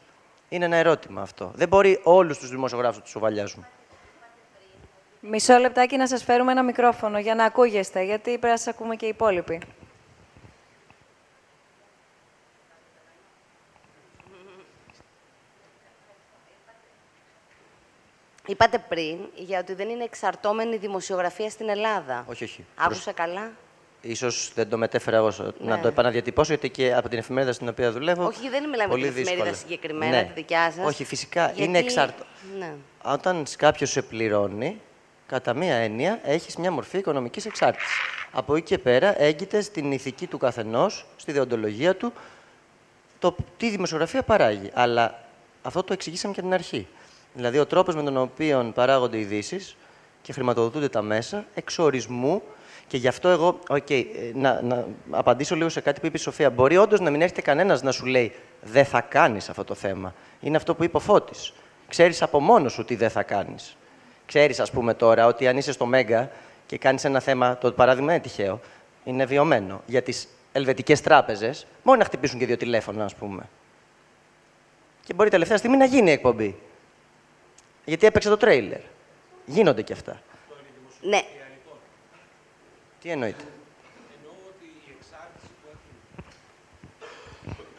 [0.48, 1.50] Είναι ένα ερώτημα αυτό.
[1.54, 3.66] Δεν μπορεί όλους τους δημοσιογράφους να τους σοβαλιάζουν.
[5.20, 8.96] Μισό λεπτάκι να σας φέρουμε ένα μικρόφωνο για να ακούγεστε, γιατί πρέπει να σας ακούμε
[8.96, 9.60] και οι υπόλοιποι.
[18.46, 22.24] Είπατε πριν για ότι δεν είναι εξαρτώμενη η δημοσιογραφία στην Ελλάδα.
[22.28, 22.64] Όχι, όχι.
[22.76, 23.50] Άκουσα καλά.
[24.00, 25.82] Ίσως δεν το μετέφερα εγώ να Ναι.
[25.82, 28.26] το επαναδιατυπώσω, γιατί και από την εφημερίδα στην οποία δουλεύω.
[28.26, 29.70] Όχι, δεν μιλάμε πολύ για την εφημερίδα δύσκολα.
[29.72, 30.22] συγκεκριμένα, Ναι.
[30.24, 30.86] τη δικιά σας.
[30.86, 31.44] Όχι, φυσικά.
[31.46, 32.24] Γιατί- Είναι εξαρτώ.
[32.58, 32.72] Ναι.
[33.02, 34.80] Όταν κάποιος σε πληρώνει,
[35.26, 37.90] κατά μία έννοια, έχεις μια μορφή οικονομικής εξάρτησης.
[38.32, 42.12] Από εκεί και πέρα έγκυται στην ηθική του καθενός, στη δεοντολογία του,
[43.18, 44.70] το τι δημοσιογραφία παράγει.
[44.74, 45.22] Αλλά
[45.62, 46.86] αυτό το εξηγήσαμε και από την αρχή.
[47.36, 49.76] Δηλαδή, ο τρόπος με τον οποίο παράγονται ειδήσεις
[50.22, 52.42] και χρηματοδοτούνται τα μέσα, εξορισμού.
[52.86, 54.04] Και γι' αυτό εγώ, οκ, ε,
[54.34, 56.50] να, να απαντήσω λίγο σε κάτι που είπε η Σοφία.
[56.50, 58.32] Μπορεί όντως να μην έρχεται κανένας να σου λέει
[58.62, 60.14] Δεν θα κάνεις αυτό το θέμα.
[60.40, 61.52] Είναι αυτό που είπε ο Φώτης.
[61.88, 63.76] Ξέρεις από μόνος σου τι δεν θα κάνεις.
[64.26, 66.30] Ξέρεις, ας πούμε τώρα, ότι αν είσαι στο Μέγκα
[66.66, 68.60] και κάνεις ένα θέμα, το παράδειγμα είναι τυχαίο,
[69.04, 69.82] είναι βιωμένο.
[69.86, 73.48] Για τις ελβετικές τράπεζες, μόνο να χτυπήσουν και δύο τηλέφωνα, ας πούμε.
[75.04, 76.56] Και μπορεί τελευταία στιγμή να γίνει η εκπομπή.
[77.86, 78.80] Γιατί έπαιξε το τρέιλερ.
[79.46, 80.22] Γίνονται και αυτά.
[81.00, 81.22] Ναι.
[83.02, 83.44] Τι εννοείται.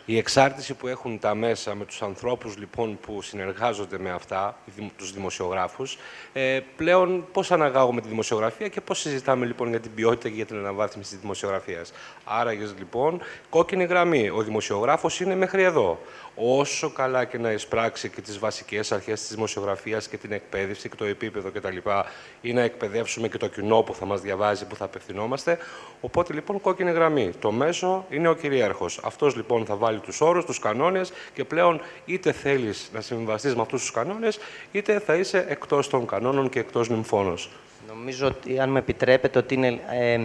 [0.09, 4.71] Η εξάρτηση που έχουν τα μέσα με τους ανθρώπους λοιπόν που συνεργάζονται με αυτά, οι
[4.75, 5.97] δημο- τους δημοσιογράφους,
[6.33, 10.45] ε, πλέον πώς αναγάγουμε τη δημοσιογραφία και πώς συζητάμε λοιπόν για την ποιότητα και για
[10.45, 11.93] την αναβάθμιση της δημοσιογραφίας.
[12.25, 14.29] Άραγες λοιπόν, κόκκινη γραμμή.
[14.29, 15.99] Ο δημοσιογράφος είναι μέχρι εδώ.
[16.39, 20.95] Όσο καλά και να εισπράξει και τις βασικές αρχές της δημοσιογραφίας και την εκπαίδευση και
[20.95, 21.77] το επίπεδο κτλ.
[22.41, 25.57] ή να εκπαιδεύσουμε και το κοινό που θα μας διαβάζει, που θα απευθυνόμαστε.
[26.01, 27.31] Οπότε λοιπόν κόκκινη γραμμή.
[27.39, 28.99] Το μέσο είναι ο κυρίαρχος.
[29.03, 33.61] Αυτός λοιπόν θα βάλει τους όρους, τους κανόνες και πλέον είτε θέλεις να συμβαστείς με
[33.61, 34.39] αυτούς τους κανόνες,
[34.71, 37.49] είτε θα είσαι εκτός των κανόνων και εκτός νυμφώνος.
[37.87, 39.79] Νομίζω ότι, αν με επιτρέπετε, ότι είναι.
[39.89, 40.19] Ε,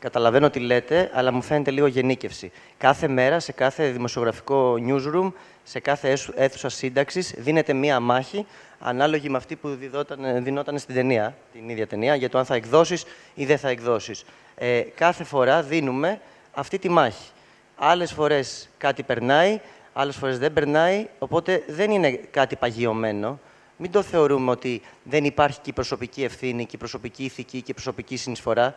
[0.00, 2.50] καταλαβαίνω τι λέτε, αλλά μου φαίνεται λίγο γενίκευση.
[2.78, 5.32] Κάθε μέρα, σε κάθε δημοσιογραφικό newsroom,
[5.62, 8.46] σε κάθε αίθου- αίθουσα σύνταξης, δίνεται μία μάχη
[8.78, 12.54] ανάλογη με αυτή που διδόταν, δινόταν στην ταινία, την ίδια ταινία, για το αν θα
[12.54, 13.04] εκδώσεις
[13.34, 14.24] ή δεν θα εκδώσεις.
[14.54, 16.20] Ε, κάθε φορά δίνουμε
[16.52, 17.30] αυτή τη μάχη.
[17.76, 19.60] Άλλες φορές κάτι περνάει,
[19.92, 23.38] άλλες φορές δεν περνάει, οπότε δεν είναι κάτι παγιωμένο.
[23.76, 27.70] Μην το θεωρούμε ότι δεν υπάρχει και η προσωπική ευθύνη, και η προσωπική ηθική και
[27.70, 28.74] η προσωπική συνεισφορά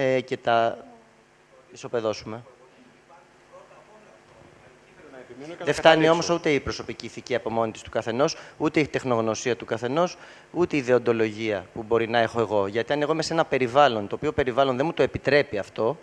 [0.00, 0.78] ε, και τα
[1.72, 2.42] ισοπεδώσουμε.
[5.64, 9.56] Δεν φτάνει όμως ούτε η προσωπική ηθική από μόνη της του καθενός, ούτε η τεχνογνωσία
[9.56, 10.16] του καθενός,
[10.52, 12.66] ούτε η ιδεοντολογία που μπορεί να έχω εγώ.
[12.66, 15.98] Γιατί αν εγώ είμαι σε ένα περιβάλλον, το οποίο περιβάλλον δεν μου το επιτρέπει αυτό,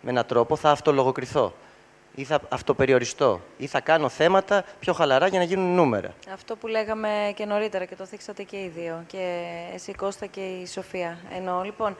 [0.00, 1.54] με έναν τρόπο θα αυτολογοκριθώ
[2.14, 6.12] ή θα αυτοπεριοριστώ ή θα κάνω θέματα πιο χαλαρά για να γίνουν νούμερα.
[6.32, 9.42] Αυτό που λέγαμε και νωρίτερα και το θίξατε και οι δύο, και
[9.74, 11.18] εσύ Κώστα και η Σοφία.
[11.36, 11.96] Εννοώ, λοιπόν,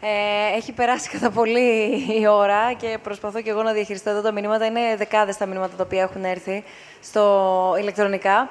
[0.00, 4.32] ε, έχει περάσει κατά πολύ η ώρα και προσπαθώ και εγώ να διαχειριστώ εδώ τα
[4.32, 4.64] μηνύματα.
[4.66, 6.64] Είναι δεκάδες τα μηνύματα τα οποία έχουν έρθει
[7.02, 8.50] στο ηλεκτρονικά.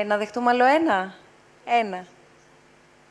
[0.00, 1.14] Ε, να δεχτούμε άλλο ένα;
[1.80, 2.04] Ένα.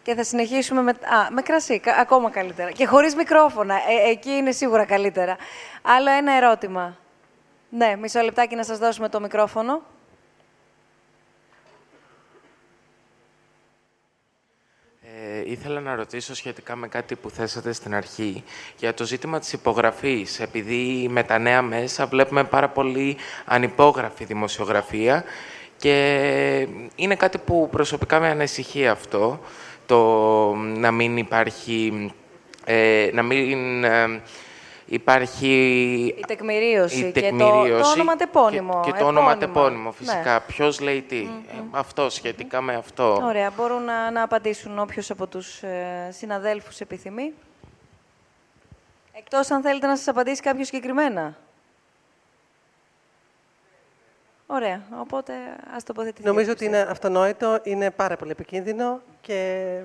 [0.03, 2.71] Και θα συνεχίσουμε με, α, με κρασί, κα- ακόμα καλύτερα.
[2.71, 3.75] Και χωρίς μικρόφωνα.
[3.75, 5.35] Ε, εκεί είναι σίγουρα καλύτερα.
[5.81, 6.97] Άλλο ένα ερώτημα.
[7.77, 9.81] Ναι, μισό λεπτάκι να σας δώσουμε το μικρόφωνο.
[15.01, 18.43] Ε, ήθελα να ρωτήσω σχετικά με κάτι που θέσατε στην αρχή
[18.77, 20.39] για το ζήτημα της υπογραφής.
[20.39, 25.23] Επειδή με τα νέα μέσα βλέπουμε πάρα πολύ ανυπόγραφη δημοσιογραφία
[25.77, 29.39] και είναι κάτι που προσωπικά με ανησυχεί αυτό,
[29.85, 32.11] το να μην υπάρχει...
[32.65, 34.21] Ε, να μην, ε,
[34.85, 35.47] υπάρχει
[36.17, 38.81] η τεκμηρίωση, η και το, το ονοματεπώνυμο.
[38.83, 40.33] Και, και το ονοματεπώνυμο, φυσικά.
[40.33, 40.39] Ναι.
[40.47, 41.27] Ποιος λέει τι.
[41.71, 43.21] αυτό, σχετικά με αυτό.
[43.23, 43.51] Ωραία.
[43.57, 47.33] Μπορούν να, να απαντήσουν όποιος από τους ε, συναδέλφους επιθυμεί.
[49.17, 51.37] Εκτός αν θέλετε να σας απαντήσει κάποιος συγκεκριμένα.
[54.47, 54.81] Ωραία.
[54.99, 55.33] Οπότε
[55.75, 56.29] ας τοποθετηθείτε.
[56.29, 59.79] Νομίζω ότι είναι αυτονόητο, είναι πάρα πολύ επικίνδυνο και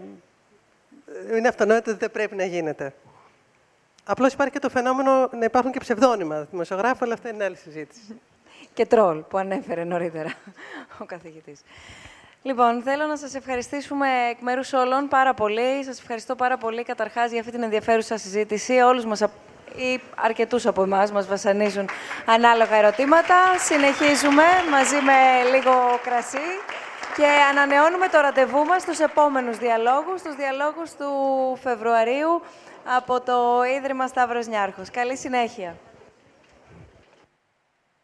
[1.36, 2.94] είναι αυτονόητο ότι δεν πρέπει να γίνεται.
[4.10, 8.20] Απλώς υπάρχει και το φαινόμενο να υπάρχουν και ψευδόνυμα δημοσιογράφου, αλλά αυτό είναι άλλη συζήτηση.
[8.76, 10.32] και τρόλ που ανέφερε νωρίτερα
[10.98, 11.60] ο καθηγητής.
[12.42, 15.84] Λοιπόν, θέλω να σας ευχαριστήσουμε εκ μέρους όλων πάρα πολύ.
[15.84, 18.72] Σας ευχαριστώ πάρα πολύ καταρχάς για αυτή την ενδιαφέρουσα συζήτηση.
[18.72, 19.20] Όλους μας
[19.76, 21.88] ή αρκετούς από εμάς μας βασανίζουν
[22.26, 23.36] ανάλογα ερωτήματα.
[23.58, 25.72] Συνεχίζουμε μαζί με λίγο
[26.02, 26.48] κρασί
[27.16, 31.08] και ανανεώνουμε το ραντεβού μας στους επόμενους διαλόγους, στους διαλόγους του
[31.62, 32.42] Φεβρουαρίου
[32.84, 34.90] από το Ίδρυμα Σταύρος Νιάρχος.
[34.90, 35.76] Καλή συνέχεια.